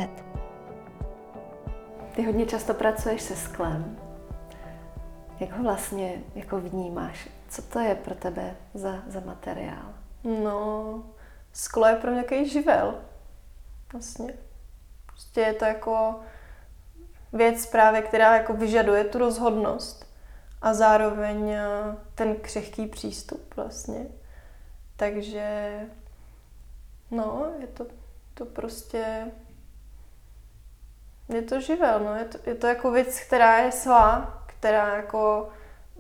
Ty 2.16 2.24
hodně 2.24 2.46
často 2.46 2.74
pracuješ 2.74 3.22
se 3.22 3.36
sklem. 3.36 4.11
Jak 5.42 5.52
ho 5.52 5.64
vlastně 5.64 6.24
jako 6.36 6.60
vnímáš? 6.60 7.30
Co 7.50 7.62
to 7.62 7.80
je 7.80 7.96
pro 7.96 8.16
tebe 8.16 8.56
za, 8.74 9.04
za 9.08 9.20
materiál? 9.20 9.94
No, 10.24 11.04
sklo 11.54 11.88
je 11.88 11.96
pro 11.96 12.12
mě 12.12 12.24
takový 12.24 12.50
živel. 12.50 12.96
Vlastně. 13.94 14.34
Prostě 15.06 15.42
je 15.42 15.54
to 15.54 15.66
jako 15.66 16.20
věc 17.34 17.66
právě, 17.66 18.02
která 18.02 18.38
jako 18.38 18.54
vyžaduje 18.54 19.04
tu 19.04 19.18
rozhodnost 19.18 20.16
a 20.62 20.74
zároveň 20.74 21.50
eh, 21.50 21.66
ten 22.16 22.36
křehký 22.36 22.88
přístup 22.88 23.56
vlastně. 23.56 24.06
Takže 24.96 25.80
no, 27.12 27.46
je 27.60 27.68
to, 27.68 27.86
to 28.34 28.46
prostě 28.46 29.32
je 31.30 31.42
to 31.42 31.62
živel, 31.62 32.00
no. 32.00 32.16
je, 32.16 32.26
to, 32.26 32.38
je 32.50 32.56
to 32.56 32.68
jako 32.68 32.92
věc, 32.92 33.20
která 33.20 33.58
je 33.58 33.72
svá, 33.72 34.41
která 34.62 34.96
jako 34.96 35.50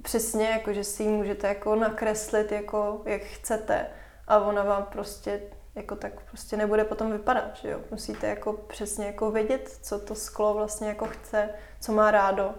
přesně, 0.01 0.49
jako 0.49 0.73
že 0.73 0.83
si 0.83 1.03
ji 1.03 1.09
můžete 1.09 1.47
jako 1.47 1.75
nakreslit, 1.75 2.51
jako 2.51 3.01
jak 3.05 3.21
chcete 3.21 3.87
a 4.27 4.39
ona 4.39 4.63
vám 4.63 4.83
prostě 4.83 5.41
jako 5.75 5.95
tak 5.95 6.21
prostě 6.21 6.57
nebude 6.57 6.83
potom 6.83 7.11
vypadat, 7.11 7.57
že 7.61 7.69
jo. 7.69 7.81
Musíte 7.91 8.27
jako 8.27 8.53
přesně 8.53 9.05
jako 9.05 9.31
vědět, 9.31 9.79
co 9.81 9.99
to 9.99 10.15
sklo 10.15 10.53
vlastně 10.53 10.87
jako 10.87 11.05
chce, 11.05 11.49
co 11.79 11.91
má 11.91 12.11
rádo 12.11 12.55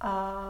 a 0.00 0.42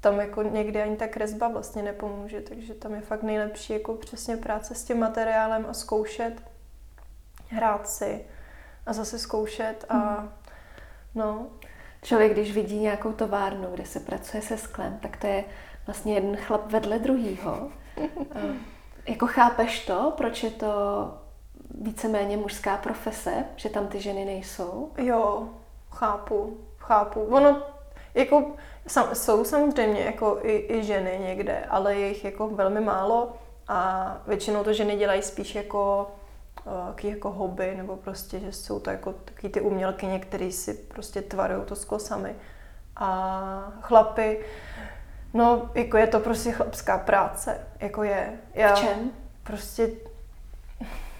tam 0.00 0.20
jako 0.20 0.42
někdy 0.42 0.82
ani 0.82 0.96
ta 0.96 1.08
kresba 1.08 1.48
vlastně 1.48 1.82
nepomůže, 1.82 2.40
takže 2.40 2.74
tam 2.74 2.94
je 2.94 3.00
fakt 3.00 3.22
nejlepší 3.22 3.72
jako 3.72 3.94
přesně 3.94 4.36
práce 4.36 4.74
s 4.74 4.84
tím 4.84 4.98
materiálem 4.98 5.66
a 5.68 5.74
zkoušet, 5.74 6.42
hrát 7.48 7.88
si 7.88 8.24
a 8.86 8.92
zase 8.92 9.18
zkoušet 9.18 9.84
a 9.88 9.96
hmm. 9.96 10.32
no. 11.14 11.46
Člověk, 12.02 12.32
když 12.32 12.52
vidí 12.52 12.78
nějakou 12.78 13.12
továrnu, 13.12 13.68
kde 13.74 13.84
se 13.84 14.00
pracuje 14.00 14.42
se 14.42 14.56
sklem, 14.56 14.98
tak 15.02 15.16
to 15.16 15.26
je 15.26 15.44
vlastně 15.86 16.14
jeden 16.14 16.36
chlap 16.36 16.72
vedle 16.72 16.98
druhýho. 16.98 17.70
jako 19.06 19.26
chápeš 19.26 19.86
to, 19.86 20.12
proč 20.16 20.42
je 20.42 20.50
to 20.50 20.66
víceméně 21.80 22.36
mužská 22.36 22.76
profese, 22.76 23.44
že 23.56 23.68
tam 23.68 23.86
ty 23.86 24.00
ženy 24.00 24.24
nejsou? 24.24 24.92
Jo, 24.98 25.48
chápu, 25.90 26.58
chápu. 26.78 27.22
Ono 27.22 27.62
jako 28.14 28.52
sam, 28.86 29.14
jsou 29.14 29.44
samozřejmě 29.44 30.00
jako 30.00 30.38
i, 30.42 30.66
i 30.68 30.84
ženy 30.84 31.18
někde, 31.24 31.64
ale 31.68 31.94
je 31.94 32.08
jich 32.08 32.24
jako 32.24 32.48
velmi 32.48 32.80
málo 32.80 33.32
a 33.68 34.16
většinou 34.26 34.64
to 34.64 34.72
ženy 34.72 34.96
dělají 34.96 35.22
spíš 35.22 35.54
jako 35.54 36.10
jako 37.02 37.30
hobby, 37.30 37.74
nebo 37.76 37.96
prostě, 37.96 38.40
že 38.40 38.52
jsou 38.52 38.80
to 38.80 38.90
jako 38.90 39.12
taky 39.12 39.48
ty 39.48 39.60
umělkyně, 39.60 40.18
které 40.18 40.52
si 40.52 40.74
prostě 40.74 41.22
tvarují 41.22 41.64
to 41.64 41.76
sklo 41.76 41.98
sami. 41.98 42.34
A 42.96 43.72
chlapy, 43.80 44.40
no 45.34 45.70
jako 45.74 45.96
je 45.96 46.06
to 46.06 46.20
prostě 46.20 46.52
chlapská 46.52 46.98
práce, 46.98 47.66
jako 47.80 48.02
je. 48.02 48.32
Já, 48.54 48.74
v 48.74 48.78
čem? 48.78 49.10
Prostě 49.42 49.90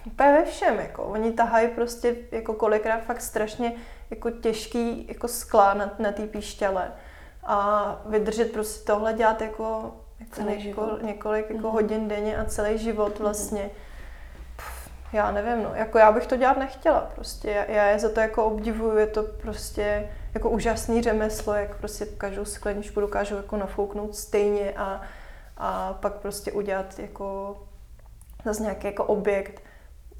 úplně 0.06 0.32
ve 0.32 0.44
všem, 0.44 0.78
jako. 0.78 1.02
Oni 1.02 1.32
tahají 1.32 1.68
prostě 1.68 2.16
jako 2.32 2.54
kolikrát 2.54 3.02
fakt 3.02 3.20
strašně 3.20 3.72
jako 4.10 4.30
těžký 4.30 5.06
jako 5.08 5.28
skla 5.28 5.74
na, 5.74 5.94
na 5.98 6.12
té 6.12 6.26
píšťale 6.26 6.92
a 7.44 8.00
vydržet 8.06 8.52
prostě 8.52 8.86
tohle 8.86 9.12
dělat 9.12 9.40
jako, 9.40 9.94
jako 10.20 10.50
něko, 10.50 10.98
několik 11.02 11.50
jako 11.50 11.68
mm-hmm. 11.68 11.72
hodin 11.72 12.08
denně 12.08 12.36
a 12.36 12.44
celý 12.44 12.78
život 12.78 13.14
mhm. 13.14 13.22
vlastně. 13.22 13.62
Mm-hmm. 13.62 13.89
Já 15.12 15.30
nevím, 15.30 15.62
no, 15.62 15.70
jako 15.74 15.98
já 15.98 16.12
bych 16.12 16.26
to 16.26 16.36
dělat 16.36 16.58
nechtěla 16.58 17.10
prostě. 17.14 17.66
Já, 17.68 17.84
je 17.84 17.98
za 17.98 18.08
to 18.08 18.20
jako 18.20 18.44
obdivuju, 18.44 18.98
je 18.98 19.06
to 19.06 19.22
prostě 19.22 20.08
jako 20.34 20.50
úžasný 20.50 21.02
řemeslo, 21.02 21.54
jak 21.54 21.76
prostě 21.76 22.06
každou 22.06 22.44
skleničku 22.44 23.00
dokážu 23.00 23.36
jako 23.36 23.56
nafouknout 23.56 24.16
stejně 24.16 24.72
a, 24.76 25.00
a 25.56 25.92
pak 25.92 26.14
prostě 26.14 26.52
udělat 26.52 26.98
jako 26.98 27.56
zase 28.44 28.62
nějaký 28.62 28.86
jako 28.86 29.04
objekt 29.04 29.62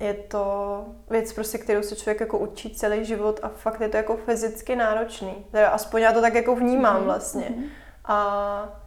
je 0.01 0.15
to 0.15 0.85
věc, 1.11 1.33
prostě, 1.33 1.59
kterou 1.59 1.83
se 1.83 1.97
člověk 1.97 2.21
jako 2.21 2.39
učí 2.39 2.75
celý 2.75 3.05
život 3.05 3.41
a 3.43 3.49
fakt 3.49 3.81
je 3.81 3.89
to 3.89 3.97
jako 3.97 4.17
fyzicky 4.17 4.77
náročný. 4.77 5.47
Teda 5.51 5.69
aspoň 5.69 6.03
já 6.03 6.13
to 6.13 6.21
tak 6.21 6.35
jako 6.35 6.57
vnímám 6.57 6.97
mhm, 6.97 7.05
vlastně. 7.05 7.45
Mm-hmm. 7.45 7.69
A 8.05 8.80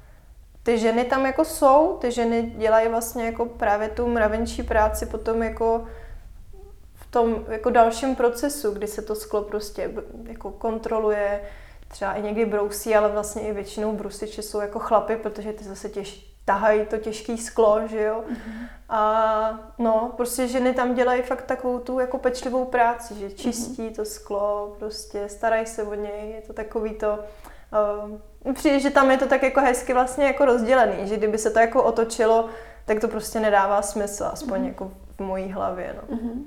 ty 0.63 0.77
ženy 0.77 1.05
tam 1.05 1.25
jako 1.25 1.45
jsou, 1.45 1.97
ty 2.01 2.11
ženy 2.11 2.53
dělají 2.57 2.89
vlastně 2.89 3.25
jako 3.25 3.45
právě 3.45 3.89
tu 3.89 4.07
mravenčí 4.07 4.63
práci 4.63 5.05
potom 5.05 5.43
jako 5.43 5.85
v 6.93 7.11
tom 7.11 7.45
jako 7.47 7.69
dalším 7.69 8.15
procesu, 8.15 8.71
kdy 8.71 8.87
se 8.87 9.01
to 9.01 9.15
sklo 9.15 9.41
prostě 9.41 9.93
jako 10.23 10.51
kontroluje, 10.51 11.41
třeba 11.87 12.13
i 12.13 12.21
někdy 12.21 12.45
brousí, 12.45 12.95
ale 12.95 13.09
vlastně 13.09 13.41
i 13.41 13.53
většinou 13.53 13.95
brusiče 13.95 14.41
jsou 14.41 14.59
jako 14.59 14.79
chlapy, 14.79 15.15
protože 15.15 15.53
ty 15.53 15.63
zase 15.63 15.89
těž, 15.89 16.33
tahají 16.45 16.85
to 16.85 16.97
těžký 16.97 17.37
sklo, 17.37 17.79
že 17.87 18.01
jo. 18.01 18.23
Mm-hmm. 18.27 18.67
A 18.89 19.73
no, 19.77 20.13
prostě 20.17 20.47
ženy 20.47 20.73
tam 20.73 20.93
dělají 20.93 21.21
fakt 21.21 21.41
takovou 21.41 21.79
tu 21.79 21.99
jako 21.99 22.17
pečlivou 22.17 22.65
práci, 22.65 23.15
že 23.15 23.31
čistí 23.31 23.81
mm-hmm. 23.81 23.95
to 23.95 24.05
sklo, 24.05 24.75
prostě 24.79 25.29
starají 25.29 25.65
se 25.65 25.83
o 25.83 25.93
něj, 25.93 26.31
je 26.35 26.41
to 26.41 26.53
takový 26.53 26.93
to, 26.93 27.19
uh, 28.03 28.19
přijde, 28.53 28.79
že 28.79 28.89
tam 28.89 29.11
je 29.11 29.17
to 29.17 29.27
tak 29.27 29.43
jako 29.43 29.61
hezky 29.61 29.93
vlastně 29.93 30.25
jako 30.25 30.45
rozdělený, 30.45 31.07
že 31.07 31.17
kdyby 31.17 31.37
se 31.37 31.51
to 31.51 31.59
jako 31.59 31.83
otočilo, 31.83 32.49
tak 32.85 32.99
to 32.99 33.07
prostě 33.07 33.39
nedává 33.39 33.81
smysl, 33.81 34.25
aspoň 34.33 34.61
mm-hmm. 34.61 34.67
jako 34.67 34.91
v 35.17 35.19
mojí 35.19 35.51
hlavě, 35.51 35.95
no. 35.95 36.15
Mm-hmm. 36.17 36.43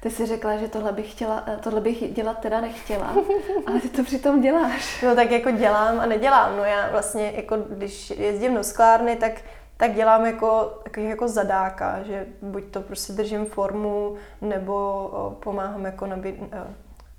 Ty 0.00 0.10
jsi 0.10 0.26
řekla, 0.26 0.56
že 0.56 0.68
tohle 0.68 0.92
bych, 0.92 1.10
chtěla, 1.12 1.44
eh, 1.46 1.58
tohle 1.62 1.80
bych 1.80 2.14
dělat 2.14 2.38
teda 2.38 2.60
nechtěla, 2.60 3.14
ale 3.66 3.80
ty 3.80 3.88
to 3.88 4.04
přitom 4.04 4.40
děláš. 4.40 5.02
No 5.02 5.14
tak 5.14 5.30
jako 5.30 5.50
dělám 5.50 6.00
a 6.00 6.06
nedělám. 6.06 6.56
No 6.56 6.64
já 6.64 6.90
vlastně, 6.90 7.32
jako 7.36 7.56
když 7.56 8.10
jezdím 8.10 8.54
do 8.54 8.64
sklárny, 8.64 9.16
tak 9.16 9.32
tak 9.80 9.94
dělám 9.94 10.26
jako, 10.26 10.78
jako 10.96 11.28
zadáka, 11.28 12.02
že 12.02 12.26
buď 12.42 12.64
to 12.64 12.80
prostě 12.80 13.12
držím 13.12 13.46
formu, 13.46 14.16
nebo 14.40 15.36
pomáhám 15.42 15.84
jako 15.84 16.06
nabít, 16.06 16.34
e, 16.52 16.74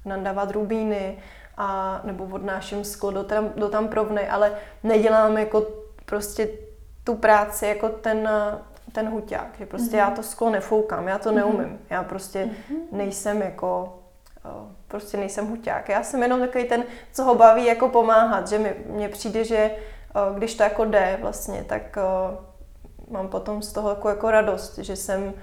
nandávat 0.06 0.52
rubíny, 0.52 1.18
a, 1.62 2.02
nebo 2.04 2.26
odnáším 2.26 2.84
sklo 2.84 3.12
do 3.12 3.24
tam, 3.24 3.50
do 3.56 3.70
tam 3.70 3.88
provny, 3.88 4.30
ale 4.30 4.52
nedělám 4.84 5.38
jako 5.38 5.68
prostě 6.06 6.50
tu 7.04 7.16
práci 7.16 7.68
jako 7.68 7.90
ten, 7.90 8.30
ten 8.92 9.10
huťák, 9.10 9.48
že 9.60 9.66
prostě 9.66 9.96
mm-hmm. 9.96 10.00
já 10.00 10.12
to 10.12 10.24
sklo 10.24 10.50
nefoukám, 10.50 11.08
já 11.08 11.18
to 11.18 11.30
mm-hmm. 11.30 11.36
neumím, 11.36 11.80
já 11.90 12.04
prostě 12.04 12.46
mm-hmm. 12.46 12.78
nejsem 12.92 13.42
jako 13.42 14.00
prostě 14.88 15.18
nejsem 15.18 15.48
huťák. 15.48 15.90
Já 15.90 16.04
jsem 16.04 16.24
jenom 16.24 16.40
takový 16.40 16.64
ten, 16.64 16.84
co 17.14 17.24
ho 17.24 17.36
baví 17.36 17.66
jako 17.66 17.90
pomáhat, 17.90 18.48
že 18.48 18.60
mi, 18.60 18.76
mně 18.86 19.10
přijde, 19.10 19.44
že 19.44 19.72
když 20.36 20.56
to 20.56 20.64
jako 20.64 20.86
jde 20.86 21.18
vlastně, 21.22 21.64
tak 21.64 21.98
mám 23.10 23.28
potom 23.28 23.62
z 23.62 23.74
toho 23.74 23.90
jako, 23.90 24.10
jako 24.10 24.32
radost, 24.32 24.78
že 24.78 24.96
jsem 24.96 25.34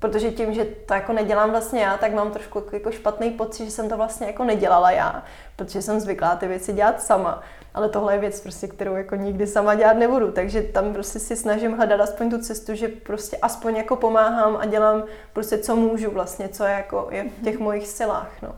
protože 0.00 0.30
tím, 0.30 0.54
že 0.54 0.64
to 0.64 0.94
jako 0.94 1.12
nedělám 1.12 1.50
vlastně 1.50 1.80
já, 1.80 1.96
tak 1.96 2.14
mám 2.14 2.30
trošku 2.30 2.62
jako 2.72 2.90
špatný 2.90 3.30
pocit, 3.30 3.64
že 3.64 3.70
jsem 3.70 3.88
to 3.88 3.96
vlastně 3.96 4.26
jako 4.26 4.44
nedělala 4.44 4.90
já, 4.90 5.22
protože 5.56 5.82
jsem 5.82 6.00
zvyklá 6.00 6.36
ty 6.36 6.48
věci 6.48 6.72
dělat 6.72 7.02
sama. 7.02 7.42
Ale 7.74 7.88
tohle 7.88 8.14
je 8.14 8.18
věc, 8.18 8.40
prostě, 8.40 8.68
kterou 8.68 8.94
jako 8.94 9.14
nikdy 9.16 9.46
sama 9.46 9.74
dělat 9.74 9.96
nebudu, 9.96 10.32
takže 10.32 10.62
tam 10.62 10.92
prostě 10.92 11.18
si 11.18 11.36
snažím 11.36 11.72
hledat 11.72 12.00
aspoň 12.00 12.30
tu 12.30 12.38
cestu, 12.38 12.74
že 12.74 12.88
prostě 12.88 13.36
aspoň 13.36 13.76
jako 13.76 13.96
pomáhám 13.96 14.56
a 14.56 14.66
dělám 14.66 15.04
prostě 15.32 15.58
co 15.58 15.76
můžu 15.76 16.10
vlastně, 16.10 16.48
co 16.48 16.64
je 16.64 16.72
jako 16.72 17.08
je 17.10 17.24
v 17.40 17.44
těch 17.44 17.58
mojich 17.58 17.88
silách, 17.88 18.32
no. 18.42 18.54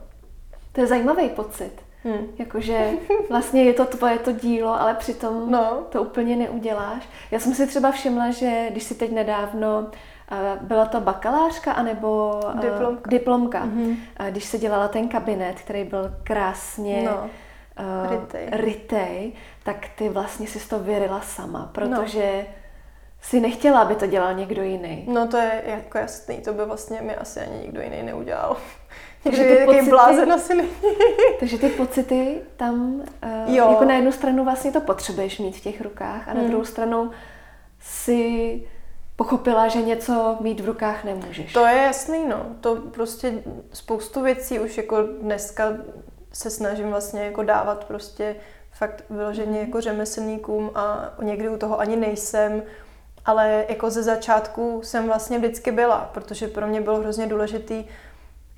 To 0.73 0.81
je 0.81 0.87
zajímavý 0.87 1.29
pocit. 1.29 1.73
Hmm. 2.05 2.27
Jakože 2.39 2.91
vlastně 3.31 3.65
je 3.65 3.73
to 3.73 3.85
tvoje 3.85 4.19
to 4.19 4.33
dílo, 4.33 4.81
ale 4.81 4.95
přitom 4.95 5.51
no. 5.51 5.87
to 5.91 6.03
úplně 6.03 6.37
neuděláš. 6.37 7.09
Já 7.31 7.41
jsem 7.41 7.55
si 7.55 7.67
třeba 7.67 7.91
všimla, 7.91 8.31
že 8.31 8.67
když 8.71 8.83
si 8.83 8.95
teď 8.95 9.13
nedávno 9.13 9.91
byla 10.61 10.87
to 10.87 11.01
bakalářka 11.01 11.73
anebo 11.73 12.41
diplomka, 12.61 13.11
diplomka 13.11 13.67
mm-hmm. 13.67 13.97
když 14.31 14.45
se 14.45 14.59
dělala 14.59 14.89
ten 14.89 15.09
kabinet, 15.09 15.61
který 15.61 15.85
byl 15.85 16.15
krásně 16.23 17.03
no. 17.03 17.31
uh, 18.11 18.51
rytej. 18.51 19.33
tak 19.63 19.89
ty 19.97 20.09
vlastně 20.09 20.47
si 20.47 20.69
to 20.69 20.79
vyrila 20.79 21.21
sama, 21.21 21.71
protože 21.75 22.45
no. 22.49 22.55
si 23.21 23.41
nechtěla, 23.41 23.81
aby 23.81 23.95
to 23.95 24.07
dělal 24.07 24.35
někdo 24.35 24.63
jiný. 24.63 25.05
No 25.09 25.29
to 25.29 25.37
je 25.37 25.63
jako 25.67 25.99
jasný, 25.99 26.39
to 26.39 26.53
by 26.53 26.65
vlastně 26.65 27.01
mi 27.01 27.17
asi 27.17 27.41
ani 27.41 27.59
nikdo 27.59 27.81
jiný 27.81 28.03
neudělal. 28.03 28.57
Takže 29.23 29.45
ty 29.45 29.65
pocity, 29.65 29.91
blázen 29.91 30.33
asi 30.33 30.55
není. 30.55 30.71
takže 31.41 31.59
ty 31.59 31.69
pocity 31.69 32.41
tam, 32.57 32.95
uh, 32.95 33.55
jo. 33.55 33.71
jako 33.71 33.85
na 33.85 33.95
jednu 33.95 34.13
stranu 34.13 34.45
vlastně 34.45 34.73
to 34.73 34.81
potřebuješ 34.81 35.39
mít 35.39 35.57
v 35.57 35.61
těch 35.61 35.81
rukách 35.81 36.29
a 36.29 36.35
na 36.35 36.41
hmm. 36.41 36.49
druhou 36.49 36.65
stranu 36.65 37.11
si 37.81 38.63
pochopila, 39.17 39.69
že 39.69 39.83
něco 39.83 40.37
mít 40.41 40.61
v 40.61 40.67
rukách 40.67 41.05
nemůžeš. 41.05 41.53
To 41.53 41.67
je 41.67 41.77
jasný, 41.77 42.29
no. 42.29 42.47
To 42.61 42.77
prostě 42.77 43.35
spoustu 43.73 44.23
věcí 44.23 44.61
už 44.61 44.77
jako 44.77 45.03
dneska 45.03 45.73
se 46.33 46.51
snažím 46.51 46.91
vlastně 46.91 47.25
jako 47.25 47.43
dávat 47.43 47.85
prostě 47.85 48.37
fakt 48.73 49.05
vyloženě 49.11 49.61
jako 49.61 49.81
řemeslníkům 49.81 50.71
a 50.75 51.15
někdy 51.23 51.49
u 51.49 51.57
toho 51.57 51.81
ani 51.81 51.97
nejsem, 51.97 52.63
ale 53.25 53.65
jako 53.69 53.91
ze 53.91 54.03
začátku 54.03 54.81
jsem 54.85 55.07
vlastně 55.07 55.39
vždycky 55.39 55.73
byla, 55.73 56.11
protože 56.15 56.49
pro 56.49 56.67
mě 56.67 56.81
bylo 56.81 57.01
hrozně 57.01 57.27
důležitý 57.27 57.85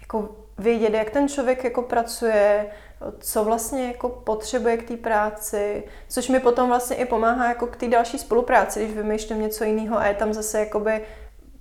jako 0.01 0.37
vědět, 0.59 0.95
jak 0.95 1.11
ten 1.11 1.29
člověk 1.29 1.65
jako 1.65 1.83
pracuje, 1.83 2.71
co 3.19 3.45
vlastně 3.45 3.87
jako 3.87 4.09
potřebuje 4.09 4.77
k 4.77 4.89
té 4.89 4.97
práci, 4.97 5.85
což 6.09 6.29
mi 6.29 6.41
potom 6.41 6.69
vlastně 6.69 6.97
i 6.97 7.05
pomáhá 7.05 7.49
jako 7.49 7.67
k 7.67 7.77
té 7.77 7.89
další 7.89 8.19
spolupráci, 8.19 8.85
když 8.85 8.97
vymýšlím 8.97 9.41
něco 9.41 9.65
jiného 9.65 9.99
a 9.99 10.07
je 10.07 10.15
tam 10.15 10.33
zase 10.33 10.61
jakoby 10.61 11.05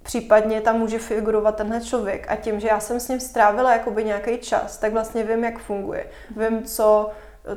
případně 0.04 0.62
tam 0.62 0.80
může 0.80 1.00
figurovat 1.00 1.56
tenhle 1.56 1.82
člověk 1.82 2.26
a 2.32 2.36
tím, 2.36 2.60
že 2.60 2.68
já 2.68 2.80
jsem 2.80 3.00
s 3.00 3.08
ním 3.08 3.20
strávila 3.20 3.74
jakoby 3.74 4.04
nějaký 4.04 4.38
čas, 4.38 4.78
tak 4.78 4.94
vlastně 4.94 5.24
vím, 5.24 5.44
jak 5.44 5.60
funguje. 5.60 6.08
Vím, 6.38 6.64
co, 6.64 7.10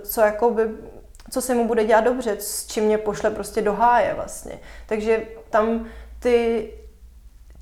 co 0.03 0.21
jakoby 0.21 0.69
co 1.31 1.41
se 1.41 1.55
mu 1.55 1.67
bude 1.67 1.85
dělat 1.85 2.01
dobře, 2.05 2.37
s 2.41 2.67
čím 2.67 2.85
mě 2.85 2.99
pošle 2.99 3.31
prostě 3.31 3.63
do 3.63 3.73
háje 3.73 4.15
vlastně. 4.15 4.59
Takže 4.87 5.23
tam 5.51 5.87
ty, 6.19 6.71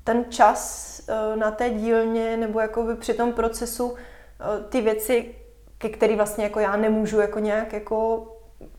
ten 0.03 0.25
čas 0.29 1.01
eh, 1.07 1.35
na 1.35 1.51
té 1.51 1.69
dílně 1.69 2.37
nebo 2.37 2.59
jakoby 2.59 2.95
při 2.95 3.13
tom 3.13 3.33
procesu 3.33 3.95
eh, 3.95 4.63
ty 4.69 4.81
věci 4.81 5.35
ke 5.77 5.89
který 5.89 6.15
vlastně 6.15 6.43
jako 6.43 6.59
já 6.59 6.75
nemůžu 6.75 7.19
jako 7.19 7.39
nějak 7.39 7.73
jako 7.73 8.27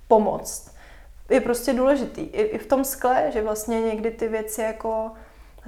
pomoct. 0.09 0.76
Je 1.30 1.40
prostě 1.40 1.72
důležitý. 1.72 2.20
I, 2.20 2.42
i 2.42 2.59
v 2.59 2.66
tom 2.66 2.84
skle, 2.84 3.30
že 3.32 3.42
vlastně 3.42 3.80
někdy 3.80 4.11
ty 4.11 4.28
věci 4.28 4.62
jako 4.62 5.11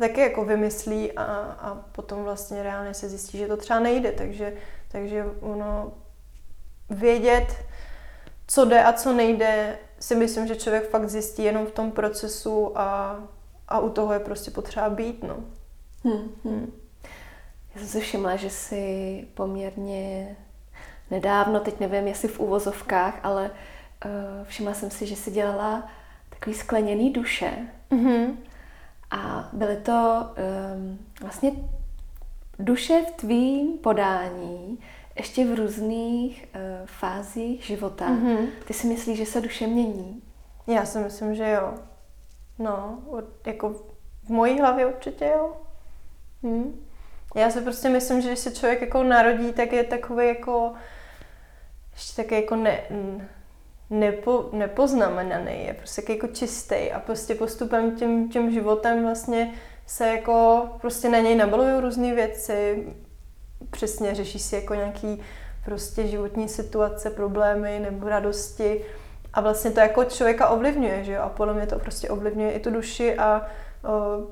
taky 0.01 0.21
jako 0.21 0.45
vymyslí 0.45 1.13
a, 1.13 1.25
a 1.61 1.75
potom 1.75 2.25
vlastně 2.25 2.63
reálně 2.63 2.95
se 2.95 3.09
zjistí, 3.09 3.39
že 3.39 3.49
to 3.49 3.57
třeba 3.57 3.81
nejde. 3.81 4.13
Takže, 4.13 4.55
takže 4.89 5.25
ono 5.41 5.93
vědět, 6.91 7.47
co 8.47 8.65
jde 8.65 8.85
a 8.85 8.93
co 8.93 9.13
nejde, 9.13 9.79
si 10.01 10.15
myslím, 10.15 10.47
že 10.47 10.57
člověk 10.57 10.91
fakt 10.91 11.09
zjistí 11.09 11.45
jenom 11.45 11.67
v 11.67 11.73
tom 11.73 11.93
procesu 11.93 12.79
a, 12.79 13.19
a 13.69 13.79
u 13.79 13.91
toho 13.91 14.13
je 14.13 14.21
prostě 14.21 14.51
potřeba 14.51 14.91
být. 14.91 15.23
No. 15.23 15.37
Hmm, 16.05 16.31
hmm. 16.45 16.73
Já 17.75 17.81
jsem 17.81 17.89
si 17.89 18.01
všimla, 18.01 18.37
že 18.37 18.51
si 18.51 19.25
poměrně 19.35 20.37
nedávno, 21.11 21.61
teď 21.61 21.81
nevím, 21.81 22.07
jestli 22.07 22.29
v 22.29 22.41
úvozovkách, 22.41 23.21
ale 23.23 23.51
uh, 24.05 24.11
všimla 24.45 24.75
jsem 24.75 24.91
si, 24.91 25.07
že 25.07 25.17
si 25.17 25.31
dělala 25.31 25.89
takový 26.31 26.57
skleněný 26.57 27.13
duše. 27.13 27.53
Mm-hmm. 27.91 28.37
A 29.11 29.49
byly 29.53 29.77
to 29.77 30.27
um, 30.77 30.99
vlastně 31.21 31.53
duše 32.59 33.03
v 33.09 33.11
tvým 33.11 33.79
podání, 33.79 34.79
ještě 35.17 35.47
v 35.47 35.55
různých 35.55 36.47
uh, 36.55 36.87
fázích 36.87 37.65
života. 37.65 38.09
Mm-hmm. 38.09 38.49
Ty 38.67 38.75
si 38.75 38.87
myslíš, 38.87 39.19
že 39.19 39.27
se 39.27 39.41
duše 39.41 39.67
mění? 39.67 40.23
Já 40.67 40.85
si 40.85 40.99
myslím, 40.99 41.35
že 41.35 41.51
jo. 41.51 41.75
No, 42.59 42.99
jako 43.47 43.69
v 44.25 44.29
mojí 44.29 44.61
hlavě 44.61 44.87
určitě 44.87 45.25
jo. 45.25 45.53
Hm. 46.43 46.87
Já 47.35 47.51
si 47.51 47.61
prostě 47.61 47.89
myslím, 47.89 48.21
že 48.21 48.29
když 48.29 48.39
se 48.39 48.53
člověk 48.53 48.81
jako 48.81 49.03
narodí, 49.03 49.53
tak 49.53 49.73
je 49.73 49.85
takový 49.85 50.29
jako 50.29 50.73
taky 52.23 52.35
jako 52.35 52.57
ne, 52.57 52.81
nepo, 53.91 54.49
nepoznamenaný, 54.53 55.65
je 55.67 55.75
prostě 55.75 56.03
jako 56.09 56.27
čistý 56.27 56.93
a 56.93 57.01
prostě 57.01 57.35
postupem 57.35 57.97
tím, 57.97 58.29
tím 58.29 58.51
životem 58.51 59.03
vlastně 59.03 59.55
se 59.87 60.09
jako 60.09 60.69
prostě 60.81 61.09
na 61.09 61.19
něj 61.19 61.37
nabalují 61.37 61.81
různé 61.81 62.15
věci, 62.15 62.87
přesně 63.71 64.15
řeší 64.15 64.39
si 64.39 64.55
jako 64.55 64.75
nějaký 64.75 65.23
prostě 65.65 66.07
životní 66.07 66.49
situace, 66.49 67.11
problémy 67.11 67.81
nebo 67.81 68.09
radosti. 68.09 68.85
A 69.35 69.41
vlastně 69.41 69.71
to 69.71 69.81
jako 69.81 70.05
člověka 70.05 70.49
ovlivňuje, 70.49 71.05
že 71.05 71.13
jo? 71.13 71.23
A 71.23 71.29
podle 71.29 71.55
mě 71.55 71.67
to 71.67 71.79
prostě 71.79 72.09
ovlivňuje 72.09 72.53
i 72.53 72.61
tu 72.61 72.71
duši 72.71 73.17
a 73.17 73.47
o, 73.85 74.27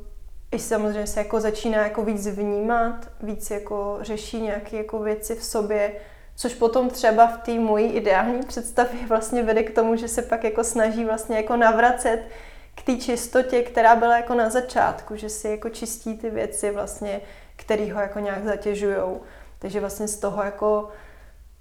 i 0.52 0.58
samozřejmě 0.58 1.06
se 1.06 1.20
jako 1.20 1.40
začíná 1.40 1.82
jako 1.82 2.04
víc 2.04 2.26
vnímat, 2.26 3.08
víc 3.22 3.50
jako 3.50 3.98
řeší 4.00 4.40
nějaké 4.40 4.76
jako 4.76 4.98
věci 4.98 5.34
v 5.34 5.44
sobě, 5.44 5.92
Což 6.36 6.54
potom 6.54 6.90
třeba 6.90 7.26
v 7.26 7.38
té 7.38 7.58
mojí 7.58 7.92
ideální 7.92 8.42
představě 8.42 9.06
vlastně 9.06 9.42
vede 9.42 9.62
k 9.62 9.74
tomu, 9.74 9.96
že 9.96 10.08
se 10.08 10.22
pak 10.22 10.44
jako 10.44 10.64
snaží 10.64 11.04
vlastně 11.04 11.36
jako 11.36 11.56
navracet 11.56 12.28
k 12.74 12.82
té 12.82 12.96
čistotě, 12.96 13.62
která 13.62 13.96
byla 13.96 14.16
jako 14.16 14.34
na 14.34 14.50
začátku, 14.50 15.16
že 15.16 15.28
si 15.28 15.48
jako 15.48 15.68
čistí 15.68 16.18
ty 16.18 16.30
věci 16.30 16.70
vlastně, 16.70 17.20
které 17.56 17.92
ho 17.92 18.00
jako 18.00 18.18
nějak 18.18 18.44
zatěžujou. 18.44 19.20
Takže 19.58 19.80
vlastně 19.80 20.08
z 20.08 20.18
toho 20.18 20.42
jako 20.42 20.88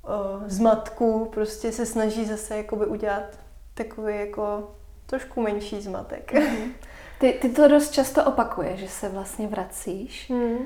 uh, 0.04 0.44
zmatku 0.48 1.30
prostě 1.34 1.72
se 1.72 1.86
snaží 1.86 2.26
zase 2.26 2.58
jakoby 2.58 2.86
udělat 2.86 3.40
takový 3.74 4.20
jako 4.20 4.76
trošku 5.06 5.42
menší 5.42 5.82
zmatek. 5.82 6.34
Mm. 6.34 6.74
Ty, 7.20 7.34
ty 7.34 7.50
to 7.50 7.68
dost 7.68 7.92
často 7.92 8.26
opakuješ, 8.26 8.80
že 8.80 8.88
se 8.90 9.10
vlastně 9.10 9.48
vracíš. 9.48 10.30
Mm. 10.30 10.58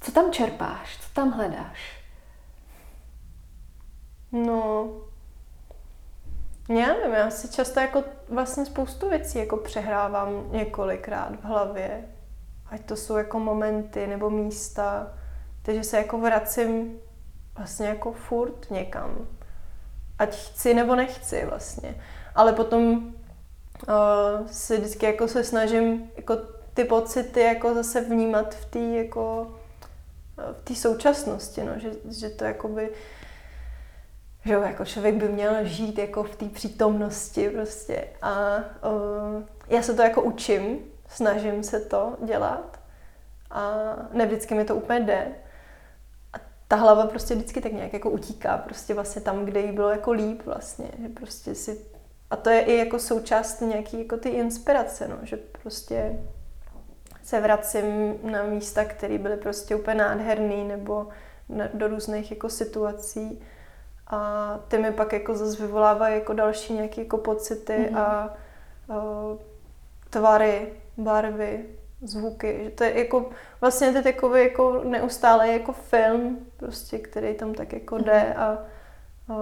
Co 0.00 0.12
tam 0.12 0.32
čerpáš? 0.32 0.98
Co 1.00 1.14
tam 1.14 1.30
hledáš? 1.30 2.03
No, 4.34 4.90
já 6.68 6.86
nevím, 6.86 7.12
já 7.12 7.30
si 7.30 7.48
často 7.48 7.80
jako 7.80 8.04
vlastně 8.28 8.66
spoustu 8.66 9.08
věcí 9.08 9.38
jako 9.38 9.56
přehrávám 9.56 10.44
několikrát 10.50 11.32
v 11.40 11.44
hlavě. 11.44 12.04
Ať 12.70 12.84
to 12.84 12.96
jsou 12.96 13.16
jako 13.16 13.40
momenty 13.40 14.06
nebo 14.06 14.30
místa. 14.30 15.12
Takže 15.62 15.84
se 15.84 15.96
jako 15.96 16.18
vracím 16.18 16.98
vlastně 17.56 17.86
jako 17.86 18.12
furt 18.12 18.70
někam. 18.70 19.28
Ať 20.18 20.36
chci 20.36 20.74
nebo 20.74 20.94
nechci 20.94 21.46
vlastně. 21.46 22.02
Ale 22.34 22.52
potom 22.52 22.96
uh, 22.96 24.46
si 24.46 24.76
vždycky 24.76 25.06
jako 25.06 25.28
se 25.28 25.44
snažím 25.44 26.10
jako 26.16 26.36
ty 26.74 26.84
pocity 26.84 27.40
jako 27.40 27.74
zase 27.74 28.00
vnímat 28.00 28.54
v 28.54 28.64
té 28.64 28.78
jako 28.78 29.54
v 30.36 30.64
té 30.64 30.74
současnosti, 30.74 31.64
no, 31.64 31.72
že, 31.76 31.90
že 32.10 32.30
to 32.30 32.44
jakoby 32.44 32.90
že 34.44 34.52
jo, 34.52 34.62
jako 34.62 34.84
člověk 34.84 35.14
by 35.14 35.28
měl 35.28 35.64
žít 35.64 35.98
jako 35.98 36.24
v 36.24 36.36
té 36.36 36.44
přítomnosti 36.44 37.50
prostě. 37.50 38.08
A 38.22 38.56
uh, 38.56 39.42
já 39.68 39.82
se 39.82 39.94
to 39.94 40.02
jako 40.02 40.22
učím, 40.22 40.78
snažím 41.08 41.62
se 41.62 41.80
to 41.80 42.16
dělat 42.24 42.78
a 43.50 43.72
ne 44.12 44.26
vždycky 44.26 44.54
mi 44.54 44.64
to 44.64 44.76
úplně 44.76 45.00
jde. 45.00 45.28
A 46.32 46.36
ta 46.68 46.76
hlava 46.76 47.06
prostě 47.06 47.34
vždycky 47.34 47.60
tak 47.60 47.72
nějak 47.72 47.92
jako 47.92 48.10
utíká 48.10 48.58
prostě 48.58 48.94
vlastně 48.94 49.22
tam, 49.22 49.44
kde 49.44 49.60
jí 49.60 49.72
bylo 49.72 49.90
jako 49.90 50.12
líp 50.12 50.42
vlastně, 50.46 50.88
že 51.02 51.08
prostě 51.08 51.54
si 51.54 51.94
a 52.30 52.36
to 52.36 52.50
je 52.50 52.60
i 52.60 52.76
jako 52.76 52.98
součást 52.98 53.60
nějaký 53.60 53.98
jako 53.98 54.16
ty 54.16 54.28
inspirace, 54.28 55.08
no, 55.08 55.16
že 55.22 55.36
prostě 55.36 56.18
se 57.22 57.40
vracím 57.40 58.18
na 58.22 58.42
místa, 58.42 58.84
které 58.84 59.18
byly 59.18 59.36
prostě 59.36 59.76
úplně 59.76 59.94
nádherný 59.94 60.64
nebo 60.64 61.08
na, 61.48 61.68
do 61.74 61.88
různých 61.88 62.30
jako 62.30 62.48
situací 62.48 63.42
a 64.06 64.60
ty 64.68 64.78
mi 64.78 64.92
pak 64.92 65.12
jako 65.12 65.36
zase 65.36 65.62
vyvolávají 65.62 66.14
jako 66.14 66.32
další 66.32 66.72
nějaké 66.72 67.00
jako 67.00 67.18
pocity 67.18 67.72
mm-hmm. 67.72 67.98
a, 67.98 68.02
a 68.02 68.34
tvary, 70.10 70.72
barvy, 70.96 71.64
zvuky, 72.02 72.60
že 72.64 72.70
to 72.70 72.84
je 72.84 72.98
jako, 72.98 73.30
vlastně 73.60 73.90
to 73.90 73.96
je 73.96 74.02
takový 74.02 74.42
jako 74.42 74.84
neustále 74.84 75.48
jako 75.48 75.72
film, 75.72 76.46
prostě, 76.56 76.98
který 76.98 77.34
tam 77.34 77.54
tak 77.54 77.72
jako 77.72 77.98
jde 77.98 78.20
mhm. 78.20 78.42
a, 78.42 78.44
a, 78.44 79.36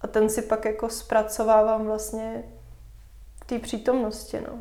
a 0.00 0.06
ten 0.06 0.30
si 0.30 0.42
pak 0.42 0.64
jako 0.64 0.88
zpracovávám 0.88 1.86
vlastně 1.86 2.44
v 3.42 3.46
té 3.46 3.58
přítomnosti, 3.58 4.40
no. 4.40 4.58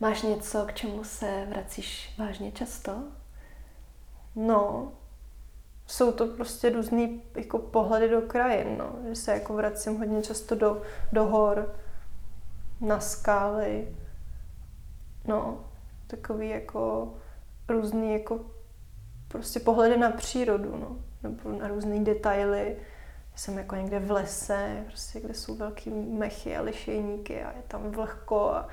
Máš 0.00 0.22
něco, 0.22 0.64
k 0.66 0.72
čemu 0.72 1.04
se 1.04 1.46
vracíš 1.48 2.14
vážně 2.18 2.52
často? 2.52 2.92
No, 4.36 4.92
jsou 5.86 6.12
to 6.12 6.26
prostě 6.26 6.70
různý 6.70 7.22
jako 7.36 7.58
pohledy 7.58 8.08
do 8.08 8.22
krajin, 8.22 8.78
no. 8.78 8.92
Že 9.08 9.14
se 9.14 9.32
jako 9.32 9.54
vracím 9.54 9.98
hodně 9.98 10.22
často 10.22 10.54
do, 10.54 10.82
do 11.12 11.24
hor, 11.24 11.74
na 12.80 13.00
skály, 13.00 13.88
no, 15.24 15.64
takový 16.06 16.48
jako 16.48 17.14
různý 17.68 18.12
jako 18.12 18.40
prostě 19.28 19.60
pohledy 19.60 19.96
na 19.96 20.10
přírodu, 20.10 20.76
no, 20.76 20.96
nebo 21.22 21.58
na 21.58 21.68
různé 21.68 22.00
detaily. 22.00 22.76
Jsem 23.34 23.58
jako 23.58 23.76
někde 23.76 23.98
v 23.98 24.10
lese, 24.10 24.84
prostě, 24.86 25.20
kde 25.20 25.34
jsou 25.34 25.56
velký 25.56 25.90
mechy 25.90 26.56
a 26.56 26.62
lišejníky 26.62 27.42
a 27.42 27.52
je 27.52 27.62
tam 27.68 27.90
vlhko 27.90 28.50
a 28.50 28.68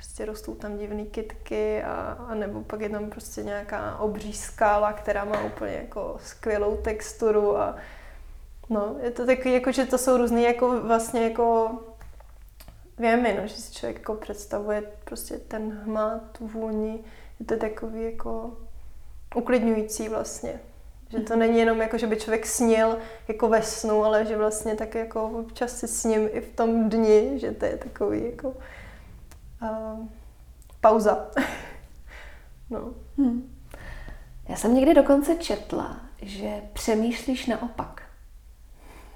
prostě 0.00 0.24
rostou 0.24 0.54
tam 0.54 0.78
divné 0.78 1.04
kytky 1.04 1.82
a, 1.82 2.16
a 2.28 2.34
nebo 2.34 2.62
pak 2.62 2.80
je 2.80 2.88
tam 2.88 3.10
prostě 3.10 3.42
nějaká 3.42 3.98
obří 3.98 4.32
skála, 4.32 4.92
která 4.92 5.24
má 5.24 5.42
úplně 5.42 5.72
jako 5.72 6.16
skvělou 6.24 6.76
texturu 6.76 7.58
a 7.58 7.76
no, 8.70 8.96
je 9.02 9.10
to 9.10 9.26
takový, 9.26 9.54
jako, 9.54 9.72
že 9.72 9.86
to 9.86 9.98
jsou 9.98 10.16
různé 10.16 10.42
jako 10.42 10.80
vlastně 10.80 11.24
jako 11.24 11.70
věmy, 12.98 13.36
no, 13.40 13.46
že 13.46 13.54
si 13.54 13.74
člověk 13.74 13.96
jako 13.96 14.14
představuje 14.14 14.82
prostě 15.04 15.38
ten 15.38 15.82
hmat, 15.84 16.22
tu 16.38 16.46
vůni, 16.46 17.04
je 17.40 17.46
to 17.46 17.56
takový 17.56 18.04
jako 18.04 18.56
uklidňující 19.34 20.08
vlastně. 20.08 20.60
Že 21.08 21.20
to 21.20 21.36
není 21.36 21.58
jenom 21.58 21.80
jako, 21.80 21.98
že 21.98 22.06
by 22.06 22.16
člověk 22.16 22.46
snil 22.46 22.98
jako 23.28 23.48
ve 23.48 23.62
snu, 23.62 24.04
ale 24.04 24.26
že 24.26 24.36
vlastně 24.36 24.74
tak 24.74 24.94
jako 24.94 25.24
občas 25.24 25.78
si 25.78 25.88
sním 25.88 26.28
i 26.32 26.40
v 26.40 26.56
tom 26.56 26.88
dni, 26.88 27.32
že 27.36 27.52
to 27.52 27.64
je 27.64 27.76
takový 27.76 28.24
jako 28.24 28.54
uh, 29.62 30.06
pauza. 30.80 31.26
no. 32.70 32.94
Hmm. 33.18 33.56
Já 34.48 34.56
jsem 34.56 34.74
někdy 34.74 34.94
dokonce 34.94 35.36
četla, 35.36 36.00
že 36.22 36.62
přemýšlíš 36.72 37.46
naopak. 37.46 38.02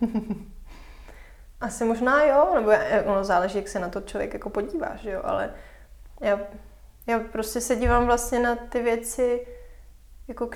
Asi 1.60 1.84
možná 1.84 2.24
jo, 2.24 2.52
nebo 2.54 2.70
ono 3.12 3.24
záleží, 3.24 3.58
jak 3.58 3.68
se 3.68 3.78
na 3.78 3.88
to 3.88 4.00
člověk 4.00 4.34
jako 4.34 4.50
podívá, 4.50 4.96
že 4.96 5.10
jo, 5.10 5.20
ale 5.24 5.54
já, 6.20 6.40
já 7.06 7.20
prostě 7.20 7.60
se 7.60 7.76
dívám 7.76 8.06
vlastně 8.06 8.38
na 8.38 8.56
ty 8.56 8.82
věci, 8.82 9.46
jako, 10.28 10.50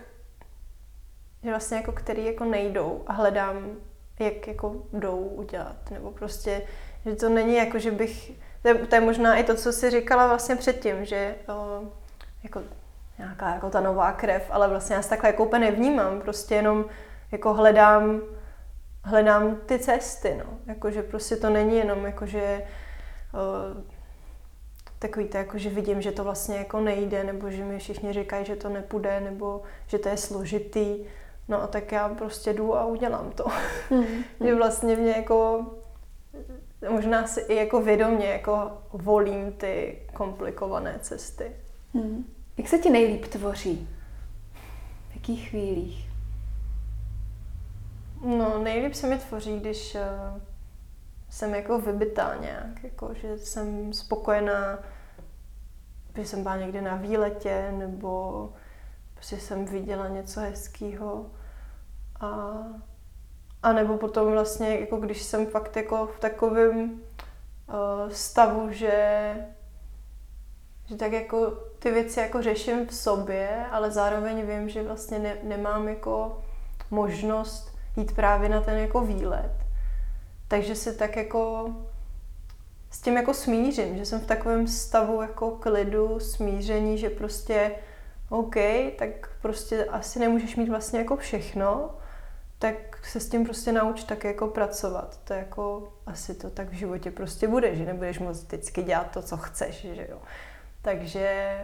že 1.42 1.50
vlastně 1.50 1.76
jako 1.76 1.92
který 1.92 2.24
jako 2.24 2.44
nejdou 2.44 3.02
a 3.06 3.12
hledám, 3.12 3.76
jak 4.18 4.48
jako 4.48 4.82
jdou 4.92 5.18
udělat, 5.18 5.90
nebo 5.90 6.10
prostě, 6.10 6.62
že 7.04 7.16
to 7.16 7.28
není 7.28 7.54
jako, 7.54 7.78
že 7.78 7.90
bych, 7.90 8.32
to 8.62 8.68
je, 8.68 8.74
to 8.74 8.94
je 8.94 9.00
možná 9.00 9.36
i 9.36 9.44
to, 9.44 9.54
co 9.54 9.72
jsi 9.72 9.90
říkala 9.90 10.26
vlastně 10.26 10.56
předtím, 10.56 11.04
že 11.04 11.34
o, 11.48 11.82
jako 12.42 12.62
nějaká 13.18 13.54
jako 13.54 13.70
ta 13.70 13.80
nová 13.80 14.12
krev, 14.12 14.46
ale 14.50 14.68
vlastně 14.68 14.96
já 14.96 15.02
se 15.02 15.08
takhle 15.08 15.28
jako 15.28 15.44
úplně 15.44 15.70
nevnímám, 15.70 16.20
prostě 16.20 16.54
jenom 16.54 16.84
jako 17.32 17.54
hledám 17.54 18.20
hledám 19.08 19.56
ty 19.66 19.78
cesty, 19.78 20.34
no. 20.38 20.58
Jakože 20.66 21.02
prostě 21.02 21.36
to 21.36 21.50
není 21.50 21.76
jenom 21.76 22.06
jakože 22.06 22.62
uh, 23.34 23.82
takový 24.98 25.28
to, 25.28 25.36
jako, 25.36 25.58
že 25.58 25.70
vidím, 25.70 26.02
že 26.02 26.12
to 26.12 26.24
vlastně 26.24 26.56
jako 26.56 26.80
nejde, 26.80 27.24
nebo 27.24 27.50
že 27.50 27.64
mi 27.64 27.78
všichni 27.78 28.12
říkají, 28.12 28.44
že 28.44 28.56
to 28.56 28.68
nepůjde, 28.68 29.20
nebo 29.20 29.62
že 29.86 29.98
to 29.98 30.08
je 30.08 30.16
složitý. 30.16 31.04
No 31.48 31.62
a 31.62 31.66
tak 31.66 31.92
já 31.92 32.08
prostě 32.08 32.52
jdu 32.52 32.76
a 32.76 32.84
udělám 32.84 33.30
to. 33.30 33.44
Mm. 33.90 34.04
že 34.46 34.54
vlastně 34.54 34.96
mě 34.96 35.10
jako 35.10 35.66
možná 36.90 37.26
si 37.26 37.40
i 37.40 37.54
jako 37.54 37.80
vědomě 37.80 38.26
jako 38.26 38.82
volím 38.92 39.52
ty 39.52 40.02
komplikované 40.14 40.98
cesty. 41.02 41.52
Mm. 41.94 42.24
Jak 42.56 42.68
se 42.68 42.78
ti 42.78 42.90
nejlíp 42.90 43.26
tvoří? 43.26 43.88
V 45.10 45.14
jakých 45.14 45.48
chvílích? 45.48 46.08
No, 48.24 48.58
nejlíp 48.58 48.94
se 48.94 49.06
mi 49.06 49.18
tvoří, 49.18 49.60
když 49.60 49.94
uh, 49.94 50.40
jsem 51.30 51.54
jako 51.54 51.80
vybitá 51.80 52.36
nějak, 52.40 52.84
jako, 52.84 53.14
že 53.14 53.38
jsem 53.38 53.92
spokojená, 53.92 54.78
že 56.16 56.26
jsem 56.26 56.42
byla 56.42 56.56
někde 56.56 56.82
na 56.82 56.96
výletě, 56.96 57.74
nebo 57.78 58.52
prostě 59.14 59.36
jsem 59.36 59.64
viděla 59.64 60.08
něco 60.08 60.40
hezkého. 60.40 61.30
A, 62.20 62.58
a 63.62 63.72
nebo 63.72 63.96
potom 63.96 64.32
vlastně, 64.32 64.80
jako 64.80 64.96
když 64.96 65.22
jsem 65.22 65.46
fakt 65.46 65.76
jako 65.76 66.06
v 66.06 66.20
takovém 66.20 66.90
uh, 66.90 68.10
stavu, 68.10 68.72
že, 68.72 69.34
že 70.86 70.96
tak 70.96 71.12
jako 71.12 71.50
ty 71.78 71.90
věci 71.90 72.20
jako 72.20 72.42
řeším 72.42 72.86
v 72.86 72.94
sobě, 72.94 73.66
ale 73.70 73.90
zároveň 73.90 74.46
vím, 74.46 74.68
že 74.68 74.82
vlastně 74.82 75.18
ne, 75.18 75.36
nemám 75.42 75.88
jako 75.88 76.42
možnost 76.90 77.78
jít 77.96 78.14
právě 78.14 78.48
na 78.48 78.60
ten 78.60 78.78
jako 78.78 79.00
výlet. 79.00 79.52
Takže 80.48 80.74
se 80.74 80.92
tak 80.92 81.16
jako 81.16 81.70
s 82.90 83.00
tím 83.00 83.16
jako 83.16 83.34
smířím, 83.34 83.96
že 83.96 84.04
jsem 84.04 84.20
v 84.20 84.26
takovém 84.26 84.66
stavu 84.66 85.22
jako 85.22 85.50
klidu, 85.50 86.20
smíření, 86.20 86.98
že 86.98 87.10
prostě 87.10 87.70
OK, 88.28 88.54
tak 88.98 89.08
prostě 89.42 89.84
asi 89.84 90.18
nemůžeš 90.18 90.56
mít 90.56 90.68
vlastně 90.68 90.98
jako 90.98 91.16
všechno, 91.16 91.90
tak 92.58 93.06
se 93.06 93.20
s 93.20 93.28
tím 93.28 93.44
prostě 93.44 93.72
nauč 93.72 94.04
tak 94.04 94.24
jako 94.24 94.46
pracovat. 94.46 95.20
To 95.24 95.32
jako 95.32 95.92
asi 96.06 96.34
to 96.34 96.50
tak 96.50 96.68
v 96.68 96.72
životě 96.72 97.10
prostě 97.10 97.48
bude, 97.48 97.76
že 97.76 97.84
nebudeš 97.84 98.18
moc 98.18 98.44
vždycky 98.44 98.82
dělat 98.82 99.10
to, 99.10 99.22
co 99.22 99.36
chceš, 99.36 99.86
že 99.92 100.06
jo. 100.10 100.18
Takže 100.82 101.56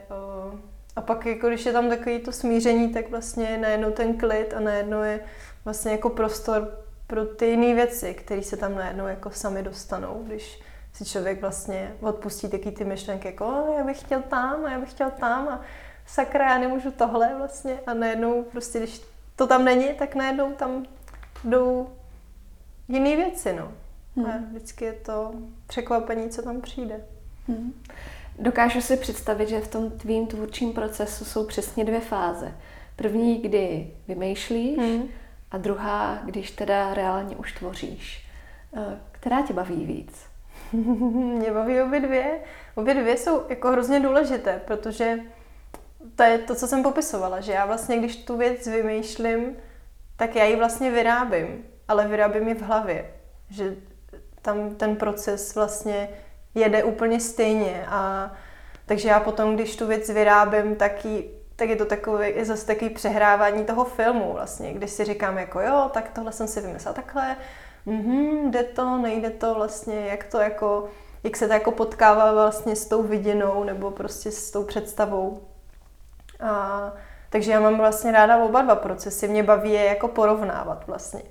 a 0.97 1.01
pak 1.01 1.26
jako 1.26 1.49
když 1.49 1.66
je 1.66 1.72
tam 1.72 1.88
takový 1.88 2.18
to 2.18 2.32
smíření, 2.32 2.92
tak 2.92 3.11
vlastně 3.11 3.59
najednou 3.59 3.90
ten 3.90 4.18
klid 4.18 4.55
a 4.55 4.61
najednou 4.61 5.03
je 5.03 5.20
vlastně 5.64 5.92
jako 5.92 6.11
prostor 6.11 6.78
pro 7.07 7.24
ty 7.24 7.47
jiné 7.47 7.74
věci, 7.74 8.14
které 8.14 8.42
se 8.42 8.57
tam 8.57 8.74
najednou 8.74 9.07
jako 9.07 9.30
sami 9.30 9.62
dostanou, 9.62 10.22
když 10.26 10.61
si 10.92 11.05
člověk 11.05 11.40
vlastně 11.40 11.97
odpustí 12.01 12.49
taky 12.49 12.70
ty 12.70 12.84
myšlenky, 12.84 13.28
jako 13.28 13.74
já 13.78 13.84
bych 13.84 14.01
chtěl 14.01 14.22
tam 14.22 14.64
a 14.64 14.70
já 14.70 14.78
bych 14.78 14.90
chtěl 14.90 15.11
tam 15.11 15.49
a 15.49 15.61
sakra, 16.07 16.49
já 16.49 16.59
nemůžu 16.59 16.90
tohle 16.90 17.34
vlastně 17.38 17.80
a 17.86 17.95
najednou 17.95 18.42
prostě, 18.42 18.78
když 18.78 19.13
to 19.37 19.47
tam 19.47 19.64
není, 19.64 19.89
tak 19.99 20.14
najednou 20.14 20.53
tam 20.53 20.87
jdou 21.45 21.91
jiné 22.89 23.16
věci, 23.16 23.53
no. 23.53 23.72
Hmm. 24.16 24.26
A 24.26 24.39
vždycky 24.51 24.85
je 24.85 24.93
to 24.93 25.32
překvapení, 25.66 26.30
co 26.30 26.43
tam 26.43 26.61
přijde. 26.61 27.01
Hmm. 27.49 27.82
Dokážu 28.39 28.80
si 28.80 28.97
představit, 28.97 29.49
že 29.49 29.61
v 29.61 29.68
tom 29.68 29.91
tvým 29.91 30.26
tvůrčím 30.26 30.72
procesu 30.72 31.24
jsou 31.24 31.47
přesně 31.47 31.85
dvě 31.85 32.01
fáze. 32.01 32.55
První, 32.97 33.39
kdy 33.39 33.91
vymýšlíš, 34.09 34.78
hmm 34.78 35.09
a 35.55 35.59
druhá, 35.59 36.18
když 36.24 36.51
teda 36.51 36.95
reálně 36.95 37.37
už 37.37 37.53
tvoříš. 37.53 38.26
Eh, 38.76 38.99
která 39.12 39.43
tě 39.43 39.53
baví 39.53 39.85
víc? 39.85 40.26
Mě 40.72 41.53
baví 41.53 41.80
obě 41.80 42.01
dvě. 42.01 42.41
Obě 42.74 42.95
dvě 42.95 43.16
jsou 43.16 43.43
jako 43.49 43.70
hrozně 43.70 44.01
důležité, 44.01 44.61
protože 44.64 45.18
to 46.16 46.22
je 46.22 46.38
to, 46.38 46.54
co 46.54 46.66
jsem 46.66 46.82
popisovala, 46.82 47.40
že 47.40 47.52
já 47.52 47.66
vlastně, 47.66 47.98
když 47.98 48.16
tu 48.16 48.36
věc 48.36 48.66
vymýšlím, 48.66 49.56
tak 50.16 50.36
já 50.36 50.44
ji 50.44 50.56
vlastně 50.56 50.90
vyrábím, 50.90 51.64
ale 51.88 52.08
vyrábím 52.08 52.48
ji 52.48 52.54
v 52.54 52.62
hlavě. 52.62 53.10
Že 53.50 53.76
tam 54.42 54.74
ten 54.74 54.96
proces 54.96 55.54
vlastně 55.54 56.08
jede 56.54 56.84
úplně 56.84 57.20
stejně 57.20 57.84
a 57.88 58.32
takže 58.86 59.08
já 59.08 59.20
potom, 59.20 59.54
když 59.54 59.76
tu 59.76 59.86
věc 59.86 60.08
vyrábím, 60.08 60.76
tak 60.76 61.04
ji 61.04 61.44
tak 61.56 61.68
je 61.68 61.76
to 61.76 61.84
takové, 61.84 62.30
je 62.30 62.44
zase 62.44 62.66
takový 62.66 62.90
přehrávání 62.90 63.64
toho 63.64 63.84
filmu 63.84 64.32
vlastně, 64.32 64.72
když 64.72 64.90
si 64.90 65.04
říkám 65.04 65.38
jako 65.38 65.60
jo, 65.60 65.90
tak 65.92 66.10
tohle 66.10 66.32
jsem 66.32 66.48
si 66.48 66.60
vymyslela 66.60 66.94
takhle, 66.94 67.36
mhm, 67.86 68.50
jde 68.50 68.62
to, 68.62 68.96
nejde 68.96 69.30
to 69.30 69.54
vlastně, 69.54 70.06
jak 70.06 70.24
to 70.24 70.38
jako, 70.38 70.88
jak 71.24 71.36
se 71.36 71.46
to 71.46 71.52
jako 71.52 71.72
potkává 71.72 72.32
vlastně 72.32 72.76
s 72.76 72.86
tou 72.86 73.02
vidinou 73.02 73.64
nebo 73.64 73.90
prostě 73.90 74.30
s 74.30 74.50
tou 74.50 74.64
představou. 74.64 75.42
A, 76.45 76.92
takže 77.30 77.53
já 77.53 77.61
mám 77.61 77.76
vlastně 77.76 78.12
ráda 78.12 78.36
oba 78.36 78.62
dva 78.62 78.74
procesy, 78.74 79.28
mě 79.28 79.42
baví 79.42 79.72
je 79.72 79.84
jako 79.84 80.09
porovnávat 80.09 80.86
vlastně. 80.86 81.22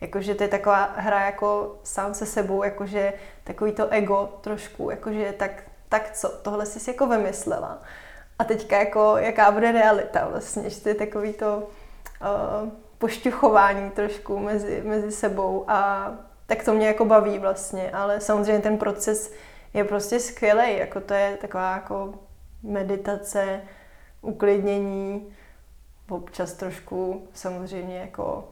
Jakože 0.00 0.34
to 0.34 0.42
je 0.42 0.48
taková 0.48 0.90
hra 0.96 1.26
jako 1.26 1.76
sám 1.82 2.14
se 2.14 2.26
sebou, 2.26 2.62
jakože 2.62 3.12
takový 3.44 3.72
to 3.72 3.88
ego 3.88 4.38
trošku, 4.40 4.90
jakože 4.90 5.32
tak, 5.32 5.50
tak 5.88 6.10
co, 6.12 6.28
tohle 6.28 6.66
jsi 6.66 6.80
si 6.80 6.90
jako 6.90 7.06
vymyslela. 7.06 7.78
A 8.38 8.44
teďka 8.44 8.78
jako, 8.78 9.16
jaká 9.16 9.50
bude 9.50 9.72
realita 9.72 10.28
vlastně, 10.28 10.70
že 10.70 10.80
to 10.80 10.88
je 10.88 10.94
takový 10.94 11.32
to 11.32 11.56
uh, 11.56 12.68
pošťuchování 12.98 13.90
trošku 13.90 14.38
mezi, 14.38 14.82
mezi 14.84 15.12
sebou. 15.12 15.64
A 15.68 16.10
tak 16.46 16.64
to 16.64 16.74
mě 16.74 16.86
jako 16.86 17.04
baví 17.04 17.38
vlastně, 17.38 17.90
ale 17.90 18.20
samozřejmě 18.20 18.62
ten 18.62 18.78
proces 18.78 19.32
je 19.74 19.84
prostě 19.84 20.20
skvělý, 20.20 20.78
jako 20.78 21.00
to 21.00 21.14
je 21.14 21.38
taková 21.40 21.74
jako 21.74 22.14
meditace, 22.62 23.60
uklidnění, 24.22 25.32
občas 26.08 26.52
trošku 26.52 27.28
samozřejmě 27.32 27.98
jako 27.98 28.48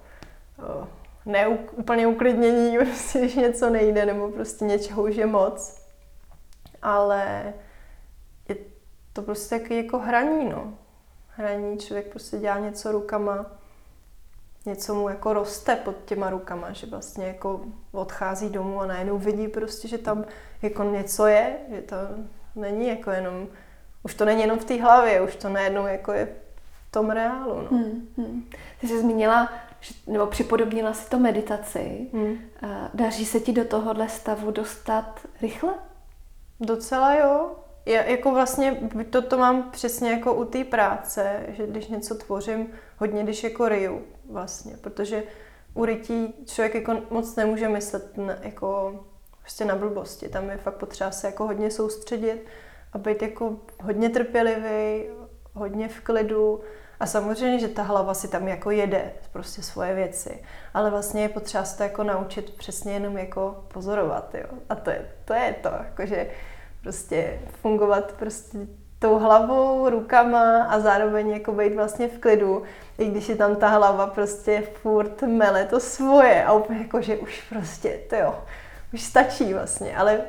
uh, 0.59 0.87
ne 1.27 1.49
úplně 1.73 2.07
uklidnění, 2.07 2.79
prostě, 2.85 3.19
když 3.19 3.35
něco 3.35 3.71
nejde, 3.71 4.07
nebo 4.07 4.29
prostě 4.29 4.65
něčeho 4.65 5.03
už 5.03 5.17
je 5.17 5.27
moc. 5.27 5.81
Ale 6.83 7.55
je 8.49 8.57
to 9.13 9.23
prostě 9.23 9.59
taky 9.59 9.77
jako 9.77 9.99
hraní, 9.99 10.49
no. 10.49 10.75
Hraní, 11.29 11.79
člověk 11.79 12.07
prostě 12.07 12.39
dělá 12.39 12.59
něco 12.59 12.93
rukama, 12.93 13.47
něco 14.67 14.95
mu 14.95 15.09
jako 15.09 15.33
roste 15.33 15.77
pod 15.77 15.97
těma 16.05 16.31
rukama, 16.31 16.73
že 16.73 16.87
vlastně 16.87 17.27
jako 17.27 17.61
odchází 17.93 18.51
domů 18.51 18.81
a 18.81 18.87
najednou 18.87 19.19
vidí 19.19 19.49
prostě, 19.49 19.89
že 19.89 19.99
tam 19.99 20.25
jako 20.63 20.85
něco 20.85 21.27
je, 21.27 21.57
že 21.75 21.83
to 21.83 21.97
není 22.57 22.89
jako 22.89 23.11
jenom, 23.11 23.49
už 24.03 24.15
to 24.15 24.25
není 24.25 24.41
jenom 24.41 24.59
v 24.59 24.65
té 24.65 24.83
hlavě, 24.83 25.21
už 25.21 25.37
to 25.37 25.49
najednou 25.49 25.87
jako 25.87 26.13
je 26.13 26.29
v 26.89 26.91
tom 26.91 27.11
reálu. 27.11 27.55
No. 27.55 27.69
Hmm, 27.71 28.09
hmm. 28.17 28.51
Ty 28.81 28.89
jsi 28.89 29.01
zmínila, 29.01 29.53
nebo 30.07 30.27
připodobnila 30.27 30.93
si 30.93 31.11
to 31.11 31.19
meditaci. 31.19 32.09
Hmm. 32.13 32.39
Daří 32.95 33.27
se 33.27 33.41
ti 33.41 33.53
do 33.53 33.65
tohohle 33.65 34.09
stavu 34.09 34.51
dostat 34.51 35.21
rychle? 35.43 35.75
Docela 36.61 37.15
jo. 37.15 37.51
Já 37.87 38.03
jako 38.03 38.31
vlastně 38.31 38.81
toto 39.11 39.39
mám 39.39 39.71
přesně 39.71 40.11
jako 40.11 40.35
u 40.35 40.45
té 40.45 40.65
práce, 40.65 41.47
že 41.49 41.67
když 41.67 41.89
něco 41.89 42.15
tvořím, 42.15 42.73
hodně 42.99 43.23
když 43.23 43.45
jako 43.45 43.69
ryju 43.69 44.03
vlastně, 44.31 44.77
protože 44.77 45.23
u 45.75 45.85
rytí 45.85 46.35
člověk 46.47 46.75
jako 46.75 46.97
moc 47.11 47.37
nemůže 47.37 47.69
myslet 47.69 48.17
na, 48.17 48.37
jako 48.43 49.01
prostě 49.41 49.65
na 49.65 49.77
blbosti. 49.77 50.29
Tam 50.29 50.51
je 50.51 50.57
fakt 50.57 50.77
potřeba 50.77 51.11
se 51.11 51.27
jako 51.27 51.47
hodně 51.47 51.71
soustředit 51.71 52.47
a 52.93 52.99
být 52.99 53.23
jako 53.23 53.57
hodně 53.83 54.09
trpělivý, 54.09 55.05
hodně 55.55 55.89
v 55.89 56.01
klidu. 56.01 56.61
A 57.01 57.07
samozřejmě, 57.07 57.59
že 57.59 57.69
ta 57.69 57.83
hlava 57.83 58.15
si 58.15 58.29
tam 58.29 58.49
jako 58.49 58.71
jede 58.71 59.13
prostě 59.33 59.63
svoje 59.63 59.95
věci, 59.95 60.43
ale 60.75 60.91
vlastně 60.91 61.23
je 61.23 61.29
potřeba 61.29 61.65
se 61.65 61.77
to 61.77 61.83
jako 61.83 62.05
naučit 62.05 62.57
přesně 62.57 62.93
jenom 62.93 63.19
jako 63.19 63.65
pozorovat, 63.73 64.35
jo. 64.35 64.59
A 64.69 64.75
to 64.75 64.91
je 64.91 65.09
to, 65.25 65.35
je 65.35 65.55
to 65.63 65.69
jakože 65.69 66.31
prostě 66.83 67.41
fungovat 67.63 68.13
prostě 68.13 68.59
tou 68.99 69.19
hlavou, 69.19 69.89
rukama 69.89 70.65
a 70.65 70.81
zároveň 70.81 71.31
jako 71.31 71.53
být 71.53 71.75
vlastně 71.75 72.09
v 72.09 72.19
klidu, 72.19 72.63
i 72.99 73.07
když 73.07 73.29
je 73.29 73.37
tam 73.37 73.57
ta 73.57 73.69
hlava 73.69 74.07
prostě 74.07 74.63
furt 74.83 75.23
mele 75.23 75.65
to 75.65 75.81
svoje 75.81 76.45
a 76.45 76.53
úplně 76.53 76.79
jako, 76.79 77.01
že 77.01 77.17
už 77.17 77.43
prostě, 77.49 78.01
to 78.11 78.17
jo, 78.17 78.35
už 78.93 79.03
stačí 79.03 79.55
vlastně, 79.55 79.97
ale 79.97 80.21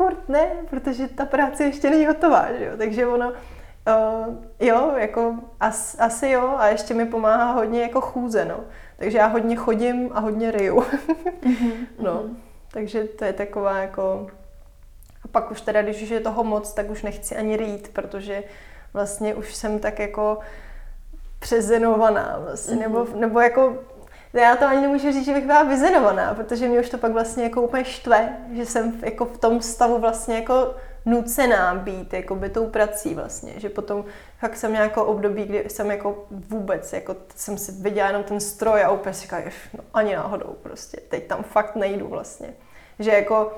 furt 0.00 0.28
ne, 0.28 0.46
protože 0.70 1.08
ta 1.08 1.24
práce 1.24 1.64
ještě 1.64 1.90
není 1.90 2.06
hotová, 2.06 2.48
že 2.58 2.64
jo, 2.64 2.72
takže 2.76 3.06
ono, 3.06 3.28
uh, 3.28 4.34
jo, 4.60 4.92
jako 4.96 5.34
as, 5.60 5.96
asi 5.98 6.28
jo 6.30 6.54
a 6.58 6.68
ještě 6.68 6.94
mi 6.94 7.06
pomáhá 7.06 7.52
hodně 7.52 7.82
jako 7.82 8.00
chůze, 8.00 8.44
no, 8.44 8.60
takže 8.96 9.18
já 9.18 9.26
hodně 9.26 9.56
chodím 9.56 10.10
a 10.12 10.20
hodně 10.20 10.50
ryju, 10.50 10.80
mm-hmm, 10.80 11.72
no, 11.98 12.24
takže 12.72 13.04
to 13.04 13.24
je 13.24 13.32
taková 13.32 13.78
jako 13.78 14.26
a 15.24 15.28
pak 15.28 15.50
už 15.50 15.60
teda, 15.60 15.82
když 15.82 16.02
už 16.02 16.08
je 16.08 16.20
toho 16.20 16.44
moc, 16.44 16.72
tak 16.72 16.90
už 16.90 17.02
nechci 17.02 17.36
ani 17.36 17.56
rýt, 17.56 17.88
protože 17.92 18.42
vlastně 18.92 19.34
už 19.34 19.54
jsem 19.54 19.78
tak 19.78 19.98
jako 19.98 20.38
přezenovaná 21.38 22.38
vlastně, 22.44 22.76
mm-hmm. 22.76 22.80
nebo, 22.80 23.06
nebo 23.14 23.40
jako 23.40 23.78
já 24.32 24.56
to 24.56 24.66
ani 24.66 24.80
nemůžu 24.80 25.12
říct, 25.12 25.24
že 25.24 25.34
bych 25.34 25.46
byla 25.46 25.62
vyzenovaná, 25.62 26.34
protože 26.34 26.68
mě 26.68 26.80
už 26.80 26.88
to 26.88 26.98
pak 26.98 27.12
vlastně 27.12 27.44
jako 27.44 27.62
úplně 27.62 27.84
štve, 27.84 28.36
že 28.52 28.66
jsem 28.66 28.92
v, 28.92 29.04
jako 29.04 29.24
v 29.24 29.38
tom 29.38 29.60
stavu 29.60 29.98
vlastně 29.98 30.34
jako 30.34 30.74
nucená 31.06 31.74
být 31.74 32.12
jako 32.12 32.34
by 32.34 32.48
tou 32.48 32.66
prací 32.66 33.14
vlastně, 33.14 33.52
že 33.56 33.68
potom 33.68 34.04
fakt 34.38 34.56
jsem 34.56 34.72
nějakou 34.72 35.02
období, 35.02 35.44
kdy 35.44 35.64
jsem 35.68 35.90
jako 35.90 36.24
vůbec, 36.30 36.92
jako 36.92 37.16
jsem 37.36 37.58
si 37.58 37.72
viděla 37.72 38.08
jenom 38.08 38.22
ten 38.22 38.40
stroj 38.40 38.82
a 38.84 38.90
úplně 38.90 39.14
si 39.14 39.22
říkala, 39.22 39.42
no 39.78 39.84
ani 39.94 40.16
náhodou 40.16 40.56
prostě, 40.62 41.00
teď 41.08 41.26
tam 41.26 41.42
fakt 41.42 41.76
nejdu 41.76 42.08
vlastně. 42.08 42.54
Že 42.98 43.10
jako 43.10 43.52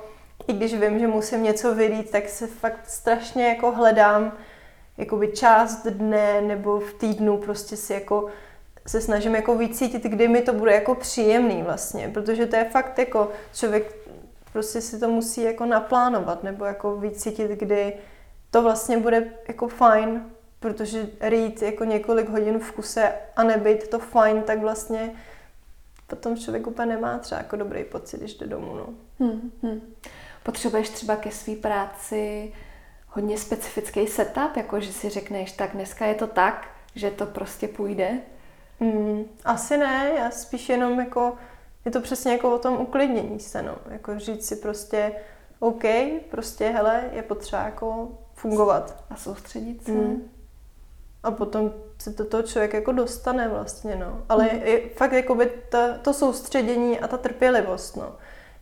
i 0.46 0.52
když 0.52 0.74
vím, 0.74 0.98
že 0.98 1.06
musím 1.06 1.42
něco 1.42 1.74
vylít, 1.74 2.10
tak 2.10 2.28
se 2.28 2.46
fakt 2.46 2.80
strašně 2.84 3.48
jako 3.48 3.72
hledám 3.72 4.32
jakoby 4.98 5.28
část 5.28 5.86
dne 5.86 6.40
nebo 6.40 6.80
v 6.80 6.94
týdnu 6.94 7.38
prostě 7.38 7.76
si 7.76 7.92
jako 7.92 8.26
se 8.86 9.00
snažím 9.00 9.34
jako 9.34 9.56
vycítit, 9.56 10.02
kdy 10.02 10.28
mi 10.28 10.42
to 10.42 10.52
bude 10.52 10.74
jako 10.74 10.94
příjemný 10.94 11.62
vlastně, 11.62 12.08
protože 12.08 12.46
to 12.46 12.56
je 12.56 12.64
fakt 12.64 12.98
jako 12.98 13.30
člověk 13.54 13.96
prostě 14.52 14.80
si 14.80 15.00
to 15.00 15.08
musí 15.08 15.42
jako 15.42 15.66
naplánovat 15.66 16.42
nebo 16.42 16.64
jako 16.64 16.96
vycítit, 16.96 17.50
kdy 17.50 17.96
to 18.50 18.62
vlastně 18.62 18.98
bude 18.98 19.30
jako 19.48 19.68
fajn, 19.68 20.22
protože 20.60 21.08
rýt 21.20 21.62
jako 21.62 21.84
několik 21.84 22.28
hodin 22.28 22.58
v 22.58 22.72
kuse 22.72 23.12
a 23.36 23.42
nebyt 23.42 23.88
to 23.88 23.98
fajn, 23.98 24.42
tak 24.42 24.58
vlastně 24.58 25.14
potom 26.06 26.36
člověk 26.36 26.66
úplně 26.66 26.86
nemá 26.86 27.18
třeba 27.18 27.38
jako 27.38 27.56
dobrý 27.56 27.84
pocit, 27.84 28.20
když 28.20 28.34
jde 28.34 28.46
domů. 28.46 28.74
No. 28.74 28.86
Hmm, 29.18 29.50
hmm 29.62 29.80
potřebuješ 30.42 30.88
třeba 30.88 31.16
ke 31.16 31.30
své 31.30 31.56
práci 31.56 32.52
hodně 33.08 33.38
specifický 33.38 34.06
setup, 34.06 34.56
jako 34.56 34.80
že 34.80 34.92
si 34.92 35.08
řekneš, 35.08 35.52
tak 35.52 35.72
dneska 35.72 36.06
je 36.06 36.14
to 36.14 36.26
tak, 36.26 36.70
že 36.94 37.10
to 37.10 37.26
prostě 37.26 37.68
půjde? 37.68 38.18
Mm, 38.80 39.24
asi 39.44 39.76
ne, 39.76 40.10
já 40.18 40.30
spíš 40.30 40.68
jenom 40.68 41.00
jako, 41.00 41.34
je 41.84 41.90
to 41.90 42.00
přesně 42.00 42.32
jako 42.32 42.54
o 42.54 42.58
tom 42.58 42.80
uklidnění 42.80 43.40
se, 43.40 43.62
no. 43.62 43.76
Jako 43.90 44.18
říct 44.18 44.48
si 44.48 44.56
prostě, 44.56 45.12
OK, 45.58 45.84
prostě, 46.30 46.68
hele, 46.68 47.10
je 47.12 47.22
potřeba 47.22 47.62
jako 47.62 48.08
fungovat. 48.34 49.04
A 49.10 49.16
soustředit 49.16 49.84
se. 49.84 49.92
Mm. 49.92 50.30
A 51.22 51.30
potom 51.30 51.72
se 51.98 52.12
to 52.12 52.24
toho 52.24 52.42
člověk 52.42 52.74
jako 52.74 52.92
dostane 52.92 53.48
vlastně, 53.48 53.96
no. 53.96 54.22
Ale 54.28 54.44
mm. 54.44 54.62
je, 54.62 54.88
fakt 54.88 55.12
jako 55.12 55.34
by 55.34 55.52
ta, 55.68 55.98
to 55.98 56.14
soustředění 56.14 57.00
a 57.00 57.08
ta 57.08 57.16
trpělivost, 57.16 57.96
no. 57.96 58.14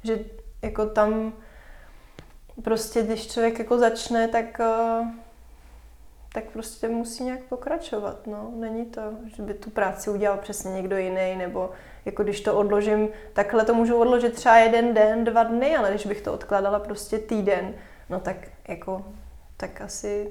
Že 0.05 0.19
jako 0.63 0.87
tam 0.87 1.33
prostě 2.63 3.03
když 3.03 3.27
člověk 3.27 3.59
jako 3.59 3.79
začne, 3.79 4.29
tak, 4.29 4.61
eh, 4.61 5.05
tak 6.33 6.45
prostě 6.45 6.89
musí 6.89 7.25
nějak 7.25 7.41
pokračovat. 7.41 8.27
No. 8.27 8.51
Není 8.57 8.87
to, 8.87 9.01
že 9.37 9.43
by 9.43 9.55
tu 9.55 9.71
práci 9.71 10.11
udělal 10.11 10.39
přesně 10.39 10.71
někdo 10.71 10.97
jiný, 10.97 11.37
nebo 11.37 11.71
jako 12.05 12.23
když 12.23 12.41
to 12.41 12.59
odložím, 12.59 13.09
takhle 13.33 13.65
to 13.65 13.75
můžu 13.75 13.97
odložit 13.97 14.35
třeba 14.35 14.57
jeden 14.57 14.95
den, 14.95 15.25
dva 15.25 15.43
dny, 15.43 15.77
ale 15.77 15.91
když 15.91 16.07
bych 16.07 16.21
to 16.21 16.33
odkládala 16.33 16.79
prostě 16.79 17.19
týden, 17.19 17.75
no 18.11 18.21
tak 18.21 18.37
jako, 18.69 19.05
tak 19.57 19.81
asi 19.81 20.31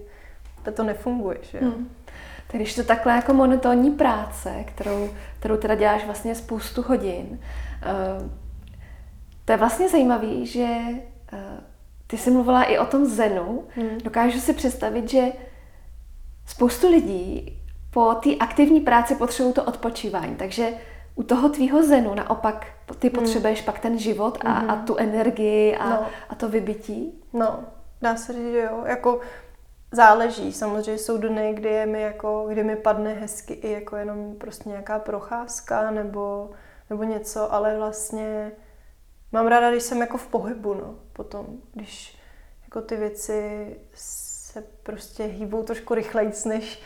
to 0.73 0.83
nefunguje, 0.83 1.37
že 1.41 1.59
Hmm. 1.59 1.89
Tak 2.47 2.55
když 2.55 2.75
to 2.75 2.83
takhle 2.83 3.13
jako 3.13 3.33
monotónní 3.33 3.91
práce, 3.91 4.63
kterou, 4.67 5.09
kterou 5.39 5.57
teda 5.57 5.75
děláš 5.75 6.05
vlastně 6.05 6.35
spoustu 6.35 6.81
hodin, 6.81 7.25
uh, 7.31 8.29
to 9.45 9.51
je 9.51 9.57
vlastně 9.57 9.89
zajímavé, 9.89 10.45
že 10.45 10.67
uh, 11.33 11.39
ty 12.07 12.17
jsi 12.17 12.31
mluvila 12.31 12.63
i 12.63 12.77
o 12.77 12.85
tom 12.85 13.05
zenu. 13.05 13.63
Hmm. 13.75 13.97
Dokážu 14.03 14.39
si 14.39 14.53
představit, 14.53 15.09
že 15.09 15.23
spoustu 16.49 16.91
lidí 16.91 17.59
po 17.93 18.15
té 18.15 18.35
aktivní 18.35 18.79
práci 18.79 19.15
potřebují 19.15 19.53
to 19.53 19.63
odpočívání. 19.63 20.35
Takže 20.35 20.73
u 21.15 21.23
toho 21.23 21.49
tvýho 21.49 21.83
zenu 21.83 22.13
naopak 22.13 22.67
ty 22.99 23.07
hmm. 23.07 23.15
potřebuješ 23.15 23.61
pak 23.61 23.79
ten 23.79 23.99
život 23.99 24.37
a, 24.41 24.51
hmm. 24.51 24.69
a 24.69 24.75
tu 24.75 24.97
energii 24.97 25.75
a, 25.75 25.89
no. 25.89 26.05
a 26.29 26.35
to 26.35 26.49
vybití. 26.49 27.23
No, 27.33 27.59
dá 28.01 28.15
se 28.15 28.33
říct, 28.33 28.51
že 28.51 28.61
jo. 28.61 28.83
Jako 28.85 29.19
záleží. 29.91 30.53
Samozřejmě 30.53 30.97
jsou 30.97 31.17
dny, 31.17 31.53
kdy, 31.53 31.69
je 31.69 31.85
mi 31.85 32.01
jako, 32.01 32.45
kdy 32.49 32.63
mi 32.63 32.75
padne 32.75 33.13
hezky 33.13 33.53
i 33.53 33.71
jako 33.71 33.95
jenom 33.95 34.35
prostě 34.35 34.69
nějaká 34.69 34.99
procházka 34.99 35.91
nebo, 35.91 36.49
nebo 36.89 37.03
něco, 37.03 37.53
ale 37.53 37.77
vlastně 37.77 38.51
mám 39.31 39.47
ráda, 39.47 39.71
když 39.71 39.83
jsem 39.83 40.01
jako 40.01 40.17
v 40.17 40.27
pohybu, 40.27 40.73
no, 40.73 40.95
potom, 41.13 41.47
když 41.73 42.17
jako 42.63 42.81
ty 42.81 42.95
věci 42.95 43.75
se 44.59 44.65
prostě 44.83 45.23
hýbou 45.23 45.63
trošku 45.63 45.93
rychleji, 45.93 46.31
než 46.45 46.81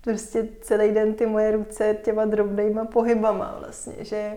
prostě 0.00 0.48
celý 0.60 0.92
den 0.92 1.14
ty 1.14 1.26
moje 1.26 1.50
ruce 1.50 1.98
těma 2.02 2.24
drobnýma 2.24 2.84
pohybama 2.84 3.56
vlastně, 3.60 3.94
že 4.00 4.36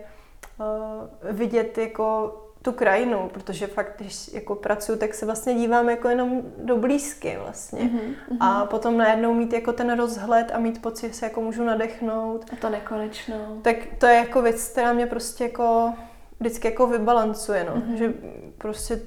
uh, 0.59 1.35
vidět 1.35 1.77
jako 1.77 2.33
tu 2.61 2.71
krajinu, 2.71 3.29
protože 3.33 3.67
fakt, 3.67 3.93
když 3.97 4.33
jako 4.33 4.55
pracuju, 4.55 4.97
tak 4.97 5.13
se 5.13 5.25
vlastně 5.25 5.53
dívám 5.53 5.89
jako 5.89 6.09
jenom 6.09 6.41
do 6.57 6.77
blízky 6.77 7.37
vlastně. 7.41 7.79
Mm-hmm. 7.81 8.37
A 8.39 8.65
potom 8.65 8.97
najednou 8.97 9.33
mít 9.33 9.53
jako 9.53 9.73
ten 9.73 9.97
rozhled 9.97 10.51
a 10.53 10.59
mít 10.59 10.81
pocit, 10.81 11.07
že 11.07 11.13
se 11.13 11.25
jako 11.25 11.41
můžu 11.41 11.63
nadechnout. 11.63 12.45
A 12.53 12.55
to 12.55 12.69
nekonečno. 12.69 13.35
Tak 13.61 13.75
to 13.97 14.05
je 14.05 14.15
jako 14.15 14.41
věc, 14.41 14.67
která 14.67 14.93
mě 14.93 15.05
prostě 15.05 15.43
jako 15.43 15.93
vždycky 16.39 16.67
jako 16.67 16.87
vybalancuje, 16.87 17.63
no. 17.63 17.75
Mm-hmm. 17.75 17.93
Že 17.95 18.13
prostě, 18.57 19.01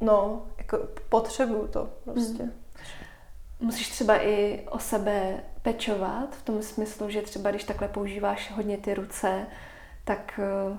no, 0.00 0.46
jako 0.58 0.78
potřebuju 1.08 1.66
to 1.66 1.90
prostě. 2.04 2.42
Mm. 2.42 2.52
Musíš 3.60 3.88
třeba 3.88 4.22
i 4.22 4.66
o 4.70 4.78
sebe 4.78 5.40
pečovat, 5.62 6.36
v 6.36 6.42
tom 6.42 6.62
smyslu, 6.62 7.10
že 7.10 7.22
třeba 7.22 7.50
když 7.50 7.64
takhle 7.64 7.88
používáš 7.88 8.52
hodně 8.56 8.76
ty 8.76 8.94
ruce, 8.94 9.46
tak 10.04 10.40
eh, 10.42 10.78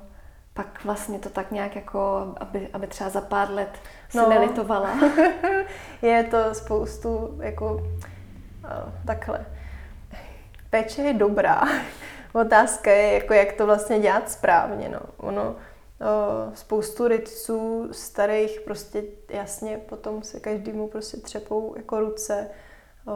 pak 0.53 0.84
vlastně 0.84 1.19
to 1.19 1.30
tak 1.30 1.51
nějak 1.51 1.75
jako, 1.75 2.34
aby, 2.38 2.69
aby 2.73 2.88
třeba 2.88 3.09
za 3.09 3.21
pár 3.21 3.51
let 3.51 3.69
se 4.09 4.17
no. 4.17 4.30
nelitovala. 4.30 4.99
je 6.01 6.23
to 6.23 6.53
spoustu 6.53 7.39
jako 7.41 7.73
uh, 7.73 7.82
takhle. 9.05 9.45
Péče 10.69 11.01
je 11.01 11.13
dobrá. 11.13 11.61
Otázka 12.34 12.91
je, 12.91 13.13
jako 13.13 13.34
jak 13.34 13.53
to 13.53 13.65
vlastně 13.65 13.99
dělat 13.99 14.32
správně. 14.32 14.89
No. 14.89 14.99
Ono, 15.17 15.43
uh, 15.51 16.53
spoustu 16.53 17.07
rytců 17.07 17.88
starých 17.91 18.61
prostě 18.61 19.03
jasně 19.30 19.77
potom 19.77 20.23
se 20.23 20.39
každému 20.39 20.88
prostě 20.88 21.17
třepou 21.17 21.73
jako 21.77 21.99
ruce. 21.99 22.49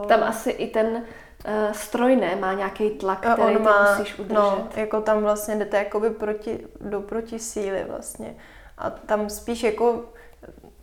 Tam 0.08 0.22
asi 0.22 0.50
i 0.50 0.66
ten 0.66 0.86
uh, 0.86 1.72
stroj 1.72 2.16
ne, 2.16 2.36
má 2.36 2.52
nějaký 2.52 2.90
tlak, 2.90 3.18
který 3.18 3.56
on 3.56 3.62
má, 3.62 3.96
musíš 3.96 4.18
udržet. 4.18 4.34
No, 4.34 4.68
jako 4.76 5.00
tam 5.00 5.22
vlastně 5.22 5.56
jdete 5.56 5.76
jakoby 5.76 6.10
proti, 6.10 6.66
do 6.80 7.00
proti 7.00 7.38
síly 7.38 7.84
vlastně. 7.88 8.36
A 8.78 8.90
tam 8.90 9.30
spíš 9.30 9.62
jako 9.62 10.04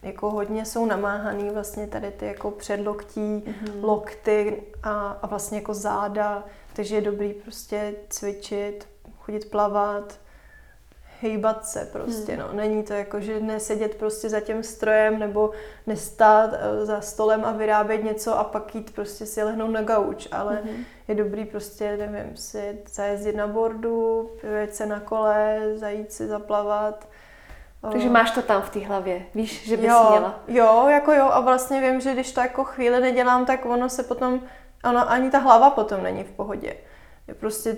jako 0.04 0.30
hodně 0.30 0.66
jsou 0.66 0.86
namáhaný 0.86 1.50
vlastně 1.50 1.88
tady 1.88 2.12
ty 2.12 2.26
jako 2.26 2.52
předloktí, 2.52 3.20
mm-hmm. 3.20 3.84
lokty 3.84 4.64
a, 4.84 5.18
a 5.22 5.28
vlastně 5.28 5.58
jako 5.58 5.74
záda, 5.74 6.44
takže 6.74 6.96
je 6.96 7.02
dobrý 7.02 7.34
prostě 7.34 7.94
cvičit, 8.10 8.88
chodit 9.20 9.52
plavat, 9.52 10.20
hejbat 11.22 11.66
se 11.66 11.90
prostě, 11.92 12.36
hmm. 12.36 12.42
no. 12.42 12.54
Není 12.54 12.84
to 12.84 12.94
jako, 12.94 13.20
že 13.20 13.40
nesedět 13.40 13.96
prostě 13.96 14.30
za 14.30 14.40
tím 14.40 14.64
strojem 14.64 15.20
nebo 15.20 15.52
nestát 15.88 16.50
eh, 16.54 16.86
za 16.86 17.02
stolem 17.02 17.46
a 17.46 17.52
vyrábět 17.52 18.04
něco 18.04 18.40
a 18.40 18.44
pak 18.44 18.76
jít 18.76 18.96
prostě 18.96 19.26
si 19.26 19.44
lehnout 19.44 19.72
na 19.72 19.82
gauč, 19.82 20.28
ale 20.32 20.56
hmm. 20.56 20.84
je 21.08 21.16
dobrý 21.16 21.46
prostě, 21.46 21.98
nevím, 21.98 22.38
si 22.38 22.80
zajezdit 22.94 23.36
na 23.36 23.48
bordu, 23.48 24.30
vyjet 24.44 24.76
se 24.76 24.86
na 24.86 25.00
kole, 25.00 25.60
zajít 25.76 26.14
si 26.14 26.28
zaplavat, 26.28 27.08
takže 27.92 28.10
máš 28.10 28.32
to 28.32 28.42
tam 28.42 28.62
v 28.62 28.70
té 28.70 28.80
hlavě, 28.80 29.26
víš, 29.36 29.68
že 29.68 29.78
bys 29.78 29.86
jo, 29.86 30.08
měla. 30.10 30.40
Jo, 30.48 30.88
jako 30.88 31.12
jo 31.12 31.30
a 31.32 31.40
vlastně 31.40 31.82
vím, 31.82 32.02
že 32.02 32.14
když 32.14 32.32
to 32.32 32.42
jako 32.42 32.64
chvíli 32.64 33.00
nedělám, 33.00 33.46
tak 33.46 33.66
ono 33.66 33.90
se 33.90 34.04
potom, 34.04 34.42
ono 34.84 35.12
ani 35.12 35.30
ta 35.30 35.38
hlava 35.38 35.70
potom 35.70 36.04
není 36.04 36.24
v 36.24 36.32
pohodě. 36.32 36.74
Je 37.28 37.34
prostě, 37.34 37.78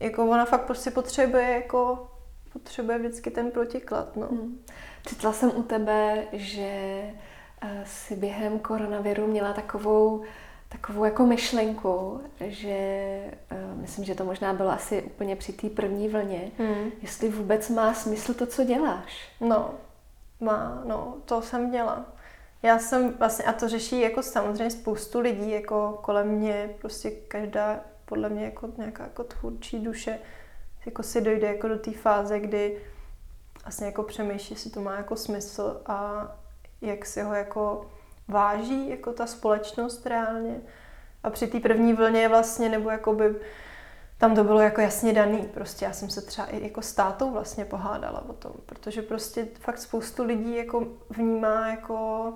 jako 0.00 0.26
ona 0.26 0.44
fakt 0.44 0.64
prostě 0.64 0.90
potřebuje 0.90 1.50
jako, 1.50 2.07
potřebuje 2.52 2.98
vždycky 2.98 3.30
ten 3.30 3.50
protiklad, 3.50 4.16
no. 4.16 4.26
Hmm. 4.26 4.64
Četla 5.06 5.32
jsem 5.32 5.52
u 5.56 5.62
tebe, 5.62 6.24
že 6.32 6.70
eh, 7.60 7.82
si 7.86 8.16
během 8.16 8.58
koronaviru 8.58 9.26
měla 9.26 9.52
takovou 9.52 10.24
takovou 10.68 11.04
jako 11.04 11.26
myšlenku, 11.26 12.20
že 12.40 13.20
uh, 13.52 13.80
myslím, 13.80 14.04
že 14.04 14.14
to 14.14 14.24
možná 14.24 14.52
bylo 14.52 14.70
asi 14.70 15.02
úplně 15.02 15.36
při 15.36 15.52
té 15.52 15.68
první 15.68 16.08
vlně, 16.08 16.50
hmm. 16.58 16.90
jestli 17.02 17.28
vůbec 17.28 17.68
má 17.70 17.94
smysl 17.94 18.34
to, 18.34 18.46
co 18.46 18.64
děláš. 18.64 19.32
No, 19.40 19.74
má, 20.40 20.82
no, 20.84 21.14
to 21.24 21.42
jsem 21.42 21.70
dělala. 21.70 22.06
Já 22.62 22.78
jsem 22.78 23.12
vlastně, 23.12 23.44
a 23.44 23.52
to 23.52 23.68
řeší 23.68 24.00
jako 24.00 24.22
samozřejmě 24.22 24.70
spoustu 24.70 25.20
lidí, 25.20 25.50
jako 25.50 25.98
kolem 26.02 26.28
mě, 26.28 26.74
prostě 26.80 27.10
každá, 27.10 27.80
podle 28.04 28.28
mě 28.28 28.44
jako 28.44 28.68
nějaká 28.76 29.02
jako 29.02 29.24
tvůrčí 29.24 29.78
duše, 29.78 30.18
jako 30.88 31.02
si 31.02 31.20
dojde 31.20 31.46
jako 31.46 31.68
do 31.68 31.78
té 31.78 31.92
fáze, 31.92 32.40
kdy 32.40 32.78
vlastně 33.62 33.86
jako 33.86 34.02
přemýšlí, 34.02 34.54
jestli 34.54 34.70
to 34.70 34.80
má 34.80 34.96
jako 34.96 35.16
smysl 35.16 35.82
a 35.86 36.28
jak 36.80 37.06
si 37.06 37.22
ho 37.22 37.34
jako 37.34 37.90
váží 38.28 38.88
jako 38.88 39.12
ta 39.12 39.26
společnost 39.26 40.06
reálně. 40.06 40.60
A 41.22 41.30
při 41.30 41.46
té 41.46 41.60
první 41.60 41.92
vlně 41.92 42.28
vlastně, 42.28 42.68
nebo 42.68 42.90
jakoby, 42.90 43.34
tam 44.18 44.34
to 44.34 44.44
bylo 44.44 44.60
jako 44.60 44.80
jasně 44.80 45.12
daný. 45.12 45.48
Prostě 45.54 45.84
já 45.84 45.92
jsem 45.92 46.10
se 46.10 46.22
třeba 46.22 46.46
i 46.46 46.64
jako 46.64 46.82
s 46.82 46.92
tátou 46.92 47.30
vlastně 47.30 47.64
pohádala 47.64 48.28
o 48.28 48.32
tom, 48.32 48.52
protože 48.66 49.02
prostě 49.02 49.48
fakt 49.60 49.78
spoustu 49.78 50.24
lidí 50.24 50.56
jako 50.56 50.86
vnímá 51.10 51.68
jako, 51.68 52.32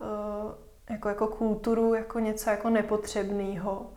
uh, 0.00 0.52
jako, 0.90 1.08
jako 1.08 1.26
kulturu 1.26 1.94
jako 1.94 2.18
něco 2.18 2.50
jako 2.50 2.70
nepotřebného. 2.70 3.90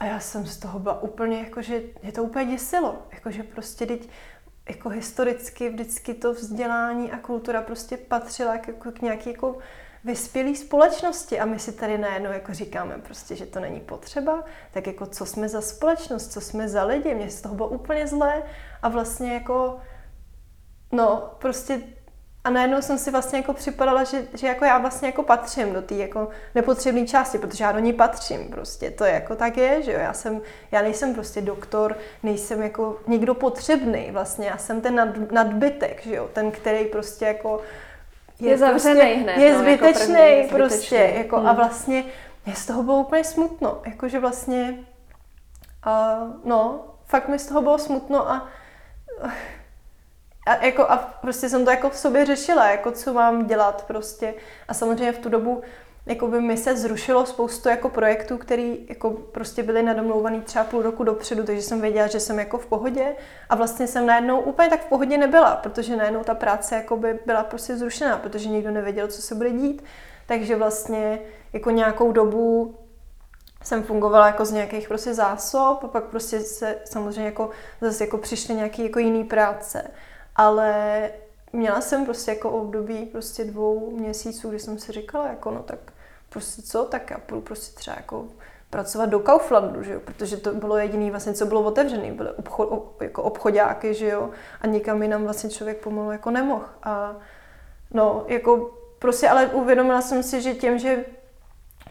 A 0.00 0.04
já 0.04 0.20
jsem 0.20 0.46
z 0.46 0.58
toho 0.58 0.78
byla 0.78 1.02
úplně, 1.02 1.38
jako, 1.38 1.62
že 1.62 1.82
je 2.02 2.12
to 2.12 2.22
úplně 2.22 2.44
děsilo. 2.44 2.98
Jako, 3.12 3.30
že 3.30 3.42
prostě 3.42 3.86
teď 3.86 4.08
jako 4.68 4.88
historicky 4.88 5.68
vždycky 5.70 6.14
to 6.14 6.32
vzdělání 6.32 7.12
a 7.12 7.18
kultura 7.18 7.62
prostě 7.62 7.96
patřila 7.96 8.54
jako 8.54 8.92
k 8.92 9.02
nějaký 9.02 9.30
jako 9.30 9.58
vyspělé 10.04 10.54
společnosti. 10.54 11.40
A 11.40 11.44
my 11.44 11.58
si 11.58 11.72
tady 11.72 11.98
najednou 11.98 12.30
jako 12.30 12.54
říkáme 12.54 12.98
prostě, 12.98 13.36
že 13.36 13.46
to 13.46 13.60
není 13.60 13.80
potřeba, 13.80 14.44
tak 14.70 14.86
jako 14.86 15.06
co 15.06 15.26
jsme 15.26 15.48
za 15.48 15.60
společnost, 15.60 16.32
co 16.32 16.40
jsme 16.40 16.68
za 16.68 16.84
lidi, 16.84 17.14
mě 17.14 17.30
z 17.30 17.40
toho 17.40 17.54
bylo 17.54 17.68
úplně 17.68 18.06
zlé. 18.06 18.42
A 18.82 18.88
vlastně 18.88 19.34
jako 19.34 19.80
no 20.92 21.34
prostě 21.38 21.82
a 22.44 22.50
najednou 22.50 22.82
jsem 22.82 22.98
si 22.98 23.10
vlastně 23.10 23.38
jako 23.38 23.52
připadala, 23.52 24.04
že, 24.04 24.24
že 24.34 24.46
jako 24.46 24.64
já 24.64 24.78
vlastně 24.78 25.08
jako 25.08 25.22
patřím 25.22 25.72
do 25.72 25.82
té 25.82 25.94
jako 25.94 26.28
nepotřebné 26.54 27.06
části, 27.06 27.38
protože 27.38 27.64
já 27.64 27.72
do 27.72 27.78
ní 27.78 27.92
patřím 27.92 28.48
prostě. 28.48 28.90
To 28.90 29.04
je 29.04 29.12
jako 29.12 29.36
tak 29.36 29.56
je, 29.56 29.82
že 29.82 29.92
jo. 29.92 29.98
Já, 29.98 30.12
jsem, 30.12 30.40
já 30.72 30.82
nejsem 30.82 31.14
prostě 31.14 31.40
doktor, 31.40 31.96
nejsem 32.22 32.62
jako 32.62 32.98
nikdo 33.06 33.34
potřebný 33.34 34.10
vlastně. 34.10 34.46
Já 34.46 34.58
jsem 34.58 34.80
ten 34.80 34.94
nad, 34.94 35.32
nadbytek, 35.32 36.02
že 36.02 36.14
jo. 36.14 36.28
Ten, 36.32 36.50
který 36.50 36.84
prostě 36.84 37.24
jako 37.24 37.60
je, 38.40 38.50
je 38.50 38.58
zavřený 38.58 39.00
prostě, 39.00 39.14
hned. 39.14 39.36
Je 39.36 39.52
no, 39.52 39.58
zbytečný 39.58 40.14
jako 40.14 40.48
první, 40.48 40.48
prostě. 40.48 41.12
Jako, 41.16 41.36
hmm. 41.36 41.48
A 41.48 41.52
vlastně 41.52 42.04
mě 42.46 42.54
z 42.54 42.66
toho 42.66 42.82
bylo 42.82 42.96
úplně 43.00 43.24
smutno. 43.24 43.82
Jakože 43.86 44.20
vlastně, 44.20 44.78
uh, 45.86 46.34
no, 46.44 46.84
fakt 47.06 47.28
mi 47.28 47.38
z 47.38 47.46
toho 47.46 47.62
bylo 47.62 47.78
smutno 47.78 48.30
a, 48.30 48.48
a, 50.50 50.64
jako, 50.64 50.82
a 50.82 50.96
prostě 50.96 51.48
jsem 51.48 51.64
to 51.64 51.70
jako 51.70 51.90
v 51.90 51.96
sobě 51.96 52.26
řešila, 52.26 52.70
jako 52.70 52.92
co 52.92 53.12
mám 53.12 53.46
dělat 53.46 53.84
prostě. 53.86 54.34
A 54.68 54.74
samozřejmě 54.74 55.12
v 55.12 55.18
tu 55.18 55.28
dobu 55.28 55.62
jako 56.06 56.26
by 56.26 56.40
mi 56.40 56.56
se 56.56 56.76
zrušilo 56.76 57.26
spoustu 57.26 57.68
jako 57.68 57.88
projektů, 57.88 58.38
které 58.38 58.74
jako 58.88 59.10
prostě 59.10 59.62
byly 59.62 59.82
nadomlouvané 59.82 60.40
třeba 60.40 60.64
půl 60.64 60.82
roku 60.82 61.04
dopředu, 61.04 61.44
takže 61.44 61.62
jsem 61.62 61.80
věděla, 61.80 62.06
že 62.06 62.20
jsem 62.20 62.38
jako 62.38 62.58
v 62.58 62.66
pohodě 62.66 63.16
a 63.48 63.54
vlastně 63.54 63.86
jsem 63.86 64.06
najednou 64.06 64.40
úplně 64.40 64.68
tak 64.68 64.80
v 64.80 64.88
pohodě 64.88 65.18
nebyla, 65.18 65.56
protože 65.56 65.96
najednou 65.96 66.24
ta 66.24 66.34
práce 66.34 66.74
jako 66.74 66.96
by 66.96 67.18
byla 67.26 67.44
prostě 67.44 67.76
zrušená, 67.76 68.18
protože 68.18 68.48
nikdo 68.48 68.70
nevěděl, 68.70 69.08
co 69.08 69.22
se 69.22 69.34
bude 69.34 69.50
dít. 69.50 69.84
Takže 70.26 70.56
vlastně 70.56 71.18
jako 71.52 71.70
nějakou 71.70 72.12
dobu 72.12 72.74
jsem 73.62 73.82
fungovala 73.82 74.26
jako 74.26 74.44
z 74.44 74.52
nějakých 74.52 74.88
prostě 74.88 75.14
zásob 75.14 75.84
a 75.84 75.88
pak 75.88 76.04
prostě 76.04 76.40
se 76.40 76.76
samozřejmě 76.84 77.24
jako 77.24 77.50
zase 77.80 78.04
jako 78.04 78.18
přišly 78.18 78.54
nějaké 78.54 78.82
jako 78.82 78.98
jiný 78.98 79.24
práce. 79.24 79.90
Ale 80.36 81.10
měla 81.52 81.80
jsem 81.80 82.04
prostě 82.04 82.30
jako 82.30 82.50
období 82.50 83.06
prostě 83.06 83.44
dvou 83.44 83.90
měsíců, 83.90 84.48
kdy 84.48 84.58
jsem 84.58 84.78
si 84.78 84.92
říkala, 84.92 85.28
jako 85.28 85.50
no 85.50 85.62
tak 85.62 85.78
prostě 86.28 86.62
co, 86.62 86.84
tak 86.84 87.10
já 87.10 87.18
půjdu 87.18 87.40
prostě 87.40 87.76
třeba 87.76 87.96
jako 87.96 88.24
pracovat 88.70 89.06
do 89.06 89.18
Kauflandu, 89.18 89.82
že 89.82 89.92
jo? 89.92 90.00
protože 90.00 90.36
to 90.36 90.54
bylo 90.54 90.76
jediné 90.76 91.10
vlastně, 91.10 91.34
co 91.34 91.46
bylo 91.46 91.62
otevřené, 91.62 92.12
byly 92.12 92.30
obchod, 92.30 92.96
jako 93.00 93.22
obchodáky, 93.22 93.94
že 93.94 94.08
jo, 94.08 94.30
a 94.60 94.66
nikam 94.66 95.02
jinam 95.02 95.24
vlastně 95.24 95.50
člověk 95.50 95.82
pomalu 95.82 96.12
jako 96.12 96.30
nemohl. 96.30 96.64
A 96.82 97.16
no, 97.90 98.24
jako 98.28 98.70
prostě, 98.98 99.28
ale 99.28 99.46
uvědomila 99.46 100.02
jsem 100.02 100.22
si, 100.22 100.42
že 100.42 100.54
tím, 100.54 100.78
že 100.78 101.04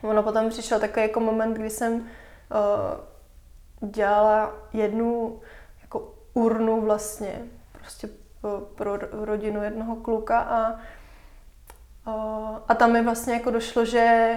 ono 0.02 0.24
potom 0.24 0.50
přišel 0.50 0.80
takový 0.80 1.02
jako 1.02 1.20
moment, 1.20 1.54
kdy 1.54 1.70
jsem 1.70 1.94
uh, 1.94 3.90
dělala 3.90 4.54
jednu 4.74 5.40
jako 5.82 6.14
urnu 6.34 6.82
vlastně, 6.82 7.42
prostě 7.80 8.10
pro 8.76 8.98
rodinu 9.12 9.64
jednoho 9.64 9.96
kluka 9.96 10.40
a, 10.40 10.80
a, 12.06 12.14
a 12.68 12.76
tam 12.76 12.92
mi 12.92 13.04
vlastně 13.04 13.34
jako 13.34 13.52
došlo, 13.52 13.86
že 13.86 14.36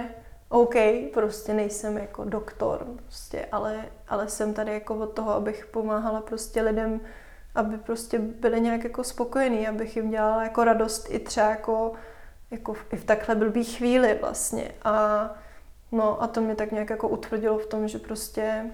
OK, 0.49 0.75
prostě 1.13 1.53
nejsem 1.53 1.97
jako 1.97 2.23
doktor, 2.23 2.87
prostě, 3.03 3.47
ale, 3.51 3.85
ale 4.07 4.29
jsem 4.29 4.53
tady 4.53 4.73
jako 4.73 4.95
od 4.95 5.13
toho, 5.13 5.31
abych 5.31 5.65
pomáhala 5.65 6.21
prostě 6.21 6.61
lidem, 6.61 7.01
aby 7.55 7.77
prostě 7.77 8.19
byli 8.19 8.61
nějak 8.61 8.83
jako 8.83 9.03
spokojení, 9.03 9.67
abych 9.67 9.95
jim 9.95 10.09
dělala 10.09 10.43
jako 10.43 10.63
radost 10.63 11.07
i 11.11 11.19
třeba 11.19 11.49
jako, 11.49 11.93
jako 12.51 12.73
v, 12.73 12.85
i 12.93 12.95
v 12.95 13.05
takhle 13.05 13.35
blbý 13.35 13.63
chvíli 13.63 14.17
vlastně. 14.21 14.71
A, 14.83 15.29
no 15.91 16.23
a 16.23 16.27
to 16.27 16.41
mě 16.41 16.55
tak 16.55 16.71
nějak 16.71 16.89
jako 16.89 17.07
utvrdilo 17.07 17.57
v 17.57 17.65
tom, 17.65 17.87
že 17.87 17.99
prostě 17.99 18.65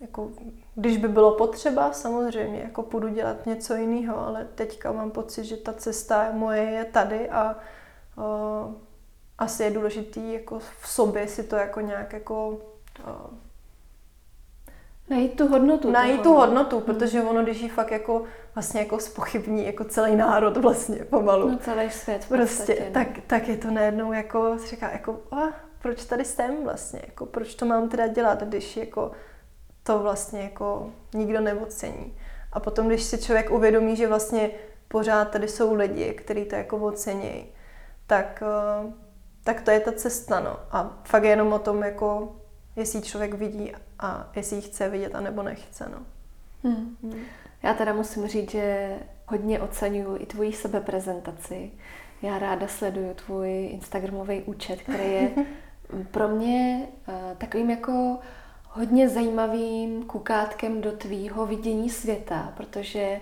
jako, 0.00 0.30
když 0.74 0.96
by 0.96 1.08
bylo 1.08 1.32
potřeba, 1.32 1.92
samozřejmě, 1.92 2.60
jako 2.60 2.82
půjdu 2.82 3.08
dělat 3.08 3.46
něco 3.46 3.74
jiného, 3.74 4.26
ale 4.26 4.48
teďka 4.54 4.92
mám 4.92 5.10
pocit, 5.10 5.44
že 5.44 5.56
ta 5.56 5.72
cesta 5.72 6.28
moje 6.32 6.62
je 6.62 6.84
tady 6.84 7.30
a 7.30 7.56
uh, 8.16 8.74
asi 9.38 9.62
je 9.62 9.70
důležitý 9.70 10.32
jako 10.32 10.58
v 10.58 10.88
sobě 10.88 11.28
si 11.28 11.42
to 11.42 11.56
jako 11.56 11.80
nějak 11.80 12.12
jako 12.12 12.48
uh, 12.48 13.38
Najít 15.10 15.36
tu 15.36 15.48
hodnotu. 15.48 15.90
Najít 15.90 16.22
tu 16.22 16.34
hodnotu, 16.34 16.76
hmm. 16.76 16.84
protože 16.84 17.22
ono, 17.22 17.42
když 17.42 17.60
ji 17.60 17.68
fakt 17.68 17.90
jako 17.90 18.24
vlastně 18.54 18.80
jako 18.80 18.98
spochybní 18.98 19.66
jako 19.66 19.84
celý 19.84 20.16
národ 20.16 20.56
vlastně 20.56 20.96
pomalu. 20.96 21.48
No 21.48 21.58
celý 21.58 21.90
svět 21.90 22.26
Prostě, 22.28 22.76
no. 22.80 22.92
tak, 22.92 23.08
tak 23.26 23.48
je 23.48 23.56
to 23.56 23.70
najednou 23.70 24.12
jako, 24.12 24.58
říká 24.70 24.90
jako, 24.90 25.20
a, 25.30 25.36
proč 25.82 26.04
tady 26.04 26.24
jsem 26.24 26.64
vlastně, 26.64 27.02
jako, 27.06 27.26
proč 27.26 27.54
to 27.54 27.66
mám 27.66 27.88
teda 27.88 28.06
dělat, 28.06 28.42
když 28.42 28.76
jako 28.76 29.10
to 29.82 29.98
vlastně 29.98 30.42
jako 30.42 30.90
nikdo 31.14 31.40
neocení. 31.40 32.14
A 32.52 32.60
potom, 32.60 32.88
když 32.88 33.02
si 33.02 33.18
člověk 33.18 33.50
uvědomí, 33.50 33.96
že 33.96 34.08
vlastně 34.08 34.50
pořád 34.88 35.30
tady 35.30 35.48
jsou 35.48 35.74
lidi, 35.74 36.14
kteří 36.14 36.44
to 36.44 36.54
jako 36.54 36.76
ocení, 36.76 37.46
tak, 38.06 38.42
eh, 38.46 38.92
tak 39.44 39.60
to 39.60 39.70
je 39.70 39.80
ta 39.80 39.92
cesta, 39.92 40.40
no. 40.40 40.56
A 40.70 41.00
fakt 41.04 41.24
jenom 41.24 41.52
o 41.52 41.58
tom, 41.58 41.82
jako, 41.82 42.36
jestli 42.76 43.02
člověk 43.02 43.34
vidí 43.34 43.72
a 43.98 44.30
jestli 44.36 44.56
ji 44.56 44.62
chce 44.62 44.88
vidět, 44.88 45.14
anebo 45.14 45.42
nechce, 45.42 45.88
no. 45.92 45.98
Hmm. 46.64 46.96
Hmm. 47.02 47.24
Já 47.62 47.74
teda 47.74 47.92
musím 47.92 48.26
říct, 48.26 48.50
že 48.50 48.96
hodně 49.26 49.60
oceňuju 49.60 50.16
i 50.22 50.26
tvoji 50.26 50.52
sebeprezentaci. 50.52 51.70
Já 52.22 52.38
ráda 52.38 52.68
sleduju 52.68 53.14
tvůj 53.14 53.68
Instagramový 53.72 54.42
účet, 54.42 54.82
který 54.82 55.12
je 55.12 55.30
pro 56.10 56.28
mě 56.28 56.88
uh, 57.08 57.14
takovým 57.38 57.70
jako 57.70 58.18
hodně 58.74 59.08
zajímavým 59.08 60.04
kukátkem 60.04 60.80
do 60.80 60.92
tvýho 60.92 61.46
vidění 61.46 61.90
světa, 61.90 62.52
protože 62.56 63.20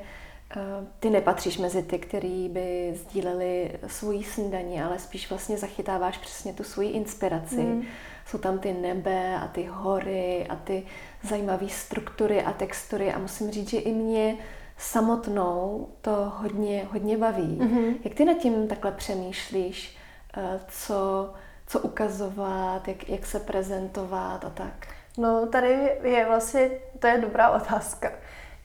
uh, 0.56 0.62
ty 1.00 1.10
nepatříš 1.10 1.58
mezi 1.58 1.82
ty, 1.82 1.98
který 1.98 2.48
by 2.48 2.94
sdíleli 2.96 3.78
svoji 3.86 4.24
snídaní, 4.24 4.82
ale 4.82 4.98
spíš 4.98 5.30
vlastně 5.30 5.58
zachytáváš 5.58 6.18
přesně 6.18 6.52
tu 6.52 6.64
svoji 6.64 6.90
inspiraci. 6.90 7.62
Mm. 7.62 7.82
Jsou 8.26 8.38
tam 8.38 8.58
ty 8.58 8.72
nebe 8.72 9.36
a 9.36 9.48
ty 9.48 9.68
hory 9.70 10.46
a 10.48 10.56
ty 10.56 10.82
zajímavé 11.22 11.68
struktury 11.68 12.42
a 12.42 12.52
textury 12.52 13.12
a 13.12 13.18
musím 13.18 13.50
říct, 13.50 13.70
že 13.70 13.78
i 13.78 13.92
mě 13.92 14.36
samotnou 14.78 15.88
to 16.00 16.32
hodně, 16.36 16.88
hodně 16.92 17.18
baví. 17.18 17.58
Mm-hmm. 17.60 17.94
Jak 18.04 18.14
ty 18.14 18.24
nad 18.24 18.38
tím 18.38 18.68
takhle 18.68 18.92
přemýšlíš, 18.92 19.96
uh, 20.36 20.42
co, 20.68 21.32
co 21.66 21.80
ukazovat, 21.80 22.88
jak, 22.88 23.08
jak 23.08 23.26
se 23.26 23.40
prezentovat 23.40 24.44
a 24.44 24.50
tak? 24.50 24.86
No 25.18 25.46
tady 25.46 25.98
je 26.02 26.26
vlastně, 26.26 26.70
to 26.98 27.06
je 27.06 27.20
dobrá 27.20 27.50
otázka. 27.50 28.12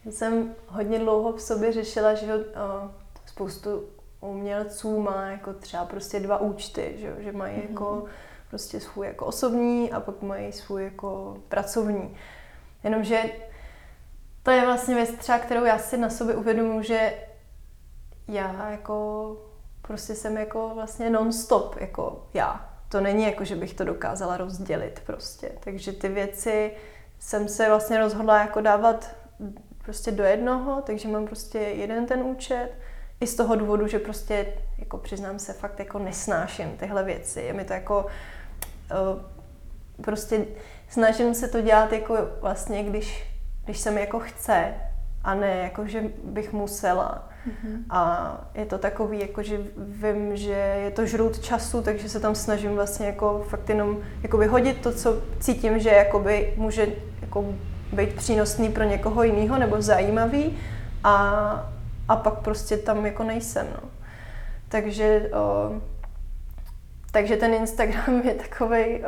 Já 0.05 0.11
jsem 0.11 0.55
hodně 0.67 0.99
dlouho 0.99 1.33
v 1.33 1.41
sobě 1.41 1.71
řešila, 1.71 2.13
že 2.13 2.35
o, 2.35 2.39
spoustu 3.25 3.83
umělců 4.21 5.01
má 5.01 5.27
jako 5.27 5.53
třeba 5.53 5.85
prostě 5.85 6.19
dva 6.19 6.37
účty, 6.37 6.95
že, 6.97 7.15
že 7.19 7.31
mají 7.31 7.55
mm-hmm. 7.55 7.69
jako 7.69 8.05
prostě 8.49 8.79
svůj 8.79 9.07
jako 9.07 9.25
osobní 9.25 9.91
a 9.91 9.99
pak 9.99 10.21
mají 10.21 10.51
svůj 10.51 10.83
jako 10.83 11.37
pracovní. 11.47 12.17
Jenomže 12.83 13.23
to 14.43 14.51
je 14.51 14.65
vlastně 14.65 14.95
věc 14.95 15.11
třeba, 15.11 15.39
kterou 15.39 15.65
já 15.65 15.77
si 15.77 15.97
na 15.97 16.09
sobě 16.09 16.35
uvědomuji, 16.35 16.81
že 16.81 17.13
já 18.27 18.69
jako 18.69 19.37
prostě 19.81 20.15
jsem 20.15 20.37
jako 20.37 20.71
vlastně 20.75 21.09
non-stop 21.09 21.75
jako 21.79 22.27
já 22.33 22.74
to 22.89 23.01
není 23.01 23.23
jako, 23.23 23.45
že 23.45 23.55
bych 23.55 23.73
to 23.73 23.83
dokázala 23.83 24.37
rozdělit 24.37 25.01
prostě. 25.05 25.51
Takže 25.59 25.91
ty 25.91 26.09
věci 26.09 26.71
jsem 27.19 27.47
se 27.47 27.69
vlastně 27.69 27.97
rozhodla 27.97 28.39
jako 28.39 28.61
dávat 28.61 29.15
prostě 29.83 30.11
do 30.11 30.23
jednoho, 30.23 30.81
takže 30.81 31.07
mám 31.07 31.25
prostě 31.25 31.59
jeden 31.59 32.05
ten 32.05 32.21
účet. 32.21 32.69
I 33.21 33.27
z 33.27 33.35
toho 33.35 33.55
důvodu, 33.55 33.87
že 33.87 33.99
prostě, 33.99 34.53
jako 34.77 34.97
přiznám 34.97 35.39
se, 35.39 35.53
fakt 35.53 35.79
jako 35.79 35.99
nesnáším 35.99 36.77
tyhle 36.77 37.03
věci. 37.03 37.41
Je 37.41 37.53
mi 37.53 37.65
to 37.65 37.73
jako, 37.73 38.05
uh, 38.05 39.21
prostě 40.03 40.45
snažím 40.89 41.33
se 41.33 41.47
to 41.47 41.61
dělat 41.61 41.93
jako 41.93 42.17
vlastně, 42.41 42.83
když, 42.83 43.23
když 43.65 43.79
se 43.79 43.91
mi 43.91 44.01
jako 44.01 44.19
chce 44.19 44.73
a 45.23 45.35
ne 45.35 45.55
jako, 45.57 45.87
že 45.87 46.03
bych 46.23 46.53
musela. 46.53 47.29
Mm-hmm. 47.47 47.83
A 47.89 48.31
je 48.55 48.65
to 48.65 48.77
takový, 48.77 49.19
jako 49.19 49.43
že 49.43 49.59
vím, 49.77 50.37
že 50.37 50.51
je 50.83 50.91
to 50.91 51.05
žrout 51.05 51.39
času, 51.39 51.81
takže 51.81 52.09
se 52.09 52.19
tam 52.19 52.35
snažím 52.35 52.75
vlastně 52.75 53.05
jako 53.05 53.45
fakt 53.49 53.69
jenom 53.69 53.97
jako 54.23 54.37
vyhodit 54.37 54.81
to, 54.81 54.91
co 54.91 55.21
cítím, 55.39 55.79
že 55.79 55.89
jakoby 55.89 56.53
může 56.57 56.87
jako 57.21 57.45
být 57.93 58.13
přínosný 58.13 58.69
pro 58.69 58.83
někoho 58.83 59.23
jiného 59.23 59.57
nebo 59.57 59.81
zajímavý 59.81 60.57
a, 61.03 61.15
a 62.07 62.15
pak 62.15 62.33
prostě 62.33 62.77
tam 62.77 63.05
jako 63.05 63.23
nejsem. 63.23 63.67
No. 63.73 63.89
Takže, 64.69 65.29
o, 65.33 65.71
takže 67.11 67.37
ten 67.37 67.53
Instagram 67.53 68.21
je 68.21 68.33
takový, 68.33 69.01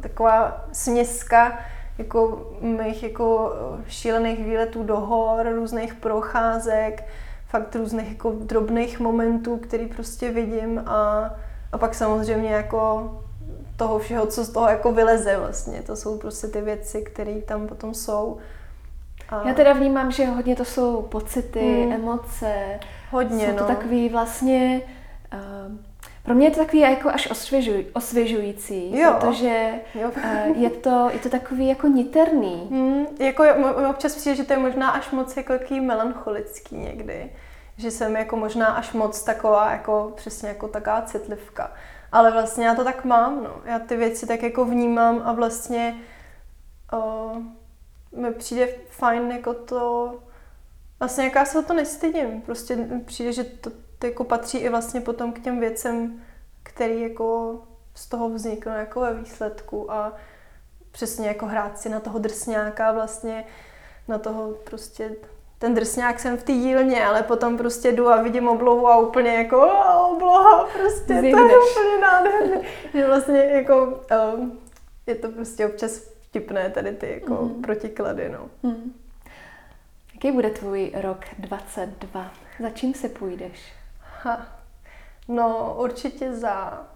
taková 0.00 0.64
směska 0.72 1.58
jako 1.98 2.50
mých 2.60 3.02
jako 3.02 3.52
šílených 3.88 4.44
výletů 4.44 4.82
do 4.82 5.00
hor, 5.00 5.46
různých 5.54 5.94
procházek, 5.94 7.04
fakt 7.52 7.76
různých 7.76 8.08
jako 8.08 8.30
drobných 8.30 9.00
momentů, 9.00 9.56
který 9.56 9.86
prostě 9.86 10.30
vidím 10.30 10.78
a, 10.86 11.30
a 11.72 11.78
pak 11.78 11.94
samozřejmě 11.94 12.50
jako 12.50 13.10
toho 13.76 13.98
všeho, 13.98 14.26
co 14.26 14.44
z 14.44 14.50
toho 14.50 14.68
jako 14.68 14.92
vyleze 14.92 15.36
vlastně. 15.36 15.82
To 15.82 15.96
jsou 15.96 16.18
prostě 16.18 16.46
ty 16.46 16.60
věci, 16.60 17.02
které 17.02 17.40
tam 17.40 17.68
potom 17.68 17.94
jsou. 17.94 18.38
A... 19.28 19.48
Já 19.48 19.54
teda 19.54 19.72
vnímám, 19.72 20.12
že 20.12 20.26
hodně 20.26 20.56
to 20.56 20.64
jsou 20.64 21.02
pocity, 21.02 21.82
hmm. 21.82 21.92
emoce. 21.92 22.80
Hodně, 23.10 23.46
jsou 23.46 23.52
no. 23.52 23.58
to 23.58 23.64
takový 23.64 24.08
vlastně... 24.08 24.82
Uh, 25.32 25.76
pro 26.24 26.34
mě 26.34 26.46
je 26.46 26.50
to 26.50 26.60
takový 26.60 26.80
jako 26.80 27.08
až 27.08 27.30
osvěžuj, 27.30 27.86
osvěžující, 27.92 28.98
jo. 28.98 29.16
protože 29.20 29.70
jo. 29.94 30.10
Uh, 30.16 30.62
je, 30.62 30.70
to, 30.70 31.10
je 31.12 31.18
to 31.18 31.28
takový 31.28 31.68
jako 31.68 31.86
niterný. 31.88 32.68
Hmm, 32.70 33.06
jako 33.20 33.44
občas 33.90 34.14
přijde, 34.14 34.36
že 34.36 34.44
to 34.44 34.52
je 34.52 34.58
možná 34.58 34.90
až 34.90 35.10
moc 35.10 35.36
jako 35.36 35.54
melancholický 35.80 36.76
někdy 36.76 37.30
že 37.76 37.90
jsem 37.90 38.16
jako 38.16 38.36
možná 38.36 38.66
až 38.66 38.92
moc 38.92 39.22
taková, 39.22 39.72
jako 39.72 40.12
přesně 40.16 40.48
jako 40.48 40.68
taková 40.68 41.02
citlivka. 41.02 41.72
Ale 42.12 42.32
vlastně 42.32 42.66
já 42.66 42.74
to 42.74 42.84
tak 42.84 43.04
mám, 43.04 43.44
no. 43.44 43.62
Já 43.64 43.78
ty 43.78 43.96
věci 43.96 44.26
tak 44.26 44.42
jako 44.42 44.64
vnímám 44.64 45.22
a 45.24 45.32
vlastně 45.32 45.96
uh, 46.92 47.42
mi 48.20 48.34
přijde 48.34 48.68
fajn 48.88 49.30
jako 49.30 49.54
to, 49.54 50.14
vlastně 51.00 51.24
jak 51.24 51.34
já 51.34 51.44
se 51.44 51.58
o 51.58 51.62
to 51.62 51.74
nestydím. 51.74 52.42
Prostě 52.42 52.88
přijde, 53.04 53.32
že 53.32 53.44
to, 53.44 53.70
to 53.98 54.06
jako 54.06 54.24
patří 54.24 54.58
i 54.58 54.68
vlastně 54.68 55.00
potom 55.00 55.32
k 55.32 55.40
těm 55.40 55.60
věcem, 55.60 56.22
který 56.62 57.02
jako 57.02 57.58
z 57.94 58.06
toho 58.08 58.28
vzniknou 58.28 58.72
jako 58.72 59.00
ve 59.00 59.14
výsledku 59.14 59.92
a 59.92 60.12
přesně 60.90 61.28
jako 61.28 61.46
hrát 61.46 61.78
si 61.78 61.88
na 61.88 62.00
toho 62.00 62.18
drsňáka 62.18 62.92
vlastně, 62.92 63.44
na 64.08 64.18
toho 64.18 64.52
prostě 64.52 65.10
ten 65.62 65.74
drsňák 65.74 66.20
jsem 66.20 66.36
v 66.36 66.42
té 66.42 66.52
dílně, 66.52 67.04
ale 67.06 67.22
potom 67.22 67.56
prostě 67.58 67.92
jdu 67.92 68.08
a 68.08 68.22
vidím 68.22 68.48
oblohu 68.48 68.88
a 68.88 68.96
úplně 68.96 69.34
jako 69.34 69.56
obloha, 70.10 70.68
prostě 70.80 71.14
Zimneš. 71.14 71.32
to 71.32 71.38
je 71.38 71.58
úplně 71.70 71.98
nádherné. 72.00 72.60
že 72.94 73.06
vlastně 73.06 73.38
jako 73.38 74.00
um, 74.34 74.58
je 75.06 75.14
to 75.14 75.28
prostě 75.28 75.66
občas 75.66 75.98
vtipné 76.20 76.70
tady 76.70 76.92
ty 76.92 77.20
jako 77.20 77.34
mm. 77.34 77.62
protiklady, 77.62 78.28
no. 78.28 78.50
Mm. 78.62 78.94
Jaký 80.14 80.32
bude 80.32 80.50
tvůj 80.50 80.92
rok 80.94 81.24
22? 81.38 82.32
Za 82.60 82.70
čím 82.70 82.94
se 82.94 83.08
půjdeš? 83.08 83.72
Ha. 84.22 84.46
No 85.28 85.76
určitě 85.78 86.32
za 86.32 86.86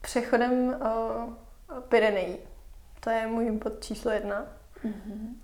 přechodem 0.00 0.52
uh, 0.52 1.80
Pyrenejí. 1.88 2.36
To 3.00 3.10
je 3.10 3.26
můj 3.26 3.50
bod 3.50 3.84
číslo 3.84 4.10
jedna. 4.10 4.46
Mm-hmm. 4.84 5.34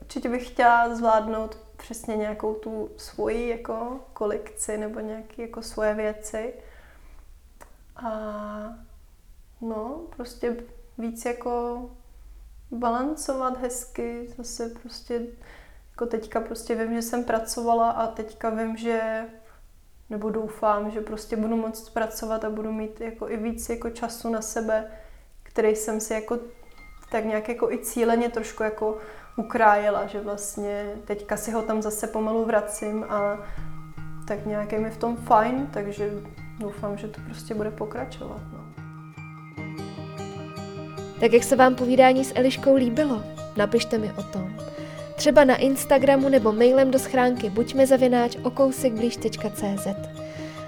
Určitě 0.00 0.28
bych 0.28 0.48
chtěla 0.48 0.94
zvládnout 0.94 1.58
přesně 1.76 2.16
nějakou 2.16 2.54
tu 2.54 2.90
svoji 2.96 3.48
jako 3.48 4.00
kolekci 4.12 4.78
nebo 4.78 5.00
nějaké 5.00 5.42
jako 5.42 5.62
svoje 5.62 5.94
věci. 5.94 6.54
A 7.96 8.10
no, 9.60 10.00
prostě 10.16 10.56
víc 10.98 11.24
jako 11.24 11.82
balancovat 12.70 13.60
hezky, 13.60 14.34
zase 14.36 14.68
prostě 14.68 15.26
jako 15.90 16.06
teďka 16.06 16.40
prostě 16.40 16.74
vím, 16.74 16.94
že 16.94 17.02
jsem 17.02 17.24
pracovala 17.24 17.90
a 17.90 18.06
teďka 18.06 18.50
vím, 18.50 18.76
že 18.76 19.24
nebo 20.10 20.30
doufám, 20.30 20.90
že 20.90 21.00
prostě 21.00 21.36
budu 21.36 21.56
moct 21.56 21.90
pracovat 21.90 22.44
a 22.44 22.50
budu 22.50 22.72
mít 22.72 23.00
jako 23.00 23.30
i 23.30 23.36
víc 23.36 23.68
jako 23.68 23.90
času 23.90 24.30
na 24.30 24.42
sebe, 24.42 24.90
který 25.42 25.76
jsem 25.76 26.00
si 26.00 26.14
jako 26.14 26.38
tak 27.10 27.24
nějak 27.24 27.48
jako 27.48 27.72
i 27.72 27.78
cíleně 27.78 28.28
trošku 28.28 28.62
jako 28.62 28.98
ukrájela, 29.36 30.06
že 30.06 30.20
vlastně 30.20 30.92
teďka 31.04 31.36
si 31.36 31.50
ho 31.50 31.62
tam 31.62 31.82
zase 31.82 32.06
pomalu 32.06 32.44
vracím 32.44 33.04
a 33.08 33.38
tak 34.28 34.46
nějak 34.46 34.72
je 34.72 34.78
mi 34.78 34.90
v 34.90 34.96
tom 34.96 35.16
fajn, 35.16 35.66
takže 35.72 36.10
doufám, 36.60 36.98
že 36.98 37.08
to 37.08 37.20
prostě 37.20 37.54
bude 37.54 37.70
pokračovat. 37.70 38.40
No. 38.52 38.84
Tak 41.20 41.32
jak 41.32 41.42
se 41.42 41.56
vám 41.56 41.74
povídání 41.74 42.24
s 42.24 42.32
Eliškou 42.34 42.74
líbilo? 42.74 43.22
Napište 43.56 43.98
mi 43.98 44.12
o 44.12 44.22
tom. 44.22 44.56
Třeba 45.16 45.44
na 45.44 45.56
Instagramu 45.56 46.28
nebo 46.28 46.52
mailem 46.52 46.90
do 46.90 46.98
schránky 46.98 47.50
buďme 47.50 47.86
zavináč 47.86 48.36
okousikblíž.cz. 48.42 49.86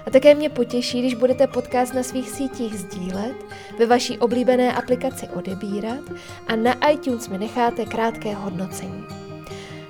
A 0.09 0.11
také 0.11 0.35
mě 0.35 0.49
potěší, 0.49 0.99
když 0.99 1.13
budete 1.13 1.47
podcast 1.47 1.93
na 1.93 2.03
svých 2.03 2.29
sítích 2.29 2.79
sdílet, 2.79 3.35
ve 3.79 3.85
vaší 3.85 4.17
oblíbené 4.17 4.73
aplikaci 4.73 5.27
odebírat 5.27 5.99
a 6.47 6.55
na 6.55 6.89
iTunes 6.89 7.29
mi 7.29 7.37
necháte 7.37 7.85
krátké 7.85 8.35
hodnocení. 8.35 9.05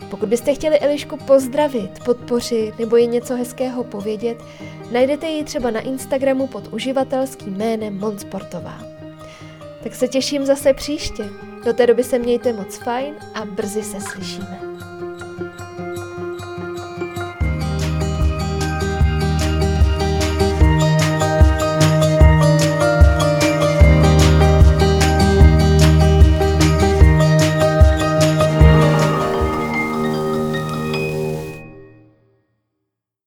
Pokud 0.10 0.30
byste 0.30 0.54
chtěli 0.54 0.80
Elišku 0.80 1.18
pozdravit, 1.18 2.04
podpořit 2.06 2.80
nebo 2.80 2.96
jí 2.96 3.08
něco 3.08 3.36
hezkého 3.36 3.84
povědět, 3.84 4.38
najdete 4.92 5.28
ji 5.28 5.44
třeba 5.44 5.72
na 5.72 5.80
Instagramu 5.80 6.48
pod 6.48 6.74
uživatelským 6.74 7.56
jménem 7.56 8.00
Monsportová. 8.00 8.80
Tak 9.84 9.96
se 9.96 10.08
těším 10.08 10.46
zase 10.46 10.74
příště. 10.74 11.30
Do 11.66 11.74
té 11.74 11.88
doby 11.88 12.04
se 12.04 12.20
mějte 12.20 12.54
moc 12.54 12.78
fajn 12.78 13.16
a 13.34 13.46
brzy 13.46 13.84
se 13.84 14.02
slyšíme. 14.02 14.69